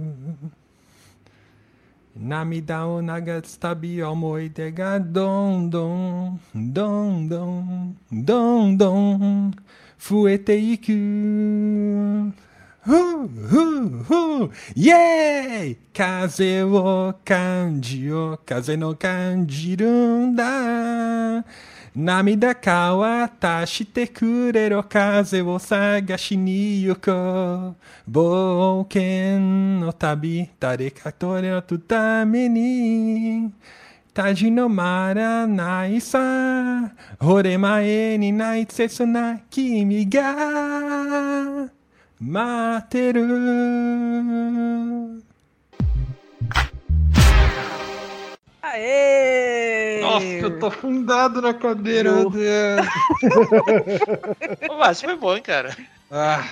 [2.16, 3.08] 涙を流
[3.44, 9.52] すたび思い出がどんどんどんどんどんどん
[9.98, 12.32] 増えていく。
[12.84, 14.48] Huh, huh, huh.
[14.74, 15.74] Yeah!
[15.94, 20.34] Kaze wo kanji o kaze no kanjirun.
[21.94, 27.76] Namida kawatashi te kurero kaze wo sagashi ni yuko.
[28.10, 33.48] Bonken no tabi tarekatore no tutame ni.
[34.12, 36.90] Taji no mara naisa.
[37.20, 41.70] Horemae ni naitsetsu na kimi ga.
[42.24, 43.20] Materu.
[48.62, 50.00] Aê!
[50.00, 52.86] Nossa, eu tô afundado na cadeira, meu Deus.
[54.78, 55.76] Mas foi bom, hein, cara.
[56.12, 56.48] Ah.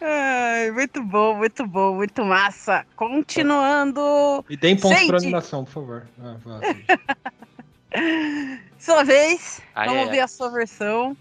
[0.00, 2.86] Ai, muito bom, muito bom, muito massa.
[2.96, 4.42] Continuando.
[4.48, 6.06] E deem pontos pra animação, por favor.
[6.22, 6.36] Ah,
[8.78, 9.60] sua vez.
[9.74, 10.10] Ah, vamos é.
[10.10, 11.14] ver a sua versão.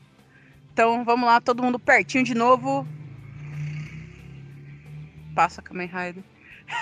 [0.72, 2.88] Então vamos lá, todo mundo pertinho de novo.
[5.34, 6.24] Passa Kamen Rider.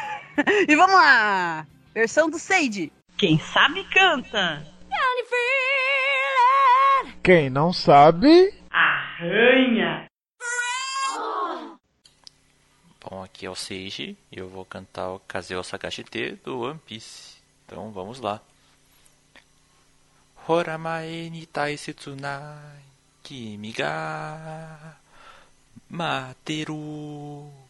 [0.68, 1.66] e vamos lá!
[1.94, 2.92] Versão do Sage.
[3.18, 4.66] Quem sabe canta.
[7.24, 10.08] quem não sabe, Arranha.
[13.04, 17.38] Bom, aqui é o Seiji e eu vou cantar o Kazeo Sagashite do One Piece.
[17.66, 18.42] Então vamos lá.
[20.48, 22.60] Horamae ni taisetsu na
[23.22, 24.96] kimi ga
[25.90, 27.61] materu.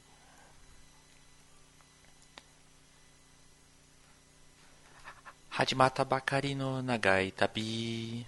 [5.54, 8.26] 始まったばかりの長い旅。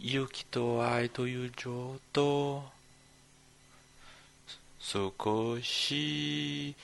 [0.00, 2.64] 勇気と愛と友情と
[4.80, 6.74] 少し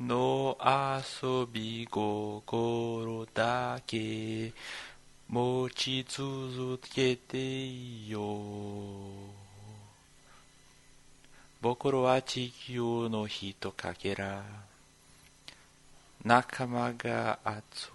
[0.00, 4.52] の遊び心だけ
[5.28, 8.38] 持ち続けていよ
[11.60, 14.65] 僕らは地球の人かけら
[16.26, 17.86] 仲間が集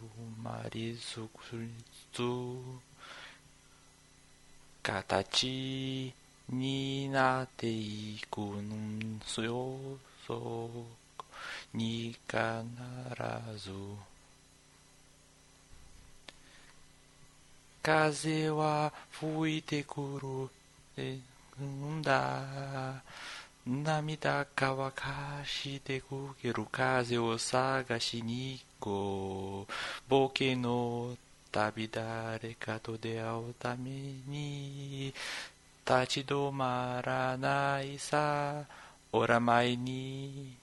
[0.41, 1.27] まり作
[1.57, 1.67] る
[4.81, 6.13] 形
[6.49, 9.73] になっていくんすよ。
[10.25, 10.85] そこ
[11.73, 12.39] に必
[13.57, 13.71] ず。
[17.83, 20.49] 風は吹いてく
[20.97, 21.03] る。
[21.61, 23.03] んだ。
[23.67, 25.13] 涙乾か
[25.45, 29.67] してくける風を探しに行こ
[30.09, 30.11] う。
[30.11, 31.15] 冒険の
[31.51, 33.91] 旅誰かと出会うため
[34.27, 35.13] に
[35.85, 38.65] 立ち止まらないさ。
[39.11, 40.55] おら前に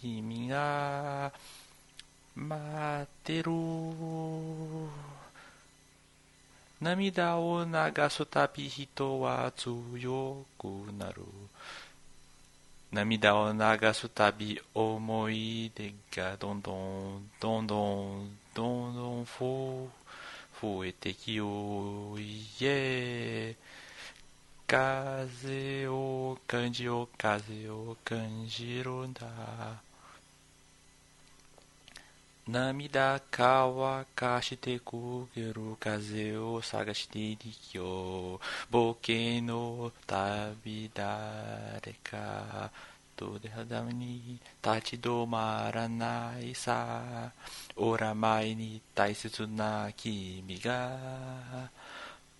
[0.00, 1.30] 君が
[2.34, 3.52] 待ってる。
[6.80, 7.70] 涙を流
[8.08, 10.64] すたび人は強く
[10.98, 11.22] なる。
[12.90, 13.58] 涙を流
[13.92, 19.26] すたび思い出がどんどんどんどんどんどん
[20.60, 23.56] 増えてきよういえ
[24.66, 29.87] 風を感じよう風を感じるんだ
[32.47, 42.69] 涙乾かしてくける風を探していきよう冒険の旅誰か
[43.15, 47.31] と出会うために立ち止まらないさ
[47.77, 51.69] おら前に大切な君が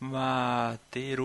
[0.02, 1.24] 待ってる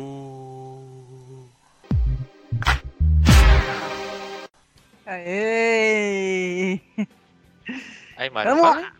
[5.10, 6.80] Aê!
[8.23, 8.81] Aí, Mário, Vamos fala.
[8.81, 8.93] lá.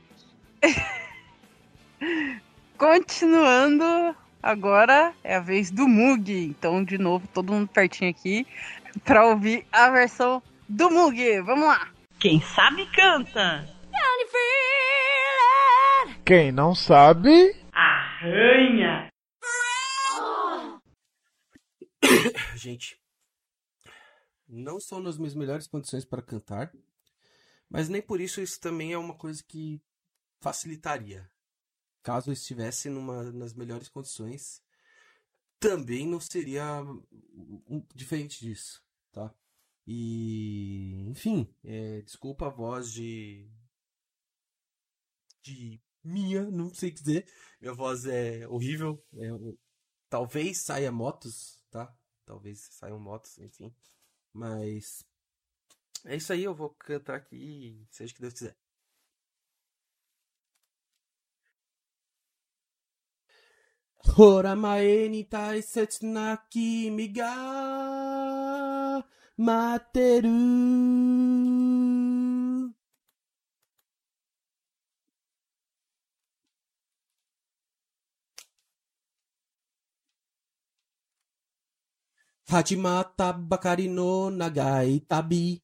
[2.78, 6.30] Continuando, agora é a vez do Mug.
[6.30, 8.46] Então, de novo, todo mundo pertinho aqui
[9.06, 11.40] pra ouvir a versão do Mug.
[11.44, 11.90] Vamos lá.
[12.20, 13.66] Quem sabe canta.
[16.26, 19.08] Quem não sabe, Arranha.
[22.58, 23.00] Gente,
[24.50, 26.70] não estou nas minhas melhores condições para cantar,
[27.74, 29.82] mas nem por isso isso também é uma coisa que
[30.40, 31.28] facilitaria.
[32.04, 34.62] Caso estivesse numa, nas melhores condições,
[35.60, 36.84] também não seria
[37.96, 39.34] diferente disso, tá?
[39.88, 43.50] E, enfim, é, desculpa a voz de.
[45.42, 47.26] de minha, não sei dizer.
[47.60, 49.04] Minha voz é horrível.
[49.16, 49.30] é,
[50.10, 51.92] talvez saia motos, tá?
[52.24, 53.74] Talvez saiam motos, enfim.
[54.32, 55.04] Mas.
[56.06, 58.56] É isso aí, eu vou cantar aqui, seja o que Deus quiser.
[64.18, 67.34] Hora mae ni taisetsu na kimi ga
[69.38, 70.30] matteru.
[82.52, 85.63] Hajimata bakari no nagai tabi.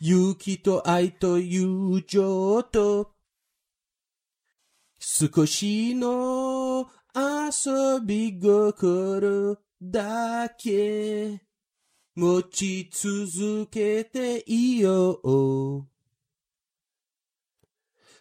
[0.00, 3.06] Yuki to ai to yujo to
[4.98, 11.42] 少しの遊び心だけ
[12.16, 15.86] 持ち続けていよう。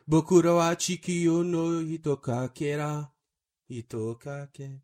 [0.05, 3.11] 僕らは地球の一かけら、
[3.69, 4.81] 一かけ。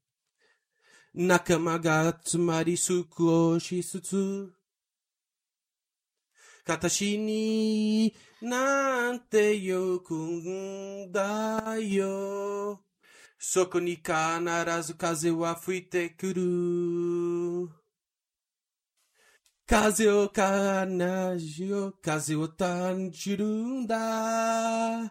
[1.13, 4.53] 仲間が集まり少しずつ、
[6.69, 10.21] Tatashi ni nante yoku
[11.11, 12.79] da yo.
[13.39, 17.71] Soko ni kanarazu kaze wa fuite kuru.
[19.65, 25.09] Kaze o kanaji o kaze o tanjiru da.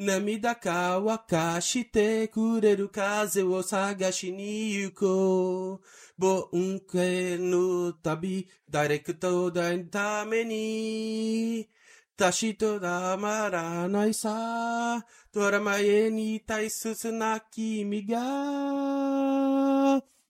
[0.00, 5.80] Namidaka wakashite kureru kaze wo sagashi ni yuko.
[6.18, 11.68] Bo unke no tabi directo da tame ni.
[12.16, 15.02] Tashito da maranai sa.
[15.32, 18.24] Toramae ni tai susuna kimi ga.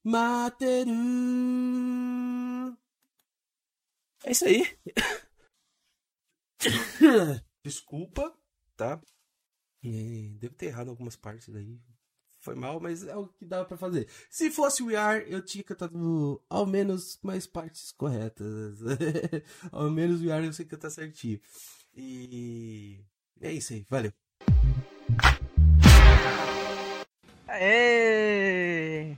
[0.03, 0.99] Materu.
[4.25, 4.67] É isso aí.
[7.65, 8.35] Desculpa,
[8.77, 9.01] tá?
[9.85, 11.81] É, devo ter errado algumas partes daí.
[12.41, 14.09] Foi mal, mas é o que dava pra fazer.
[14.31, 18.79] Se fosse o IR, eu tinha cantado ao menos mais partes corretas.
[19.71, 21.39] ao menos o IR eu sei cantar certinho.
[21.95, 23.05] E
[23.41, 24.13] é isso aí, valeu.
[27.47, 29.17] Aê!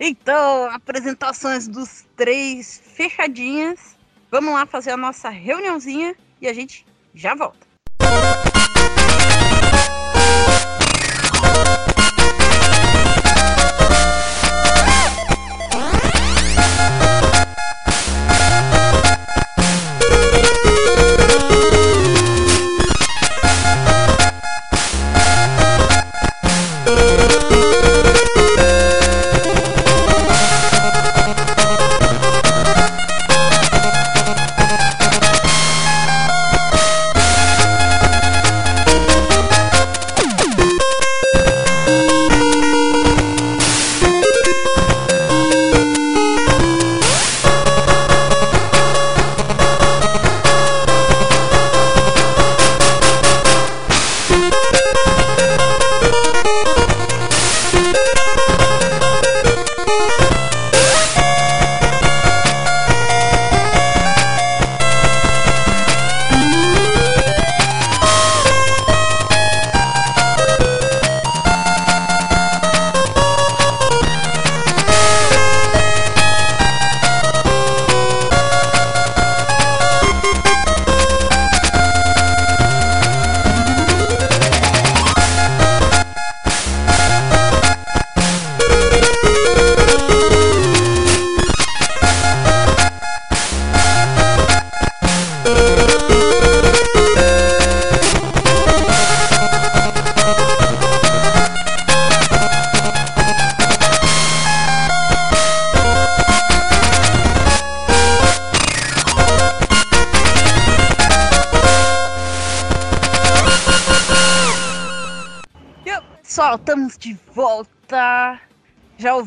[0.00, 3.96] Então, apresentações dos três fechadinhas.
[4.28, 6.84] Vamos lá fazer a nossa reuniãozinha e a gente
[7.14, 7.75] já volta.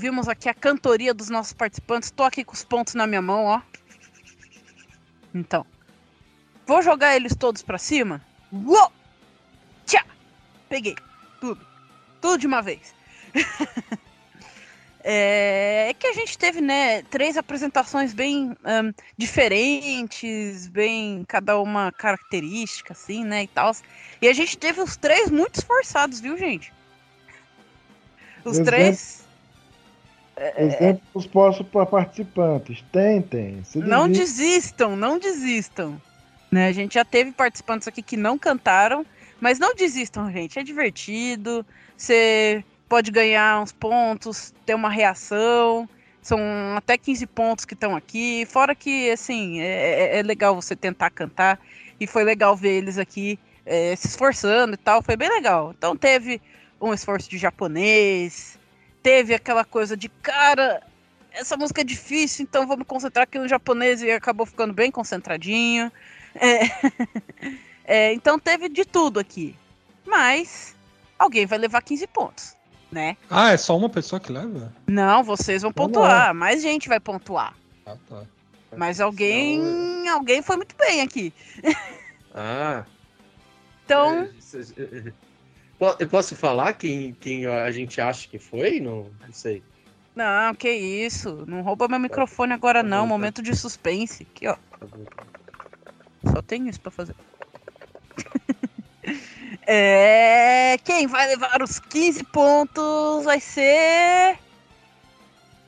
[0.10, 2.10] Ouvimos aqui a cantoria dos nossos participantes.
[2.10, 3.62] Tô aqui com os pontos na minha mão, ó.
[5.34, 5.64] Então,
[6.66, 8.20] vou jogar eles todos pra cima.
[8.52, 8.92] Uou!
[9.86, 10.04] Tchá!
[10.68, 10.96] Peguei.
[11.40, 11.66] Tudo.
[12.20, 12.96] Tudo de uma vez.
[15.04, 21.92] é, é que a gente teve, né, três apresentações bem ahn, diferentes, bem cada uma
[21.92, 23.76] característica, assim, né, e tal.
[24.20, 26.74] E a gente teve os três muito esforçados, viu, gente?
[28.44, 29.19] Os Exemplo- três
[30.58, 32.84] Exemplos postos para participantes.
[32.92, 33.62] Tentem.
[33.64, 36.02] Se não desistam, não desistam.
[36.52, 39.06] Né, a gente já teve participantes aqui que não cantaram,
[39.40, 40.58] mas não desistam, gente.
[40.58, 41.66] É divertido.
[41.96, 45.88] Você pode ganhar uns pontos, ter uma reação.
[46.22, 46.40] São
[46.76, 48.46] até 15 pontos que estão aqui.
[48.50, 51.60] Fora que, assim, é, é- é legal você tentar cantar.
[52.00, 55.02] E foi legal ver eles aqui é, se esforçando e tal.
[55.04, 55.74] Foi bem legal.
[55.78, 56.42] Então teve
[56.82, 58.59] um esforço de japonês.
[59.02, 60.84] Teve aquela coisa de, cara,
[61.32, 64.92] essa música é difícil, então vou me concentrar aqui no japonês e acabou ficando bem
[64.92, 65.92] concentradinho.
[66.36, 66.60] É,
[67.86, 69.56] é, então teve de tudo aqui.
[70.06, 70.76] Mas
[71.18, 72.56] alguém vai levar 15 pontos,
[72.92, 73.16] né?
[73.30, 74.74] Ah, é só uma pessoa que leva?
[74.88, 77.56] Não, vocês vão Vamos pontuar, mais gente vai pontuar.
[77.86, 78.24] Ah, tá.
[78.76, 81.34] Mas alguém, alguém foi muito bem aqui.
[82.34, 82.86] Ah.
[83.84, 85.14] Então, é, é, é.
[85.80, 88.82] Eu posso falar quem, quem a gente acha que foi?
[88.82, 89.64] Não, não sei.
[90.16, 91.46] não, que isso.
[91.48, 93.10] Não rouba meu microfone agora Tá não, bom, tá.
[93.10, 94.28] momento de suspense.
[94.30, 94.56] Aqui, ó.
[94.56, 96.32] Tá.
[96.34, 97.16] Só tenho isso pra fazer.
[99.66, 104.38] é, quem vai levar os 15 pontos vai ser.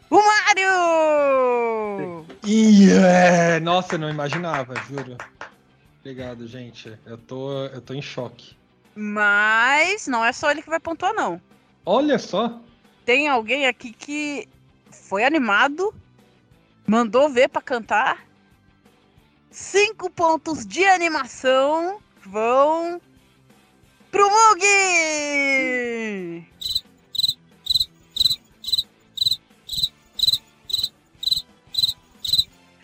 [0.10, 2.26] O Mário!
[2.46, 5.16] Ih, é, nossa, eu não imaginava, juro.
[6.02, 6.98] Obrigado, gente.
[7.06, 8.58] Eu tô, eu tô em choque.
[8.96, 11.42] Mas não é só ele que vai pontuar, não.
[11.86, 12.60] Olha só.
[13.06, 14.48] Tem alguém aqui que
[14.92, 15.94] foi animado,
[16.86, 18.26] mandou ver pra cantar.
[19.50, 23.02] Cinco pontos de animação vão
[24.12, 24.68] pro Mugi!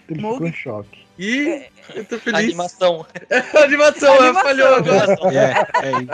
[0.10, 1.07] Ele ficou em choque.
[1.18, 1.66] Ih,
[1.96, 2.40] eu tô feliz.
[2.46, 3.06] Animação.
[3.56, 4.44] A animação, ela Animação.
[4.44, 5.16] falhou agora.
[5.34, 6.12] É, é isso.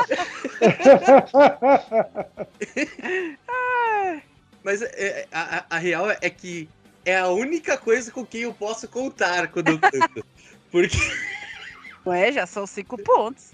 [4.63, 6.69] Mas é, a, a- a real é que
[7.05, 10.25] é a única coisa com quem eu posso contar quando eu canto.
[10.71, 10.97] Porque
[12.05, 13.51] Ué, já são cinco pontos.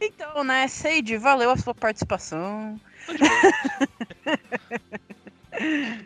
[0.00, 2.78] Então, né, Seide, valeu a sua participação.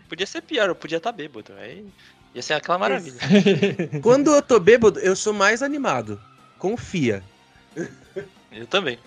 [0.08, 1.52] Podia ser pior, eu podia estar bêbado.
[1.54, 1.84] Aí
[2.34, 3.18] ia ser aquela maravilha.
[4.02, 6.20] quando eu tô bêbado, eu sou mais animado.
[6.58, 7.22] Confia.
[8.52, 8.98] Eu também.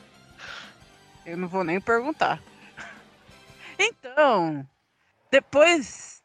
[1.24, 2.42] Eu não vou nem perguntar.
[3.78, 4.68] Então,
[5.30, 6.24] depois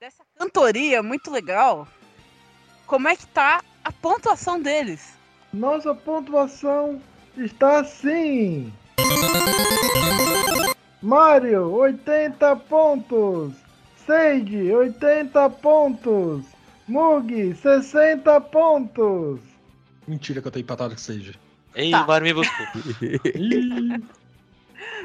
[0.00, 1.86] dessa cantoria muito legal,
[2.86, 5.12] como é que tá a pontuação deles?
[5.52, 7.00] Nossa pontuação
[7.36, 8.72] está assim.
[11.02, 13.52] Mario, 80 pontos.
[14.12, 16.44] Sage, 80 pontos.
[16.86, 19.40] Mug, 60 pontos.
[20.06, 21.32] Mentira que eu tô empatado que seja.
[21.74, 22.04] Ei, Tá.
[22.04, 22.66] o Mário me buscou.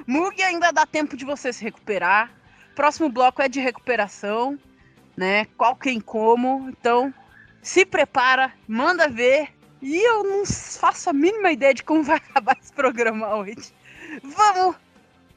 [0.05, 2.33] Mug ainda dá tempo de você se recuperar.
[2.75, 4.59] Próximo bloco é de recuperação,
[5.15, 5.45] né?
[5.57, 6.67] Qual quem como.
[6.69, 7.13] Então,
[7.61, 9.47] se prepara, manda ver.
[9.81, 13.71] E eu não faço a mínima ideia de como vai acabar esse programa hoje.
[14.21, 14.75] Vamos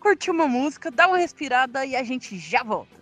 [0.00, 2.99] curtir uma música, dar uma respirada e a gente já volta.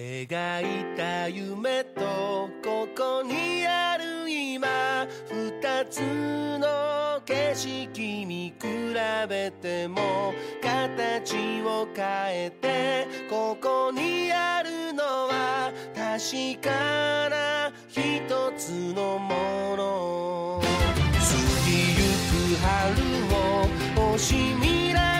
[0.00, 0.24] 描
[0.62, 6.00] いた夢とここにある今二つ
[6.58, 8.66] の景色見比
[9.28, 10.32] べても
[10.62, 12.04] 形を変
[12.46, 18.00] えてここにあるのは確かな一
[18.56, 20.62] つのもの。
[20.62, 20.66] 過
[21.66, 22.72] ぎゆく春
[24.08, 25.19] を惜しみながら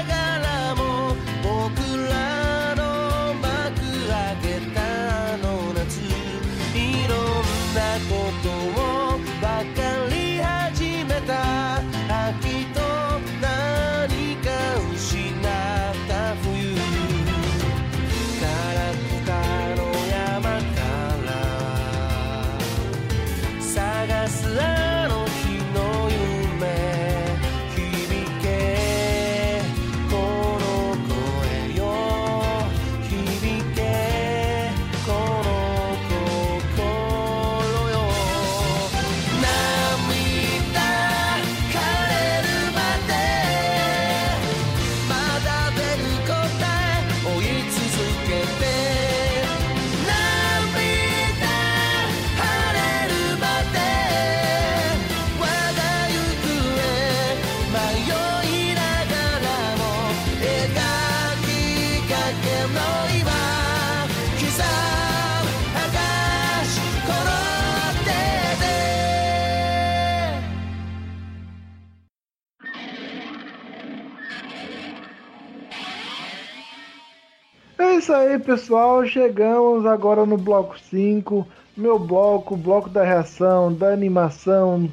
[78.11, 79.07] isso aí, pessoal.
[79.07, 81.47] Chegamos agora no bloco 5.
[81.77, 84.91] Meu bloco, bloco da reação, da animação,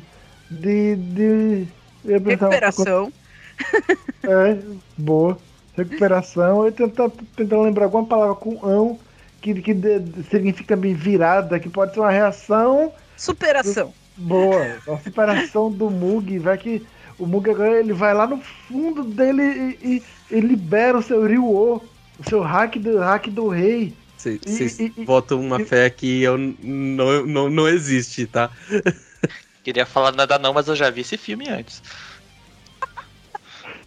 [0.52, 0.96] de.
[0.96, 1.68] de
[2.06, 3.12] Recuperação.
[4.24, 4.58] É,
[4.98, 5.38] boa.
[5.76, 6.66] Recuperação.
[6.66, 9.00] Eu tentar tentando lembrar alguma palavra com ão
[9.42, 13.94] que, que de- significa bem virada, que pode ser uma reação Superação.
[14.18, 14.62] boa.
[14.88, 16.38] A superação do Mug.
[16.40, 16.86] Vai que
[17.18, 19.42] o Mug agora ele vai lá no fundo dele
[19.82, 21.82] e, e- e libera o seu Ryu,
[22.20, 23.94] o seu hack do, hack do rei.
[24.18, 28.50] Vocês E- e- botam uma fé que eu não, não, não existe, tá?
[29.64, 31.82] Queria falar nada não, mas eu já vi esse filme antes.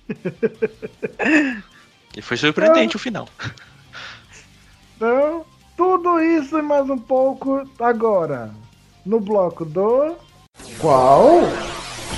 [2.16, 3.28] E foi surpreendente o final.
[4.97, 5.47] Então,
[5.77, 8.52] tudo isso e mais um pouco agora.
[9.07, 10.16] No bloco do.
[10.81, 11.40] Qual?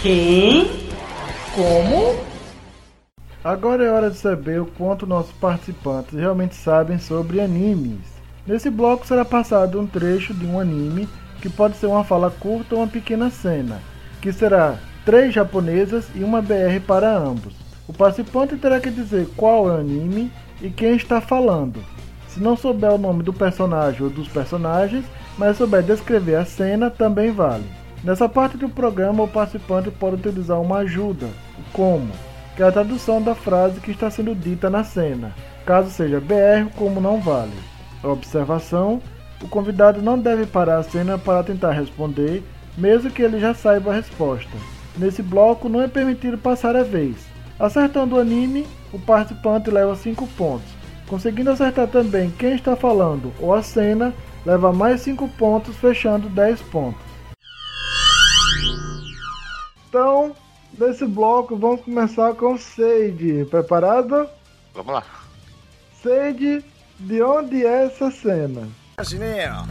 [0.00, 0.66] Quem?
[1.54, 2.31] Como?
[3.44, 7.98] Agora é hora de saber o quanto nossos participantes realmente sabem sobre animes.
[8.46, 11.08] Nesse bloco será passado um trecho de um anime,
[11.40, 13.80] que pode ser uma fala curta ou uma pequena cena,
[14.20, 17.52] que será três japonesas e uma BR para ambos.
[17.88, 21.82] O participante terá que dizer qual é o anime e quem está falando.
[22.28, 25.04] Se não souber o nome do personagem ou dos personagens,
[25.36, 27.64] mas souber descrever a cena, também vale.
[28.04, 31.26] Nessa parte do programa, o participante pode utilizar uma ajuda,
[31.72, 32.12] como,
[32.56, 35.34] que é a tradução da frase que está sendo dita na cena.
[35.64, 37.52] Caso seja BR, como não vale.
[38.02, 39.00] Observação:
[39.42, 42.42] o convidado não deve parar a cena para tentar responder,
[42.76, 44.50] mesmo que ele já saiba a resposta.
[44.96, 47.16] Nesse bloco, não é permitido passar a vez.
[47.58, 50.68] Acertando o anime, o participante leva 5 pontos.
[51.06, 54.14] Conseguindo acertar também quem está falando ou a cena,
[54.44, 57.00] leva mais 5 pontos, fechando 10 pontos.
[59.88, 60.32] Então,
[60.77, 63.45] nesse bloco, vamos começar com Sage.
[63.49, 64.29] Preparado?
[64.73, 65.03] Vamos lá.
[66.03, 66.63] Sage,
[66.99, 68.67] de onde é essa cena?
[69.03, 69.65] しねえよ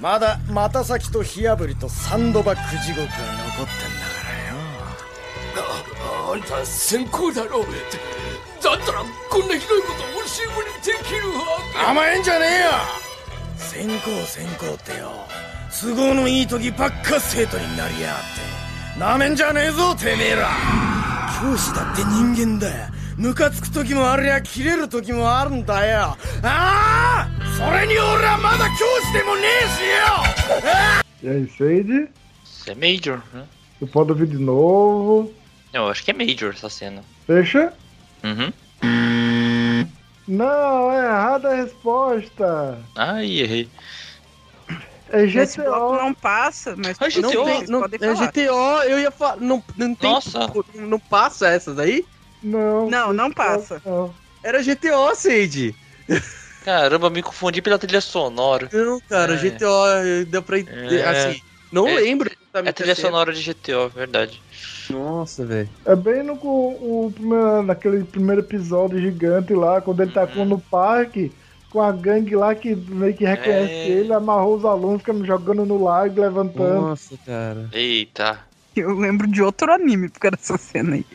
[0.00, 4.56] まだ又崎と火炙りとサンドバッグ地獄が残ってんだからよ
[6.28, 7.68] ああんた先行だろだっ
[8.60, 12.70] たらこんなひどいことをすぐにできるわけ甘えんじゃねえよ
[13.56, 15.12] 先行先行ってよ
[15.70, 18.49] 都合のいい時ばっか生徒になりやがって
[18.98, 20.48] なめんじゃねえぞてめえら
[21.40, 32.08] 教師だって人間だよムカつく時もありゃ切れる時もあるんだよああそれに俺はまだ教師でもねえしよ E aí, Sage?
[32.44, 33.44] Isso é Major, né?
[33.80, 35.32] Você pode ouvir de novo.
[35.72, 37.02] Não, eu acho que é Major essa cena.
[37.26, 37.72] Fecha?
[38.22, 38.52] Uhum.
[40.28, 42.78] Não, é errada a resposta.
[42.94, 43.68] Ai, errei.
[45.11, 46.03] É Esse bloco GTO.
[46.03, 47.71] não passa, mas vocês GTO?
[47.71, 48.27] Não, podem é falar.
[48.27, 49.37] GTO, eu ia falar.
[49.37, 50.09] Não, não tem.
[50.11, 50.39] Nossa.
[50.75, 52.05] Não passa essas aí?
[52.41, 52.89] Não.
[52.89, 53.81] Não, não passa.
[53.85, 54.13] Não.
[54.43, 55.75] Era GTO, Sage.
[56.63, 58.69] Caramba, me confundi pela trilha sonora.
[58.71, 59.37] Não, cara, É.
[59.37, 60.59] GTO deu pra.
[60.59, 61.05] É.
[61.29, 62.29] Assim, não É- lembro.
[62.29, 64.41] É exatamente a trilha sonora de GTO, verdade.
[64.89, 65.69] Nossa, velho.
[65.85, 70.43] É bem no com o primeiro, naquele primeiro episódio gigante lá, quando ele tá com,
[70.43, 71.31] no parque,
[71.71, 73.87] com a gangue lá que meio que reconhece É.
[73.89, 76.81] ele, amarrou os alunos, ficando jogando no lago, levantando.
[76.81, 77.69] Nossa, cara.
[77.71, 78.39] Eita.
[78.75, 81.05] Eu lembro de outro anime por causa dessa cena aí.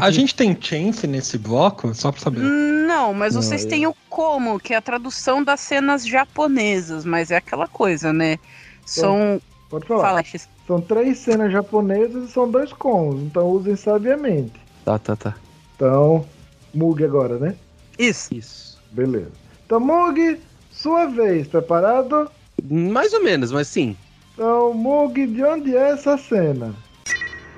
[0.00, 2.40] A gente tem chance nesse bloco, só pra saber.
[2.40, 7.04] Não, mas Não, vocês eu- têm o como, que é a tradução das cenas japonesas,
[7.04, 8.38] mas é aquela coisa, né?
[8.84, 9.40] São.
[9.68, 10.02] Pode falar.
[10.02, 10.48] Fala, X.
[10.66, 14.52] São três cenas japonesas e são dois cons, então usem sabiamente.
[14.84, 15.34] Tá, tá, tá.
[15.74, 16.24] Então,
[16.72, 17.54] Mug agora, né?
[17.98, 18.34] Isso.
[18.34, 18.65] Isso.
[18.96, 19.30] Beleza.
[19.66, 20.40] Então, Mug,
[20.70, 22.30] sua vez, preparado?
[22.64, 23.94] Mais ou menos, mas sim.
[24.32, 26.74] Então, Mug, de onde é essa cena?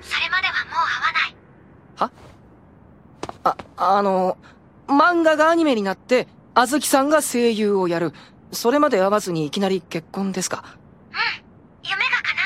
[0.02, 2.10] それまではもう会わない
[3.44, 4.36] あ、あの、
[4.88, 8.12] 漫画がアニメになって、あずきさんが声優をやる。
[8.50, 10.64] それまで会わずにいきなり結婚ですか
[11.84, 12.37] 夢が叶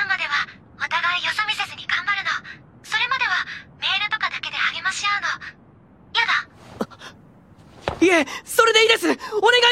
[8.01, 9.17] いえ、それでいいですお願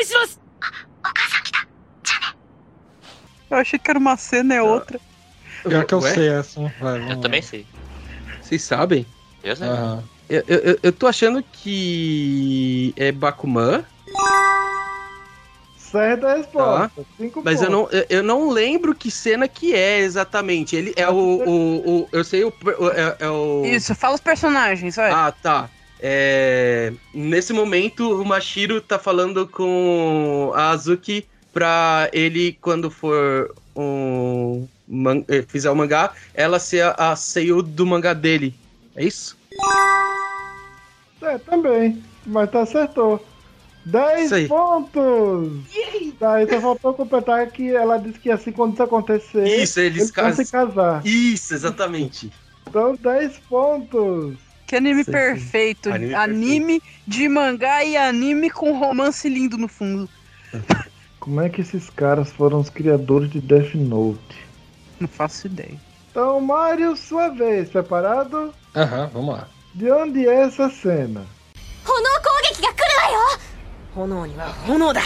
[0.02, 1.60] いしますお母さん来た
[2.04, 2.38] じゃあね
[3.52, 5.00] Eu achei que era uma cena, é outra.
[5.68, 6.14] Pior que eu Ué?
[6.14, 6.60] sei essa.
[6.80, 7.22] Vai, vamos Eu lá.
[7.22, 7.66] também sei.
[8.42, 9.06] Vocês sabem?
[9.44, 9.68] Eu sei.
[9.68, 10.04] Aham.
[10.28, 13.86] Eu, eu, eu- eu tô achando que é Bakuman,
[15.78, 17.06] Certa a resposta.
[17.18, 17.94] Cinco mas eu pontos.
[17.94, 20.76] não, eu, eu não lembro que cena que é exatamente.
[20.76, 21.14] Ele é o.
[21.14, 22.50] o, o- eu sei o.
[22.50, 23.64] o- É, é o.
[23.66, 25.12] Isso, fala os personagens, vai.
[25.12, 25.70] Ah, tá.
[26.03, 34.67] É, nesse momento, o Mashiro tá falando com a Azuki pra ele, quando for um,
[34.89, 38.55] man- eh, fizer o mangá, ela ser a, a seiyuu do mangá dele.
[38.97, 39.37] É isso?
[41.23, 42.03] É, também.
[42.27, 43.25] Mas tá acertou.
[43.85, 44.49] 10 Isso aí.
[44.49, 45.53] pontos!
[46.19, 50.25] Tá, só faltou completar que ela disse que assim, quando isso acontecer, Isso, eles vão
[50.25, 50.45] casam.
[50.45, 51.07] se casar.
[51.07, 52.31] Isso, exatamente.
[52.69, 54.37] Então, 10 pontos!
[54.70, 55.12] Que anime Sim, sim.
[55.12, 55.92] perfeito.
[55.92, 60.10] Anime Anime, de mangá e anime com romance lindo no fundo.
[61.20, 64.46] Como é que esses caras foram os criadores de Death Note?
[65.00, 65.80] Não faço ideia.
[66.12, 68.54] Então, Mario, sua vez, preparado?
[68.76, 69.48] Aham, vamos lá.
[69.74, 71.26] De onde é essa cena?
[71.86, 73.20] 炎攻撃が来るわよ
[73.94, 75.02] 炎には炎だ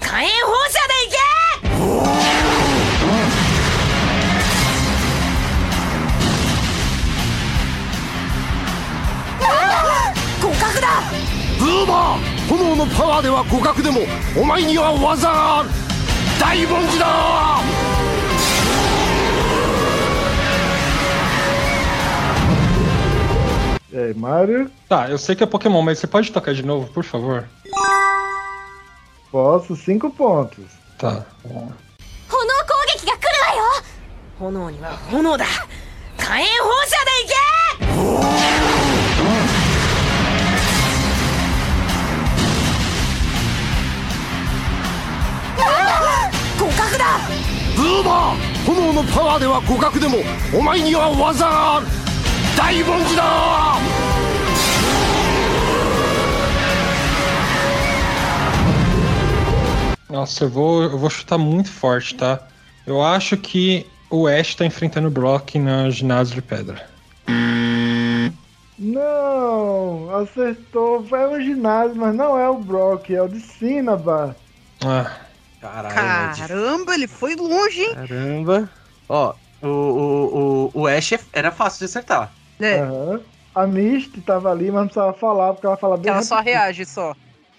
[0.00, 1.10] 火炎放射でい
[2.55, 2.55] け
[11.58, 14.00] ブーバー炎のパワーでは互角でも
[14.40, 15.68] お前には技がある
[16.40, 17.60] 大文字だ
[23.92, 24.70] E aí, Mario?
[24.88, 27.44] Tá, eu sei que é Pokémon, mas você pode tocar de novo, por favor?
[29.30, 30.64] Posso, 5 pontos.
[30.98, 31.76] Tá, vamos lá.
[32.30, 33.62] 炎攻撃が来るわよ
[34.38, 35.44] 炎には炎だ
[36.16, 37.28] 火炎放射でい
[38.85, 38.85] け
[48.02, 50.18] ーバー炎のパワーでは互角でも
[50.56, 51.86] お前には技がある
[52.56, 53.22] 大文字だ
[60.12, 62.46] Nossa, eu vou, eu vou chutar muito forte, tá?
[62.86, 66.86] Eu acho que o Ash tá enfrentando o Brock na ginásio de pedra.
[68.78, 71.06] Não, acertou.
[71.12, 74.36] É um ginásio, mas não é o Brock, é o de Cinnabar.
[74.84, 75.10] Ah,
[75.61, 77.93] Caralho, Caramba, ele foi longe, hein?
[77.95, 78.69] Caramba.
[79.09, 82.31] Ó, o, o, o, o Ash é- era fácil de acertar.
[82.59, 83.21] É, Aham.
[83.55, 86.57] A Misty tava ali, mas não precisava falar, porque ela fala bem ela só rapidinho.
[86.59, 87.15] reage só.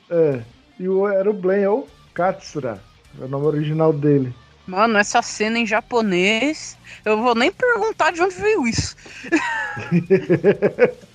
[0.09, 0.41] É.
[0.79, 2.81] E o, era o Blaine, ou Katsura.
[3.21, 4.33] É o nome original dele.
[4.65, 8.95] Mano, essa cena em japonês, eu vou nem perguntar de onde veio isso.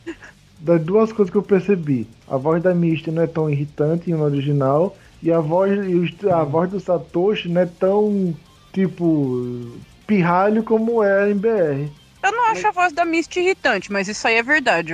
[0.60, 2.07] Das duas coisas que eu percebi.
[2.26, 4.95] A voz da Misty não é tão irritante no original.
[5.23, 5.71] E a voz,
[6.29, 8.35] a voz do Satoshi não é tão,
[8.73, 9.71] tipo,
[10.05, 11.89] pirralho como é em BR.
[12.21, 14.93] Eu não acho a voz da Misty irritante, mas isso aí é verdade.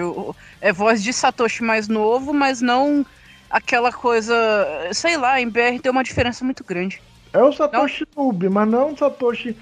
[0.62, 3.04] É voz de Satoshi mais novo, mas não
[3.50, 4.36] aquela coisa.
[4.94, 7.02] Sei lá, em BR tem uma diferença muito grande.
[7.34, 9.56] É o Satoshi noob, mas não o Satoshi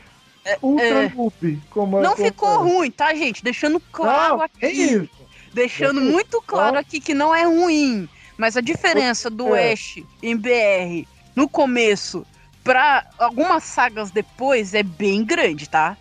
[0.62, 1.10] ultra é.
[1.16, 1.60] noob.
[1.70, 2.58] Como é- Não ficou é.
[2.58, 3.42] ruim, tá, gente?
[3.44, 4.66] Deixando claro Não, aqui.
[4.66, 5.10] é isso.
[5.54, 6.12] Deixando É isso.
[6.12, 8.08] muito claro aqui que não é ruim.
[8.38, 9.74] Mas a diferença do É.
[9.74, 12.26] Ash em BR no começo
[12.64, 15.98] pra algumas sagas depois é bem grande, tá?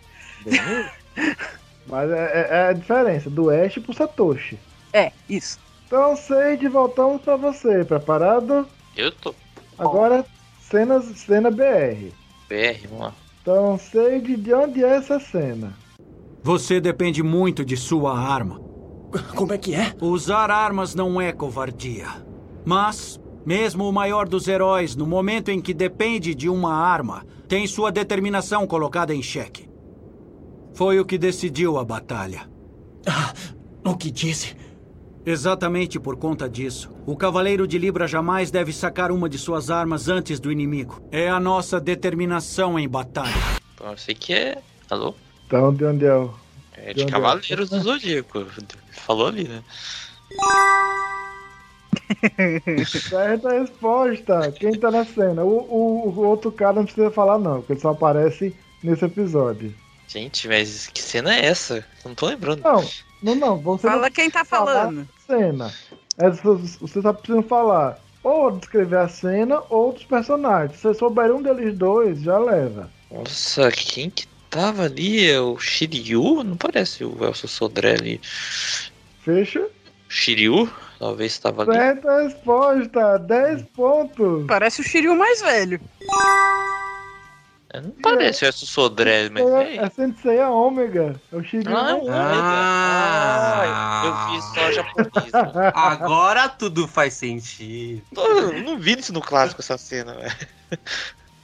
[1.86, 4.58] Mas é, é- é a diferença do Ash pro Satoshi.
[4.92, 5.58] É, isso.
[5.86, 7.84] Então, Sage, voltamos pra você.
[7.84, 8.66] Preparado?
[8.96, 9.34] Eu tô.
[9.78, 10.24] Agora,
[10.68, 12.12] cenas, cena BR.
[12.48, 13.14] BR, vamos lá.
[13.42, 15.72] Então, Sage, de onde é essa cena?
[16.42, 18.60] Você depende muito de sua arma.
[19.34, 19.94] Como é que é?
[20.00, 22.06] Usar armas não é covardia.
[22.64, 27.66] Mas, mesmo o maior dos heróis, no momento em que depende de uma arma, tem
[27.66, 29.68] sua determinação colocada em xeque.
[30.74, 32.48] Foi o que decidiu a batalha.
[33.84, 34.56] O que disse?
[35.24, 40.08] Exatamente por conta disso, o Cavaleiro de Libra jamais deve sacar uma de suas armas
[40.08, 41.00] antes do inimigo.
[41.10, 43.34] É a nossa determinação em batalha.
[43.78, 44.62] Bom, eu sei que é.
[44.90, 45.14] Alô?
[45.46, 46.32] Então, de onde é o...
[46.86, 47.06] É De de é?
[47.10, 48.46] Cavaleiros do Zodíaco.
[48.92, 49.62] Falou ali, né?
[52.86, 54.52] Certa resposta.
[54.52, 55.42] Quem tá na cena?
[55.44, 58.54] O, o- o outro cara não precisa falar, não, porque ele só aparece
[58.84, 59.74] nesse episódio.
[60.06, 61.78] Gente, mas que cena é essa?
[62.04, 62.62] Eu não tô lembrando.
[62.62, 62.88] Não,
[63.20, 63.58] não, não.
[63.62, 65.08] Você Fala não quem tá falando.
[65.26, 65.72] cena.
[66.18, 70.76] É, você- você só precisa falar ou descrever a cena ou dos personagens.
[70.78, 72.88] Se você souber um deles dois, já leva.
[73.10, 75.28] Nossa, quem que tava ali?
[75.30, 76.42] É o Shiryu?
[76.42, 78.20] Não parece o Elcio Sodré ali.
[79.24, 79.66] Fecha?
[80.08, 80.70] Shiryu?
[80.98, 81.72] Talvez tava ali.
[81.74, 83.18] Certa resposta.
[83.18, 84.46] 10 pontos.
[84.46, 85.80] Parece o Shiryu mais velho.
[87.70, 89.44] É, Não parece o Elcio Sodré, mas.
[89.46, 89.78] É, ei.
[89.78, 91.20] é Sensei a Ômega.
[91.32, 91.76] É o Shiryu.
[91.76, 93.62] Ah, é um Ah.
[93.68, 95.32] Ah, eu vi só japonês.
[95.74, 98.02] Agora tudo faz sentido.
[98.16, 100.36] Eu não vi isso no clássico, essa cena, velho.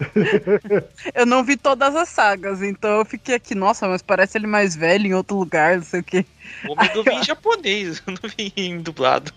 [1.14, 4.74] Eu não vi todas as sagas, então eu fiquei aqui, nossa, mas parece ele mais
[4.74, 6.24] velho em outro lugar, não sei o quê.
[6.68, 9.32] O homem eu vi em japonês, eu não vi em dublado.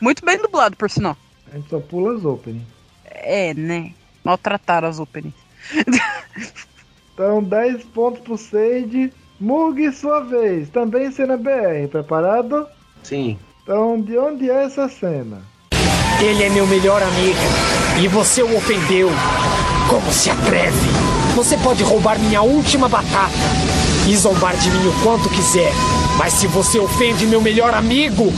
[0.00, 1.16] Muito bem dublado, por sinal.
[1.50, 2.66] A gente só pula as openings.
[3.04, 3.92] É, né?
[4.24, 5.34] Maltrataram as openings.
[7.14, 9.12] Então, 10 pontos pro Sage.
[9.38, 10.70] Mug, sua vez.
[10.70, 11.88] Também cena BR.
[11.90, 12.66] Preparado?
[13.02, 13.38] Sim.
[13.62, 15.42] Então, de onde é essa cena?
[16.20, 17.38] Ele é meu melhor amigo
[18.02, 19.08] e você o ofendeu.
[19.92, 20.88] Como se atreve?
[21.36, 23.34] Você pode roubar minha última batata
[24.08, 25.70] e zombar de mim o quanto quiser,
[26.16, 28.32] mas se você ofende meu melhor amigo,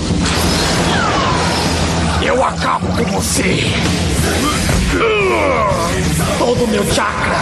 [2.20, 3.60] eu acabo com você.
[6.40, 7.38] Todo o meu chakra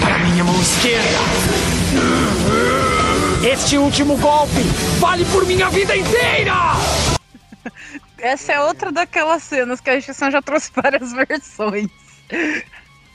[0.00, 1.18] para minha mão esquerda.
[3.46, 4.62] Este último golpe
[4.98, 6.54] vale por minha vida inteira!
[8.16, 11.90] Essa é outra daquelas cenas que a gente já trouxe várias versões.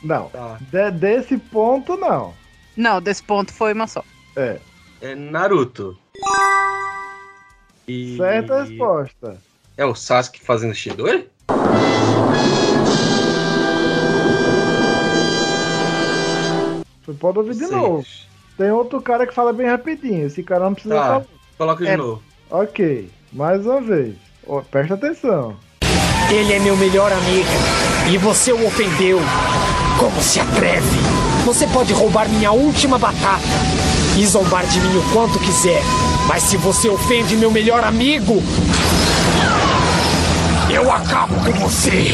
[0.04, 0.32] Não.
[0.72, 2.34] De- desse ponto, não.
[2.76, 4.04] Não, desse ponto foi uma só.
[4.36, 4.58] É.
[5.02, 5.98] É Naruto.
[7.88, 8.16] E...
[8.18, 9.38] Certa resposta.
[9.78, 11.28] É o Sasuke fazendo Shidori?
[17.04, 18.06] Você pode ouvir de novo.
[18.58, 20.26] Tem outro cara que fala bem rapidinho.
[20.26, 21.24] Esse cara não precisa Tá, falar.
[21.58, 21.98] coloca de É.
[21.98, 22.22] novo.
[22.50, 24.16] Ok, mais uma vez.
[24.70, 25.56] Presta atenção.
[26.30, 27.50] Ele é meu melhor amigo
[28.12, 29.20] e você o ofendeu.
[30.02, 30.98] Como se atreve?
[31.46, 33.44] Você pode roubar minha última batata
[34.18, 35.84] e zombar de mim o quanto quiser,
[36.28, 38.42] mas se você ofende meu melhor amigo,
[40.72, 42.14] eu acabo com você.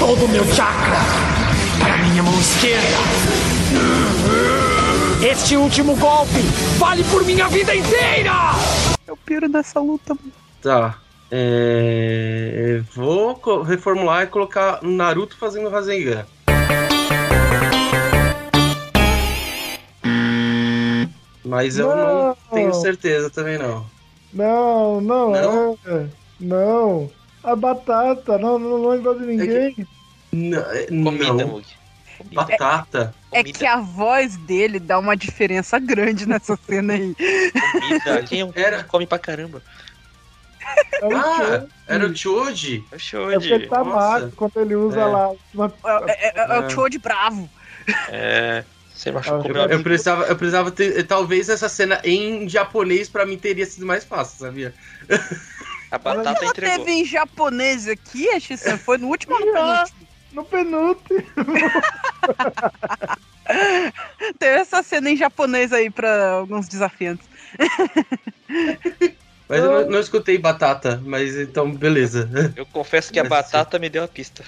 [0.00, 0.98] Todo o meu chakra
[1.78, 2.98] para minha mão esquerda.
[5.30, 6.40] Este último golpe
[6.76, 8.32] vale por minha vida inteira!
[9.06, 10.16] É o piro dessa luta.
[10.60, 11.03] Tá.
[11.36, 12.80] É...
[12.94, 16.24] Vou reformular e colocar Naruto fazendo Rasengan.
[21.44, 22.36] Mas eu não, Não.
[22.52, 23.84] tenho certeza também não.
[24.32, 25.78] Não, não, Não?
[25.86, 26.06] é.
[26.40, 27.10] Não.
[27.42, 29.86] A batata, não, não lembro de ninguém.
[30.32, 31.48] Não, é- Comida, não.
[31.48, 31.64] Mug.
[32.32, 33.14] Batata.
[33.30, 37.14] É que a voz dele dá uma diferença grande nessa cena aí.
[37.72, 38.22] Comida.
[38.26, 39.60] Quem é um Era- come pra caramba?
[41.00, 41.66] É o Ah, Choji.
[41.88, 42.76] era o Choji.
[42.76, 43.52] É o É porque Shoji.
[43.52, 45.04] ele tá magro quando ele usa É.
[45.04, 45.30] lá.
[45.52, 45.74] Uma...
[46.08, 46.70] É, é- é o É.
[46.70, 47.50] Choji bravo.
[48.08, 48.64] É.
[48.94, 51.04] Você machucou Ah, meu Eu, precisava, eu precisava ter.
[51.06, 54.72] Talvez essa cena em japonês pra mim teria sido mais fácil, sabia?
[55.90, 56.78] A batata Ela entregou.
[56.78, 58.78] teve em japonês aqui, a Xissan?
[58.78, 60.08] Foi no último ou no penúltimo?
[60.32, 61.24] No penúltimo.
[64.38, 67.28] Teve essa cena em japonês aí pra alguns desafiantes.
[69.48, 72.30] Mas eu não, não escutei batata, mas então beleza.
[72.56, 74.42] Eu confesso que a batata me deu a pista.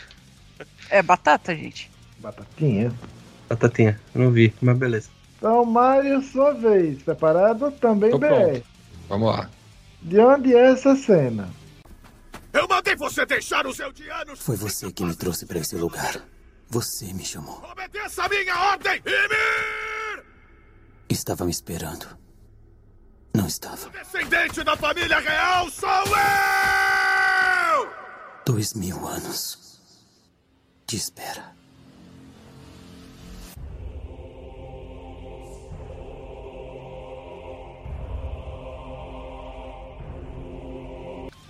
[0.89, 1.91] É batata, gente.
[2.19, 2.93] Batatinha.
[3.49, 5.11] Batatinha, eu não vi, mas beleza.
[5.39, 7.03] Então, Mário, sua vez.
[7.03, 7.71] Preparado?
[7.73, 8.27] Também Tô BR.
[8.27, 8.63] pronto.
[9.09, 9.51] Vamos lá.
[10.03, 11.49] De onde é essa cena?
[12.53, 14.41] Eu mandei você deixar os Eldianos!
[14.41, 16.21] Foi você que me trouxe para esse lugar.
[16.69, 17.63] Você me chamou.
[17.71, 19.03] Obedeça a minha ordem!
[19.05, 20.25] Ymir!
[21.09, 22.07] Estava me esperando.
[23.37, 23.91] Não estava.
[23.91, 27.89] Descendente da família real sou eu!
[28.47, 29.79] Dois mil anos
[30.87, 31.55] de espera.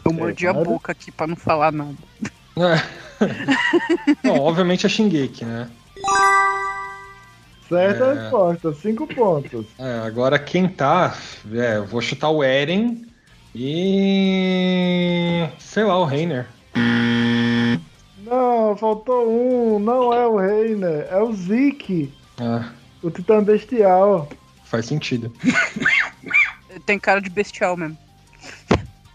[0.05, 1.97] Eu mordi a boca aqui pra não falar nada.
[2.57, 2.83] É.
[4.27, 5.71] Não, obviamente é Shingeki, né?
[7.69, 8.15] Certa É.
[8.23, 9.67] resposta, cinco pontos.
[9.79, 11.17] É, agora quem tá.
[11.53, 13.05] É, vou chutar o Eren
[13.55, 15.49] e.
[15.59, 16.47] sei lá, o Reiner.
[18.25, 19.79] Não, faltou um.
[19.79, 22.71] Não é o Reiner, é o Zeke, Ah,
[23.03, 24.29] o Titã Bestial.
[24.65, 25.33] faz sentido.
[26.85, 27.97] Tem cara de bestial mesmo.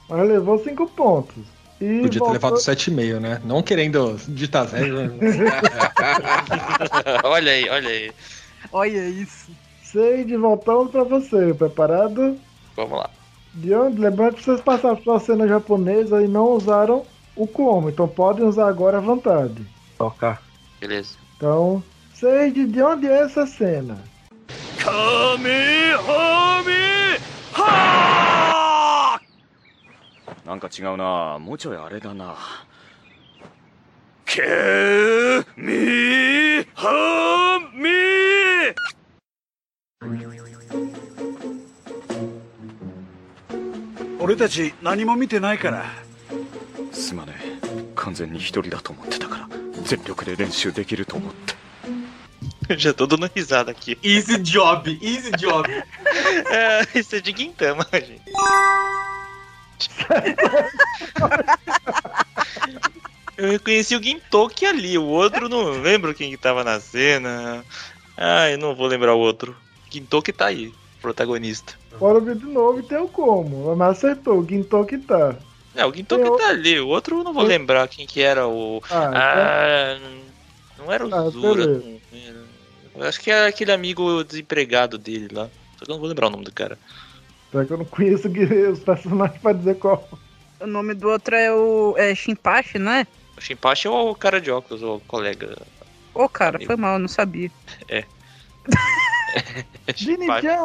[0.10, 1.44] Mas levou cinco pontos.
[1.80, 3.42] E Podia ter voltou- levado 7,5, né?
[3.44, 5.12] Não querendo ditar zero.
[7.24, 8.12] olha aí, olha aí.
[8.73, 9.51] Olha isso.
[9.83, 11.55] Seis, voltamos pra você.
[11.55, 12.39] Preparado?
[12.75, 13.11] Vamos lá.
[13.55, 13.99] De onde?
[13.99, 17.05] Lembrando que vocês passaram pela cena japonesa e não usaram
[17.35, 17.89] o como.
[17.89, 19.67] Então podem usar agora à vontade.
[19.97, 20.39] Toca.
[20.81, 21.17] Beleza.
[21.37, 21.83] Então,
[22.15, 23.99] Seide, de onde é essa cena?
[24.79, 26.07] Kamehame!
[27.53, 29.21] Ha!
[30.47, 32.37] なんか違うなもうちょいあれだな
[34.32, 35.92] Kamehame!
[44.22, 45.86] 俺たち何も見てないから
[46.94, 47.60] すまねえ
[47.96, 49.50] 完全に一人だと思ってたから
[49.84, 51.52] 全力で練習できると思って
[52.78, 53.98] já tô dando risada aqui.
[54.02, 55.68] Easy job, easy job.
[56.50, 58.22] É, isso é de Guintama, gente.
[63.42, 67.66] Eu reconheci o Gintoki ali, o outro não lembro quem que tava na cena.
[68.16, 69.56] Ai, não vou lembrar o outro.
[69.92, 71.74] Gintoki tá aí, protagonista.
[72.00, 73.76] Bora ver de novo e tem o como.
[73.76, 75.36] Mas acertou, o Gintoki tá.
[75.76, 78.22] É, o Gintoki Eu- tá ali, o outro eu não vou Eu- lembrar quem que
[78.22, 78.80] era o.
[78.92, 80.00] Ah, Ah,
[80.78, 81.66] não era o Ah, Zura.
[81.66, 83.08] não era.
[83.08, 85.50] Acho que era aquele amigo desempregado dele lá.
[85.80, 86.78] Só que eu não vou lembrar o nome do cara.
[87.52, 88.28] Só que eu não conheço
[88.72, 90.08] os personagens pra dizer qual.
[90.60, 93.08] O nome do outro é o é Shinpachi, não é?
[93.42, 95.58] O Shinpachi é o cara de óculos, o colega.
[96.14, 96.68] Ô, cara, Amigo.
[96.68, 97.50] foi mal, eu não sabia.
[97.90, 98.06] É.
[99.96, 100.60] Dinijan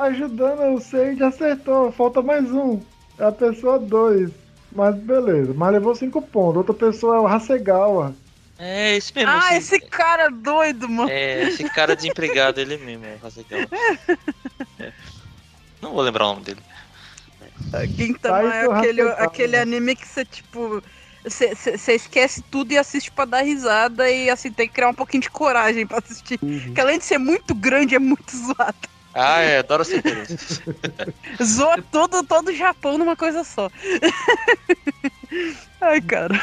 [0.00, 1.92] ajudando o Sage acertou.
[1.92, 2.80] Falta mais um.
[3.18, 4.30] É a pessoa 2.
[4.72, 5.52] Mas beleza.
[5.52, 6.56] Mas levou 5 pontos.
[6.56, 8.14] Outra pessoa é o Hasegawa.
[8.58, 9.30] É, esse mesmo.
[9.30, 11.10] Ah, esse, esse cara doido, mano.
[11.10, 13.66] é, esse cara desempregado, ele mesmo, o Hasegawa.
[14.80, 14.92] É.
[15.82, 16.60] Não vou lembrar o nome dele.
[17.96, 20.82] Gintama é Taito aquele, aquele anime que você, tipo.
[21.23, 25.21] Você esquece tudo e assiste pra dar risada e assim tem que criar um pouquinho
[25.21, 26.37] de coragem pra assistir.
[26.37, 28.89] Porque além de ser muito grande, é muito zoado.
[29.13, 30.63] Ah, é, adoro essa referência.
[31.41, 33.69] Zoa todo, todo o Japão numa coisa só.
[35.79, 36.33] Ai, cara.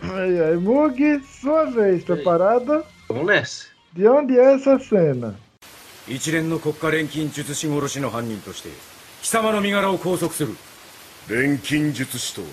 [0.00, 2.04] Ai, ai, Mug, sua vez.
[2.04, 2.84] Preparado?
[3.08, 3.66] Vamos nessa.
[3.92, 5.34] De onde é essa cena?
[6.08, 8.70] 一連の国家錬金術師殺しの犯人として
[9.22, 10.56] 貴様の身柄を拘束する
[11.28, 12.48] 錬金術師とは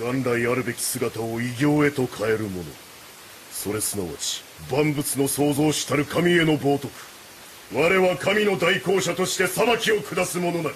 [0.00, 2.64] 元来あるべき姿を異形へと変えるもの
[3.50, 6.88] それすなわち万物の創造主たる神への冒涜
[7.74, 10.74] 我は神の代行者として裁きを下す者なり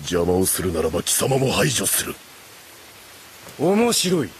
[0.00, 2.14] 邪魔をするならば貴様も排除する
[3.58, 4.30] 面白い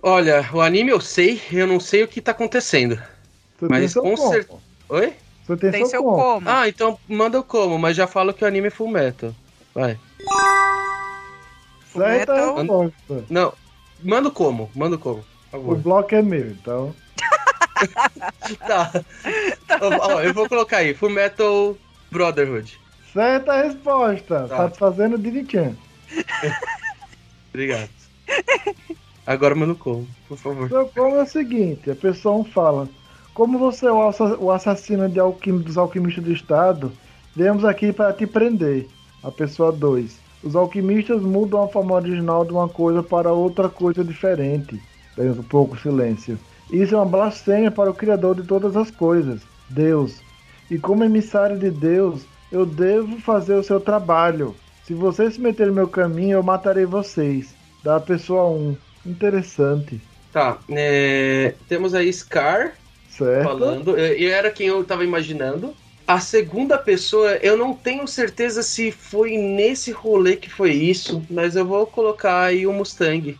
[0.00, 2.94] Olha, o anime eu sei, eu não sei o que tá acontecendo.
[2.94, 4.30] Você tem Mas seu com como?
[4.32, 4.58] certeza.
[4.88, 5.12] Oi?
[5.44, 6.16] Você tem, Tem seu, seu como?
[6.16, 6.48] como.
[6.48, 9.34] Ah, então manda eu como, mas já falo que o anime é full metal.
[9.74, 9.98] Vai.
[11.93, 12.55] Certa Metal.
[12.55, 13.25] resposta.
[13.29, 13.53] Não,
[14.03, 15.23] manda o como, manda o como.
[15.51, 16.95] O bloco é meu, então.
[18.65, 18.91] Tá.
[19.81, 21.75] Ó, ó, eu vou colocar aí, Full Metal
[22.09, 22.79] Brotherhood.
[23.11, 24.47] Certa resposta.
[24.47, 24.57] Tá.
[24.57, 25.75] Satisfazendo o Dini-chan.
[27.49, 27.89] Obrigado.
[29.25, 30.69] Agora manda o como, por favor.
[30.69, 32.87] Seu como é o seguinte, a pessoa um fala,
[33.33, 36.91] como você é o assassino de alquim, dos alquimistas do estado,
[37.35, 38.87] viemos aqui para te prender.
[39.23, 40.22] A pessoa 2.
[40.43, 44.81] Os alquimistas mudam a forma original de uma coisa para outra coisa diferente.
[45.17, 46.37] Um pouco silêncio.
[46.71, 50.21] Isso é uma blasfêmia para o Criador de todas as coisas, Deus.
[50.69, 54.55] E como emissário de Deus, eu devo fazer o seu trabalho.
[54.85, 57.53] Se vocês se meterem no meu caminho, eu matarei vocês.
[57.83, 58.75] Da pessoa 1.
[59.05, 60.01] Interessante.
[60.31, 62.73] Tá, é, temos aí Scar
[63.07, 63.43] Certo?
[63.43, 65.75] falando, e e era quem eu tava imaginando.
[66.06, 71.54] A segunda pessoa, eu não tenho certeza se foi nesse rolê que foi isso, mas
[71.54, 73.38] eu vou colocar aí o Mustang.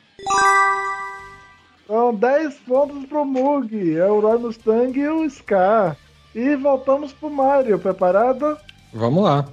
[1.87, 3.97] São 10 pontos pro Mug.
[3.97, 5.97] É o Roy Mustang e o Scar.
[6.35, 7.79] E voltamos pro Mario.
[7.79, 8.59] Preparado?
[8.93, 9.49] Vamos lá.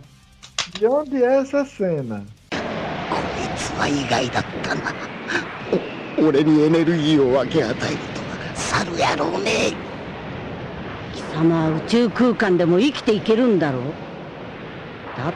[0.78, 2.26] De onde é essa cena?
[3.56, 4.94] つは意外だったな
[6.20, 9.74] お俺にエネルギーを分け与えるとは猿野郎め
[11.40, 13.84] 貴様は宇宙空間でも生きていけるんだろう
[15.18, 15.34] だっ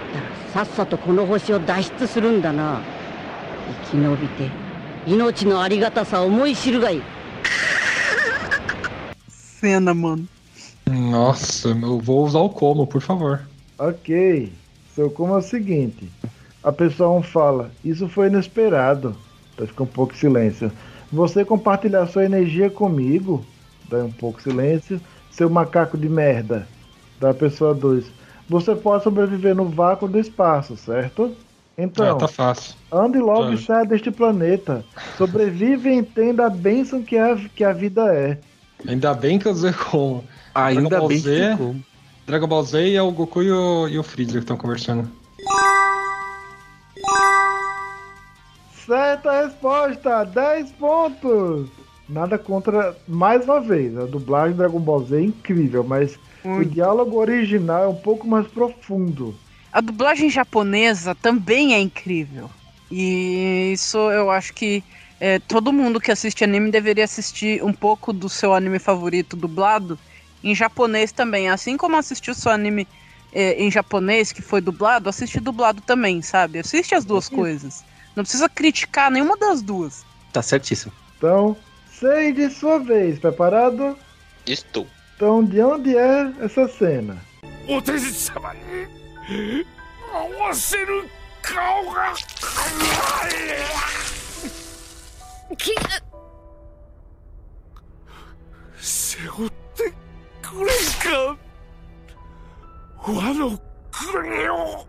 [0.52, 2.82] たらさっさとこの星を脱出するんだな
[3.92, 4.52] 生き延びて
[5.08, 7.02] 命のありがたさを思い知るがいい
[9.60, 10.26] Cena, mano.
[10.88, 13.42] Nossa, eu vou usar o como, por favor.
[13.78, 14.54] Ok.
[14.96, 16.10] Seu como é o seguinte.
[16.64, 19.16] A pessoa 1 fala, isso foi inesperado.
[19.58, 20.72] Daí fica um pouco de silêncio.
[21.12, 23.46] Você compartilhar sua energia comigo?
[23.90, 25.02] Daí um pouco de silêncio.
[25.37, 26.67] Seu macaco de merda.
[27.21, 28.05] Da pessoa 2.
[28.49, 31.35] Você pode sobreviver no vácuo do espaço, certo?
[31.77, 32.75] Então, Ah, tá fácil.
[32.93, 33.63] ande logo e Tá.
[33.75, 34.85] saia deste planeta.
[35.19, 38.39] Sobrevive e entenda a bênção que a, que a vida é.
[38.87, 40.23] Ainda bem que eu usei como.
[40.55, 41.77] Ainda Dragon Ball bem que Z, ficou.
[42.27, 45.11] Dragon Ball Z e é o Goku e o, e o Freezer que estão conversando.
[48.87, 51.69] Certa resposta, 10 pontos.
[52.09, 56.63] Nada contra, mais uma vez, a dublagem de Dragon Ball Z é incrível, mas o
[56.63, 59.35] diálogo original é um pouco mais profundo.
[59.73, 62.51] A dublagem japonesa também é incrível.
[62.91, 64.85] E isso eu acho que
[65.19, 69.99] é, todo mundo que assiste anime deveria assistir um pouco do seu anime favorito dublado
[70.45, 71.49] em japonês também.
[71.49, 72.87] Assim como assistiu o seu anime
[73.33, 76.59] é, em japonês, que foi dublado, assiste dublado também, sabe?
[76.59, 77.83] Assiste as duas coisas.
[78.15, 80.05] Não precisa criticar nenhuma das duas.
[80.33, 80.93] Tá certíssimo.
[81.17, 81.57] Então,
[82.04, 83.98] sei de sua vez, preparado?
[84.46, 84.88] Estou.
[85.16, 87.18] Então, de onde é essa cena?
[87.72, 88.60] お手術様に
[90.12, 91.08] 合わせる
[91.40, 92.16] 顔が
[98.80, 99.94] 背負って
[100.42, 101.38] くれんか
[103.06, 103.60] 和の
[103.92, 104.88] 国を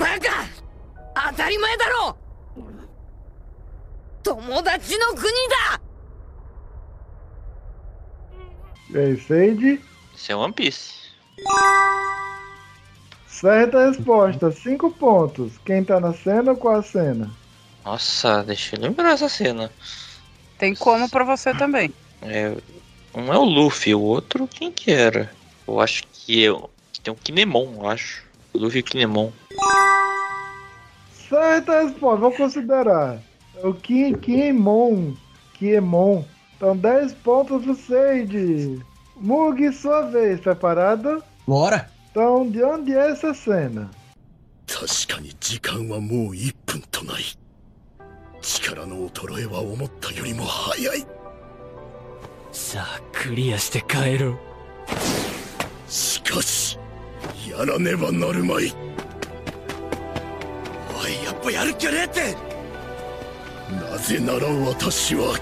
[0.00, 2.16] バカ 当たり前だろ
[4.28, 5.22] 友達の国
[5.70, 5.80] だ
[8.90, 9.80] E aí, Sage?
[10.14, 10.92] Isso é One Piece.
[13.26, 15.58] Certa resposta, 5 pontos.
[15.64, 17.30] Quem tá na cena ou qual a cena?
[17.84, 19.70] Nossa, deixa eu lembrar essa cena.
[20.58, 21.92] Tem como pra você também.
[22.22, 22.56] É,
[23.14, 25.30] um é o Luffy, o outro quem que era?
[25.66, 28.22] Eu acho que, eu, que tem um Kinemon, eu acho.
[28.54, 29.30] Luffy e Kinemon.
[31.28, 33.20] Certa resposta, vou considerar.
[33.62, 35.14] É O Ki- Kiemon.
[35.54, 36.24] Kiemon.
[36.56, 38.80] Então 10 pontos pro Sage.
[39.16, 41.22] Mug, sua vez, preparado?
[41.46, 41.88] Bora!
[42.10, 43.90] Então, de onde é essa cena?
[44.66, 47.22] 確かに時間はもう1分とない
[48.40, 51.06] 力の衰えは思ったよりも早い
[52.50, 54.38] さあクリアして帰ろう
[55.90, 56.78] しかし
[57.48, 58.72] やらねばなるまい
[60.98, 62.47] おいやっぱやるっきゃねえって
[63.70, 65.38] なぜなら私は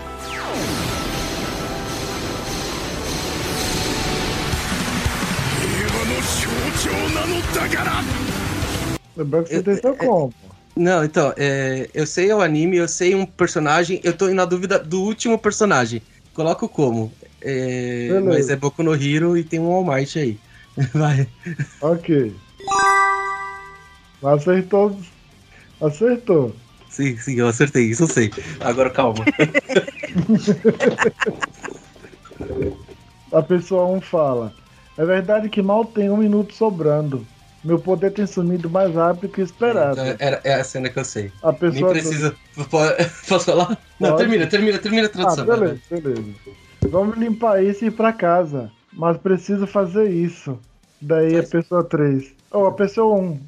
[5.61, 6.49] 平和の象
[6.79, 8.03] 徴なのだから
[9.17, 10.33] Lembrando que você tem seu combo.
[10.75, 14.79] Não, então, é, eu sei o anime, eu sei um personagem, eu tô na dúvida
[14.79, 16.01] do último personagem.
[16.33, 17.13] Coloco como?
[17.43, 18.27] É, Beleza.
[18.27, 20.39] mas é Boku no Hero e tem um All Might aí.
[20.95, 21.29] Vai.
[21.83, 22.35] Ok.
[24.23, 24.97] Acertou.
[25.81, 26.57] Acertou.
[26.98, 28.32] Sim, sim, eu acertei, isso eu sei.
[28.60, 29.24] Agora calma.
[33.32, 34.52] A pessoa 1 fala:
[34.98, 37.28] É verdade que mal tem um minuto sobrando.
[37.64, 40.00] Meu poder tem sumido mais rápido que esperado.
[40.02, 41.32] Então, era, é a cena que eu sei.
[41.44, 42.36] A pessoa Nem precisa.
[42.72, 42.96] Pode-
[43.30, 43.78] Posso falar?
[44.00, 44.24] Não, Pode.
[44.24, 45.44] termina, termina, termina a tradução.
[45.44, 46.34] Ah, beleza, beleza.
[46.90, 48.72] Vamos limpar isso e ir pra casa.
[48.92, 50.58] Mas preciso fazer isso.
[51.00, 52.34] Daí a pessoa 3.
[52.50, 53.22] Ou a pessoa 1.
[53.22, 53.42] Um,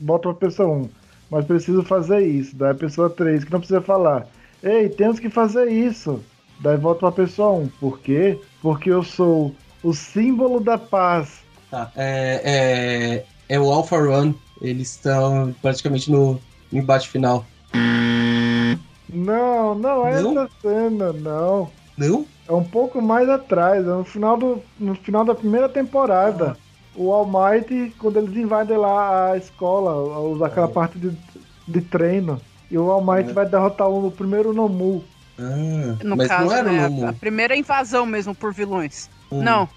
[0.00, 0.72] bota pra pessoa 1.
[0.84, 0.90] Um.
[1.30, 2.56] Mas preciso fazer isso.
[2.56, 4.26] Daí a pessoa 3, que não precisa falar.
[4.62, 6.22] Ei, temos que fazer isso.
[6.60, 7.62] Daí volta pra pessoa 1.
[7.62, 7.68] Um.
[7.80, 8.38] Por quê?
[8.60, 11.40] Porque eu sou o símbolo da paz.
[11.70, 14.34] Tá, é, é, é o Alpha Run.
[14.60, 16.40] Eles estão praticamente no
[16.72, 17.44] embate final.
[19.08, 20.32] Não, não é Não?
[20.32, 21.70] essa cena, não.
[21.96, 22.26] Não?
[22.48, 26.56] É um pouco mais atrás, é no final, do, no final da primeira temporada.
[26.98, 31.12] O All Might, quando eles invadem lá a escola, aquela parte de,
[31.66, 32.40] de treino.
[32.70, 35.04] E o All Might vai derrotar o primeiro Nomu.
[35.38, 37.06] Ah, No mas caso, não era né, o a- Nomu.
[37.06, 39.08] a primeira invasão mesmo por vilões.
[39.30, 39.42] Hum.
[39.42, 39.68] Não.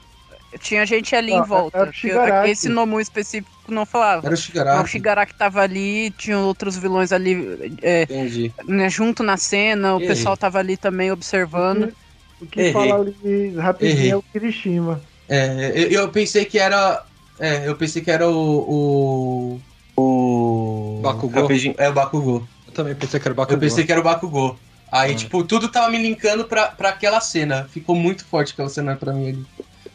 [0.60, 1.78] Tinha gente ali Não, em volta.
[1.78, 2.50] era o que Shigaraki.
[2.50, 4.26] Esse Nomu específico não falava.
[4.26, 4.84] Era o Shigaraki.
[4.84, 8.52] O Shigaraki tava ali, tinha outros vilões ali é, Entendi.
[8.68, 10.08] né, junto na cena, o Errei.
[10.10, 11.94] pessoal tava ali também observando.
[12.42, 12.74] O que Errei.
[12.74, 14.12] fala ali rapidinho Errei.
[14.12, 15.00] é o Kirishima.
[15.30, 17.02] É, eu, eu pensei que era.
[17.41, 19.61] É, eu pensei que era o.
[19.97, 20.01] O.
[20.01, 21.01] O.
[21.03, 21.43] Bakugou?
[21.43, 22.43] Rapidinho, É o Bakugou.
[22.67, 23.57] Eu também pensei que era Bakugou.
[23.57, 24.57] Eu pensei que era o Bakugou.
[24.91, 25.17] Aí, Ah.
[25.17, 27.65] tipo, tudo tava me linkando pra, pra aquela cena.
[27.71, 29.47] Ficou muito forte aquela cena pra mim ali.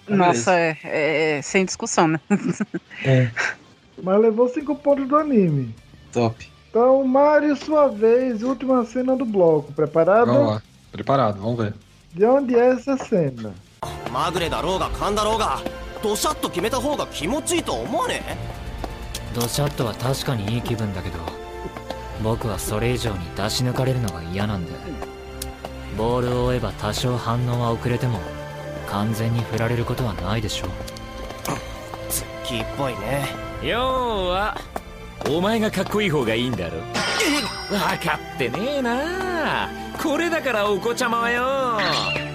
[0.08, 2.20] Nossa, é, é- é sem discussão, né?
[3.06, 3.30] É,
[4.04, 5.74] Mas levou cinco pontos do anime.
[6.12, 6.50] top.
[6.70, 9.72] Então, Mario, sua vez, última cena do bloco.
[9.74, 10.28] Preparado?
[10.28, 10.62] Vamos lá.
[10.92, 11.74] Preparado, vamos ver.
[12.14, 13.54] De onde é essa cena?
[14.12, 15.60] まぐれだろうが勘だろうが
[16.03, 18.23] ドシャッと決めた方が気持ちいいと思わね
[19.35, 21.19] ドシャッとは確かにいい気分だけど
[22.23, 24.73] 僕はそれ以上に出し抜かれるのが嫌なんで
[25.97, 28.21] ボールを追えば多少反応は遅れても
[28.87, 30.71] 完全に振られることはないでしょう。
[32.09, 33.27] ツッキーっぽいね。
[33.63, 34.57] 要は
[35.30, 36.78] お前がかっこいい方がいいんだろ
[37.70, 39.70] 分かってねえな
[40.02, 41.44] これだからお子ちゃまはよ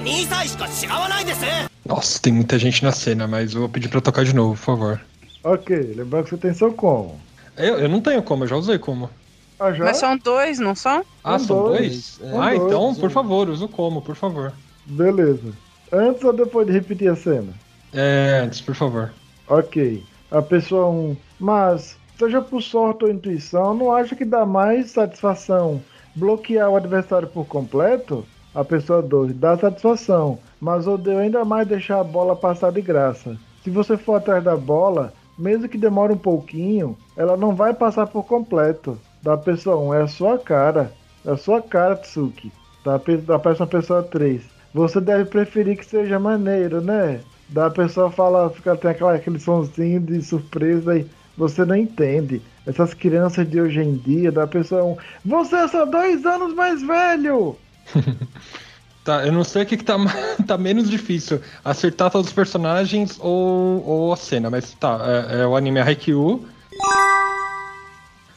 [0.05, 1.44] 2歳しか違わないです
[1.86, 4.60] Nossa, tem muita gente na cena, mas eu vou pedir pra tocar de novo, por
[4.64, 5.01] favor.
[5.44, 7.20] Ok, lembrando que você tem seu como.
[7.56, 9.09] Eu, eu não tenho como, eu já usei como.
[9.60, 9.84] Ah, já?
[9.84, 11.05] Mas são dois, não são?
[11.22, 11.78] Ah, São são dois.
[12.18, 12.32] dois?
[12.32, 12.60] São ah, dois.
[12.62, 14.52] então, por favor, usa o como, por favor.
[14.84, 15.52] Beleza.
[15.93, 17.52] Antes ou depois de repetir a cena?
[17.94, 19.12] É, antes, por favor.
[19.47, 20.02] Ok.
[20.32, 20.93] A pessoa 1.
[20.93, 25.81] Um, mas, seja por sorte ou intuição, não acha que dá mais satisfação
[26.15, 28.23] bloquear o adversário por completo?
[28.53, 29.34] A pessoa 2.
[29.35, 33.38] Dá satisfação, mas odeio ainda mais deixar a bola passar de graça.
[33.64, 38.07] Se você for atrás da bola, mesmo que demore um pouquinho, ela não vai passar
[38.07, 38.99] por completo.
[39.23, 39.88] Da pessoa 1.
[39.88, 40.91] Um, é a sua cara.
[41.26, 42.52] É a sua cara, Tsuki.
[42.84, 44.43] Da, da próxima pessoa 3.
[44.73, 47.22] Você deve preferir que seja maneiro, né?
[47.49, 51.06] Da pessoa fala, fica tem aquela, aquele sonzinho de surpresa e
[51.37, 52.41] você não entende.
[52.65, 56.81] Essas crianças de hoje em dia, da pessoa um, você é só dois anos mais
[56.81, 57.55] velho!
[59.03, 59.95] Tá, eu não sei o que, que tá,
[60.45, 65.47] tá menos difícil, acertar todos os personagens ou, ou a cena, mas tá, é, é
[65.47, 66.45] o anime Haikyuu.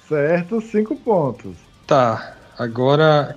[0.09, 1.57] Certo, cinco pontos.
[1.87, 3.37] Tá, agora.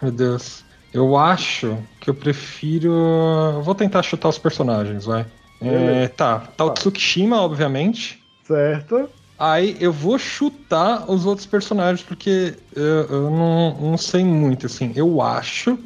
[0.00, 0.64] Meu Deus.
[0.92, 3.60] Eu acho que eu prefiro.
[3.62, 5.26] Vou tentar chutar os personagens, vai.
[5.60, 8.22] É, tá, tá o Tsukishima, obviamente.
[8.48, 9.14] Certo.
[9.38, 14.92] Aí eu vou chutar os outros personagens, porque eu, eu não, não sei muito, assim.
[14.96, 15.78] Eu acho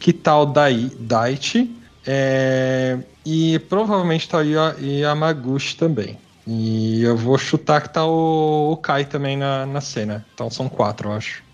[0.00, 6.20] que tá o Dai, Daichi, é, e provavelmente tá o Ya- Yamaguchi também.
[6.46, 10.26] E eu vou chutar que tá o, o Kai também na, na cena.
[10.34, 11.44] Então são quatro, eu acho.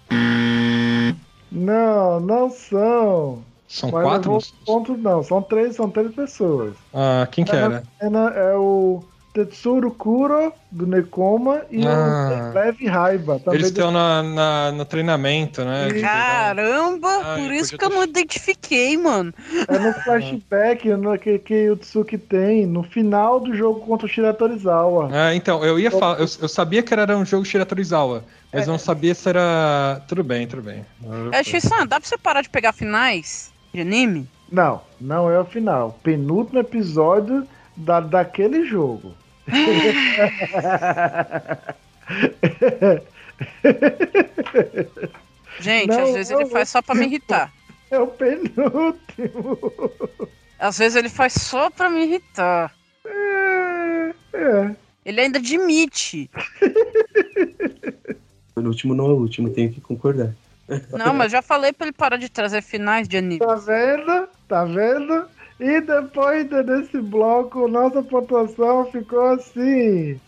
[1.51, 3.47] Não, não são.
[3.69, 4.39] São Mas quatro?
[4.65, 6.79] pontos não, são três, são três pessoas.
[6.93, 7.83] Ah, quem que É era?
[8.01, 12.51] cena É o Tetsuro Kuro, do Nekoma, e Ah.
[12.51, 13.39] o Leve Raiba.
[13.39, 15.89] Também Eles do- estão na, na- no treinamento, né?
[16.01, 19.35] Caramba, por isso que eu não identifiquei, mano.
[19.69, 24.09] É no flashback no, que, que o Tsuki tem no final do jogo contra o
[24.09, 25.11] Shira Torizawa.
[25.13, 28.67] Ah, então, eu ia falar, eu, eu sabia que era um jogo Shira Torizawa, mas
[28.67, 30.01] eu não sabia se era.
[30.09, 30.85] Tudo bem, tudo bem.
[31.33, 34.27] É, X-San, dá pra você parar de pegar finais de anime?
[34.51, 35.99] Não, não é o final.
[36.03, 37.47] Penúltimo episódio
[37.77, 39.13] da, daquele jogo.
[45.61, 47.53] Gente, Não, às vezes não, ele faz só pra me irritar.
[47.91, 49.59] É o penúltimo.
[50.59, 52.75] Às vezes ele faz só pra me irritar.
[54.35, 54.75] É.
[55.05, 56.31] Ele ainda admite.
[58.57, 60.35] O último não é o último, tenho que concordar.
[60.91, 63.39] Não, mas já falei pra ele parar de trazer finais de anime.
[63.39, 64.29] Tá vendo?
[64.49, 65.29] Tá vendo?
[65.59, 70.21] E depois de- desse bloco, nossa pontuação ficou assim.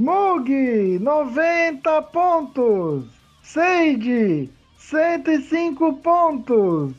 [0.00, 3.04] Mug, 90 pontos.
[3.42, 4.48] Sage,
[4.78, 6.92] 105 pontos.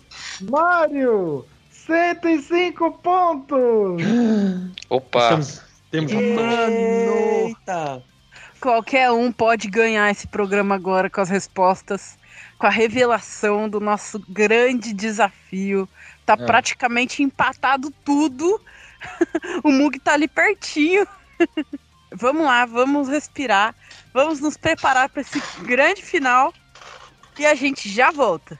[0.50, 4.02] Mario, 105 pontos.
[4.90, 5.40] Opa!
[5.92, 7.56] Temos Mano!
[8.60, 12.18] Qualquer um pode ganhar esse programa agora com as respostas,
[12.64, 15.86] com a revelação do nosso grande desafio.
[16.26, 16.46] Tá É.
[16.46, 18.62] praticamente empatado tudo.
[19.66, 21.06] o Mug tá ali pertinho.
[22.16, 23.76] vamos lá, vamos respirar.
[24.14, 26.54] Vamos nos preparar para esse grande final.
[27.38, 28.58] E a gente já volta.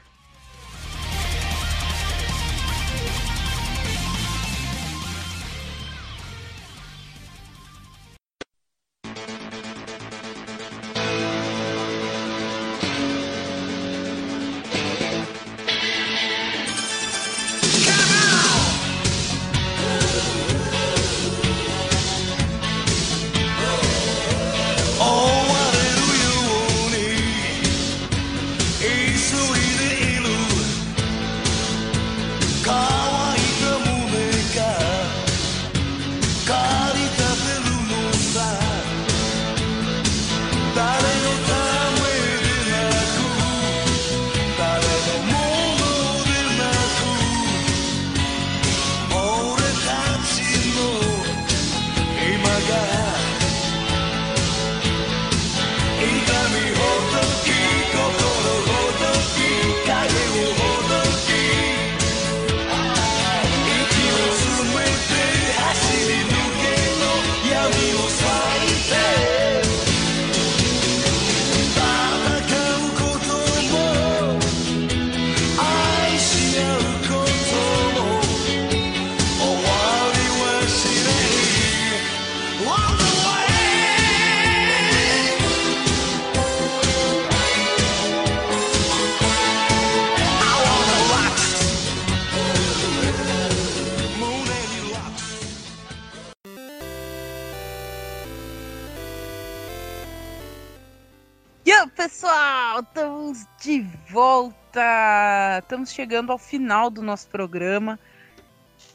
[102.04, 102.80] Pessoal!
[102.80, 105.58] Estamos de volta!
[105.62, 107.98] Estamos chegando ao final do nosso programa.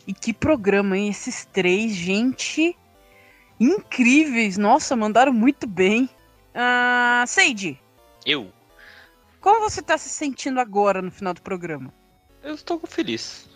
[0.06, 1.10] E que programa, hein?
[1.10, 2.78] Esses três, gente,
[3.60, 4.60] incríveis!
[4.60, 6.08] Nossa, mandaram muito bem.
[6.54, 7.80] Ah, Seide,
[8.24, 8.54] Eu?
[9.42, 11.92] como você tá se sentindo agora no final do programa?
[12.44, 13.50] Eu estou feliz.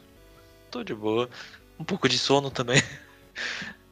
[0.72, 1.30] Tô de boa.
[1.78, 2.82] Um pouco de sono também.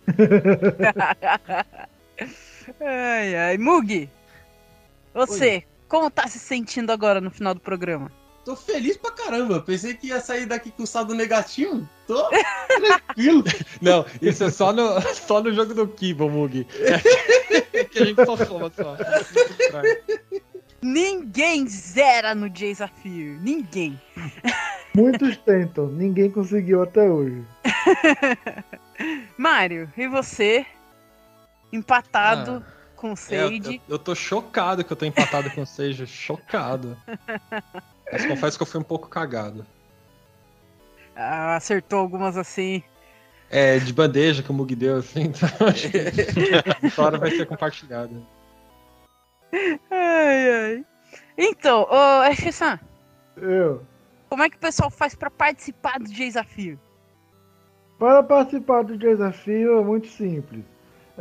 [2.81, 3.57] ai, ai.
[3.59, 4.09] Mugi,
[5.13, 8.11] você, como tá se sentindo agora no final do programa?
[8.43, 9.61] Tô feliz pra caramba.
[9.61, 11.88] Pensei que ia sair daqui com saldo negativo.
[12.07, 13.43] Tô tranquilo.
[13.81, 16.65] Não, isso é só no, só no jogo do Kibo, Mug.
[17.91, 18.97] que a gente só soma só.
[20.81, 23.39] Ninguém zera no desafio.
[23.41, 24.01] Ninguém.
[24.95, 27.43] Muitos tentam, ninguém conseguiu até hoje.
[29.38, 30.65] Mário, e você?
[31.71, 32.65] Empatado
[33.01, 33.81] com o É, eu, Sage.
[33.88, 36.95] eu- eu tô chocado que eu tô empatado com o Sage, chocado.
[38.11, 39.65] Mas confesso que eu fui um pouco cagado.
[41.15, 42.83] Ah, acertou algumas assim.
[43.49, 47.45] É, de bandeja que o Mug deu, assim, então acho que a história vai ser
[47.47, 48.13] compartilhada.
[49.89, 50.85] Ai, ai.
[51.38, 52.80] Então, ô, Ash-san,
[53.35, 53.85] Eu.
[54.30, 56.80] como é que o pessoal faz pra participar do desafio?
[57.99, 60.63] Para participar do desafio é muito simples.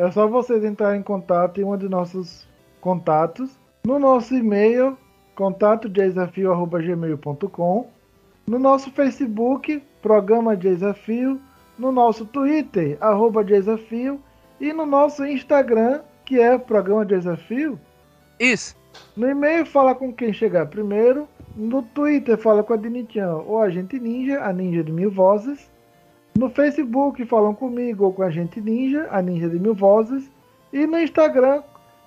[0.00, 2.48] É só vocês entrarem em contato em um de nossos
[2.80, 3.50] contatos.
[3.84, 4.96] No nosso e-mail,
[5.34, 7.90] contatodesafio.gmail.com
[8.46, 11.38] No nosso Facebook, Programa Desafio.
[11.78, 14.18] No nosso Twitter, arroba Desafio.
[14.58, 17.78] E no nosso Instagram, que é Programa Desafio.
[18.38, 18.74] Isso.
[19.14, 21.28] No e-mail fala com quem chegar primeiro.
[21.54, 25.69] No Twitter fala com a Dinichan ou a Gente Ninja, a Ninja de Mil Vozes.
[26.40, 30.30] No Facebook falam comigo ou com a Gente Ninja, a Ninja de Mil Vozes.
[30.72, 31.62] E no Instagram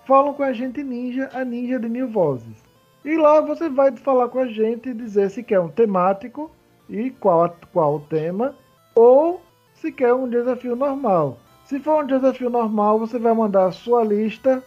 [0.07, 2.65] falam com a Gente Ninja, a Ninja de Mil Vozes.
[3.05, 6.49] E lá você vai falar com a gente e dizer se quer um temático
[6.89, 8.55] e qual, qual o tema,
[8.95, 9.39] ou
[9.75, 11.37] se quer um desafio normal.
[11.65, 14.63] Se for um desafio normal, você vai mandar a sua lista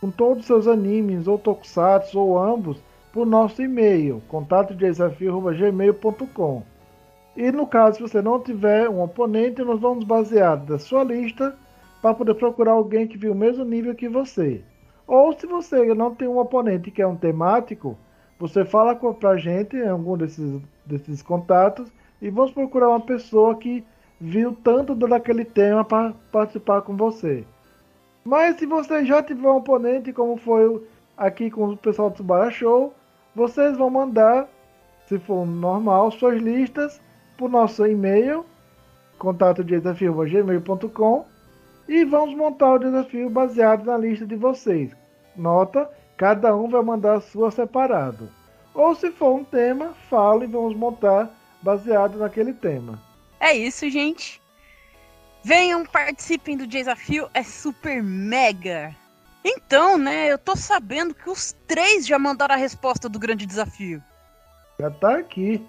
[0.00, 2.78] com todos os seus animes, ou tokusatsu, ou ambos,
[3.12, 6.77] para o nosso e-mail, contatodesafio.gmail.com.
[7.38, 11.56] E no caso, se você não tiver um oponente, nós vamos basear da sua lista
[12.02, 14.60] para poder procurar alguém que viu o mesmo nível que você.
[15.06, 17.96] Ou se você não tem um oponente que é um temático,
[18.40, 21.88] você fala com a gente em algum desses, desses contatos
[22.20, 23.84] e vamos procurar uma pessoa que
[24.20, 27.44] viu tanto daquele tema para participar com você.
[28.24, 30.84] Mas se você já tiver um oponente, como foi
[31.16, 32.92] aqui com o pessoal do Tsubara Show,
[33.32, 34.48] vocês vão mandar,
[35.06, 37.00] se for normal, suas listas
[37.46, 38.44] o nosso e-mail,
[39.18, 41.26] contatodesafio.gmail.com
[41.88, 44.94] e vamos montar o desafio baseado na lista de vocês.
[45.36, 48.28] Nota, cada um vai mandar a sua separado.
[48.74, 51.30] Ou se for um tema, fala e vamos montar
[51.62, 53.00] baseado naquele tema.
[53.40, 54.40] É isso, gente.
[55.42, 58.94] Venham, participem do desafio, é super mega.
[59.44, 64.02] Então, né, eu tô sabendo que os três já mandaram a resposta do grande desafio.
[64.80, 65.64] Já tá aqui.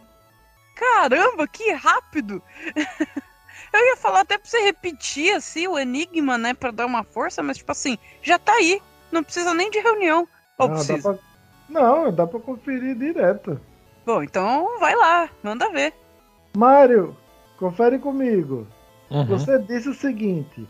[0.80, 2.42] Caramba, que rápido!
[3.74, 7.44] eu ia falar até pra você repetir assim o enigma, né, pra dar uma força,
[7.44, 8.82] mas tipo assim, já tá aí.
[9.12, 10.28] Não precisa nem de reunião.
[10.58, 11.14] Ou Não, dá precisa?
[11.14, 11.24] pra...
[11.68, 13.60] Não, dá pra conferir direto.
[14.06, 15.94] Bom, então vai lá, manda ver.
[16.56, 17.16] Mário,
[17.58, 18.66] confere comigo.
[19.12, 19.26] Uhum.
[19.26, 20.68] Você disse o seguinte: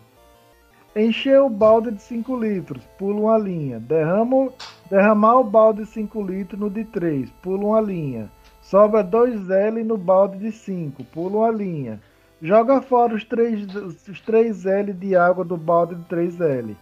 [0.96, 3.80] encher o balde de 5 litros, pula uma linha.
[3.80, 4.52] Derrama,
[4.90, 8.32] derramar o balde de 5 litros no de 3, pula uma linha.
[8.70, 12.00] Sobra 2L no balde de 5, pula uma linha.
[12.40, 16.76] Joga fora os 3, os 3L de água do balde de 3L.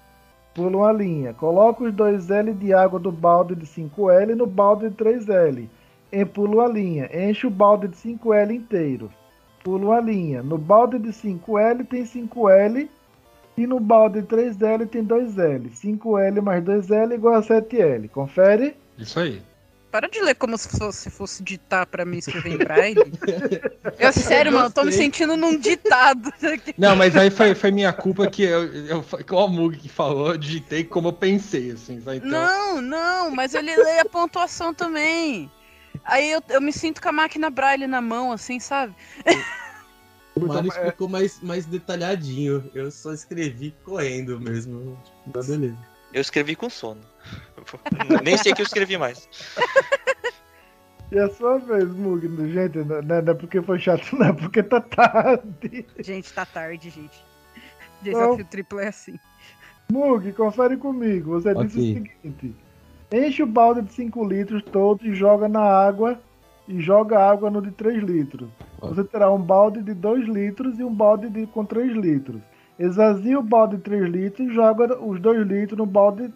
[0.54, 1.34] Pula uma linha.
[1.34, 5.70] Coloca os 2L de água do balde de 5L no balde de 3L.
[6.12, 7.10] E pula uma linha.
[7.14, 9.10] Enche o balde de 5L inteiro.
[9.64, 10.44] Pula uma linha.
[10.44, 12.90] No balde de 5L tem 5L.
[13.56, 15.72] E no balde de 3L tem 2L.
[15.72, 18.10] 5L mais 2L igual a 7L.
[18.10, 18.76] Confere?
[18.98, 19.42] Isso aí.
[19.92, 22.96] Para de ler como se fosse, fosse ditar pra mim escrever em braille.
[23.98, 26.32] eu, sério, mano, eu tô me sentindo num ditado.
[26.78, 30.32] Não, mas aí foi, foi minha culpa que eu, eu, igual o Mug que falou,
[30.32, 31.96] eu digitei como eu pensei, assim?
[31.96, 35.50] Então, Não, não, mas ele lê a pontuação também.
[36.04, 38.94] Aí eu, eu me sinto com a máquina braille na mão, assim, sabe?
[40.36, 42.70] O Mário explicou mais, mais detalhadinho.
[42.74, 45.02] Eu só escrevi correndo mesmo.
[45.34, 45.78] Mas beleza.
[46.14, 47.02] Eu escrevi com sono.
[48.24, 49.28] Nem sei que eu escrevi mais.
[51.12, 52.28] E a sua vez, Mug.
[52.52, 55.86] Gente, não não é porque foi chato, não é porque tá tarde.
[56.00, 57.24] Gente, tá tarde, gente.
[58.02, 58.46] Desafio Não.
[58.46, 59.18] triplo é assim.
[59.90, 61.32] Mug, confere comigo.
[61.32, 62.56] Você disse o seguinte:
[63.12, 66.20] enche o balde de 5 litros todo e joga na água.
[66.68, 68.50] E joga água no de 3 litros.
[68.82, 72.42] Você terá um balde de 2 litros e um balde de, com 3 litros.
[72.78, 76.30] Esvazia o balde de 3 litros e joga os 2 litros no balde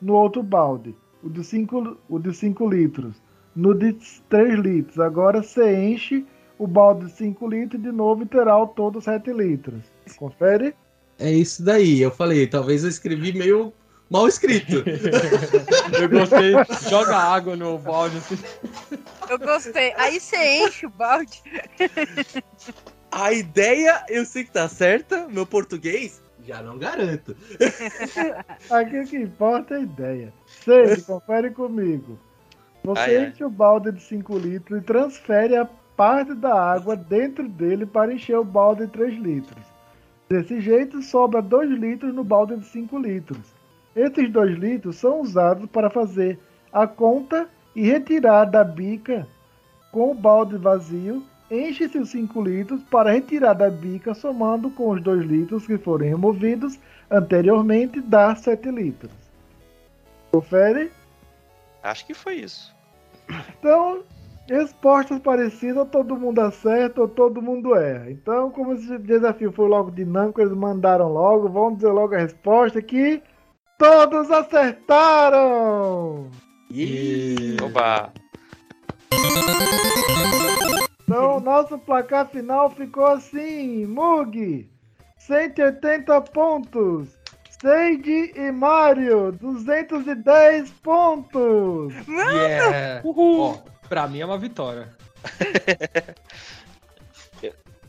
[0.00, 0.94] no outro balde.
[1.22, 3.16] O de 5, o de 5 litros.
[3.54, 3.92] No de
[4.28, 4.98] 3 litros.
[4.98, 6.24] Agora você enche
[6.58, 9.82] o balde de 5 litros de novo e terá o todo 7 litros.
[10.16, 10.74] Confere?
[11.18, 12.00] É isso daí.
[12.00, 13.72] Eu falei, talvez eu escrevi meio
[14.08, 14.84] mal escrito.
[16.00, 16.52] eu gostei.
[16.88, 18.38] Joga água no balde, assim.
[19.28, 19.92] Eu gostei.
[19.96, 21.42] Aí você enche o balde.
[23.10, 25.26] A ideia eu sei que tá certa.
[25.28, 27.36] Meu português já não garanto.
[28.70, 30.32] Aqui o que importa é a ideia.
[30.46, 32.18] Sede, confere comigo.
[32.82, 33.26] Você Ai, ai.
[33.28, 38.12] enche o balde de 5 litros e transfere a parte da água dentro dele para
[38.14, 39.62] encher o balde de 3 litros.
[40.28, 43.54] Desse jeito, sobra 2 litros no balde de 5 litros.
[43.94, 46.38] Esses dois litros são usados para fazer
[46.72, 49.26] a conta e retirar da bica
[49.90, 51.22] com o balde vazio.
[51.50, 56.06] Enche-se os 5 litros para retirar da bica, somando com os 2 litros que foram
[56.06, 56.78] removidos
[57.10, 59.12] anteriormente, dá 7 litros.
[60.30, 60.90] Confere?
[61.82, 62.74] Acho que foi isso.
[63.58, 64.02] Então,
[64.48, 68.10] respostas parecidas, ou todo mundo acerta ou todo mundo erra.
[68.10, 72.82] Então, como esse desafio foi logo dinâmico, eles mandaram logo, vamos dizer logo a resposta
[72.82, 73.22] que
[73.78, 76.28] todos acertaram!
[77.64, 78.12] Oba!
[81.08, 84.68] Então, nosso placar final ficou assim: Mug,
[85.16, 87.08] 180 pontos.
[87.60, 91.92] Seide e Mario, 210 pontos.
[92.06, 93.02] Yeah!
[93.04, 94.88] Ó, pra mim é uma vitória.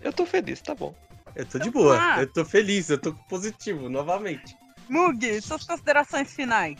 [0.01, 0.95] Eu tô feliz, tá bom.
[1.35, 2.21] Eu tô de boa, Ah.
[2.21, 4.55] eu tô feliz, eu tô positivo, novamente.
[4.87, 6.79] Mug, suas considerações finais.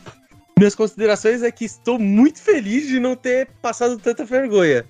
[0.58, 4.84] Minhas considerações é que estou muito feliz de não ter passado tanta vergonha.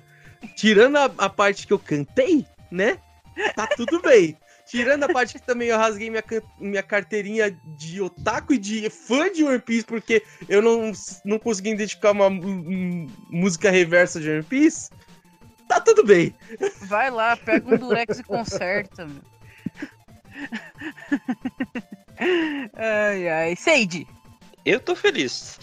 [0.56, 2.98] Tirando a, a parte que eu cantei, né?
[3.54, 4.36] Tá tudo bem.
[4.66, 6.22] Tirando a parte que também eu rasguei minha,
[6.58, 10.92] minha carteirinha de otaku e de fã de One Piece, porque eu não,
[11.24, 14.90] não consegui identificar uma música reversa de One Piece,
[15.66, 16.32] tá tudo bem.
[16.82, 19.22] Vai lá, pega um Durex e conserta, meu.
[22.74, 23.56] Ai, ai.
[23.56, 24.06] Seide,
[24.64, 25.58] Eu tô feliz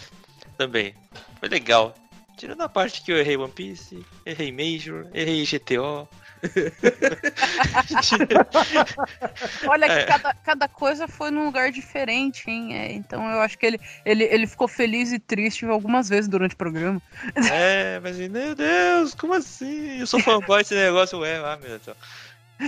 [0.58, 0.94] também.
[1.40, 1.94] Foi legal.
[2.38, 6.08] Tirando a parte que eu errei One Piece, errei Major, errei GTO.
[9.68, 10.06] olha que É.
[10.06, 12.76] cada, cada coisa foi num lugar diferente, hein?
[12.76, 16.54] É, então eu acho que ele, ele, ele ficou feliz e triste algumas vezes durante
[16.54, 17.02] o programa.
[17.52, 20.00] É, mas meu Deus, como assim?
[20.00, 21.98] Eu sou fanboy desse negócio, ué, ah, meu Deus.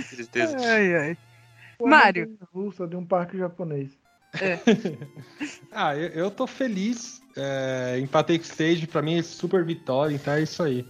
[0.08, 0.56] tristeza.
[0.58, 1.16] Ai, ai.
[1.80, 2.36] Mário.
[2.52, 3.99] russa de um parque japonês.
[5.72, 7.20] Ah, eu, eu tô feliz.
[7.36, 10.86] É, empatei com o Stage, pra mim é super vitória, então é isso aí.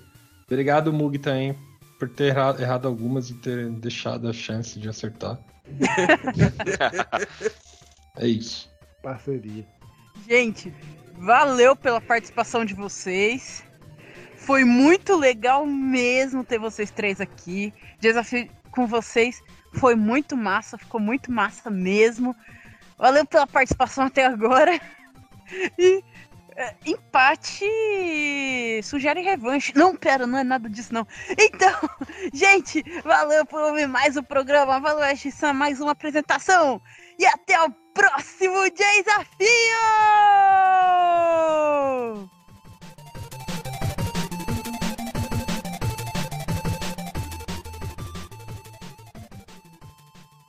[0.47, 1.57] Obrigado, Mug, também,
[1.99, 5.39] por ter erra- errado algumas e ter deixado a chance de acertar.
[8.19, 8.71] é isso.
[9.03, 9.67] Parceria.
[10.29, 10.75] Gente,
[11.19, 13.63] valeu pela participação de vocês.
[14.37, 17.73] Foi muito legal mesmo ter vocês três aqui.
[18.01, 19.43] Desafio com vocês
[19.75, 22.35] foi muito massa, ficou muito massa mesmo.
[23.01, 24.79] Valeu pela participação até agora.
[25.79, 26.05] E
[26.55, 27.65] é, empate
[28.83, 29.73] sugere revanche.
[29.75, 31.07] Não, pera, não é nada disso não.
[31.31, 31.75] Então,
[32.33, 34.79] gente, valeu por ouvir mais o programa.
[34.79, 36.81] Valeu, Ash-san, mais uma apresentação.
[37.19, 39.49] E até o próximo desafio!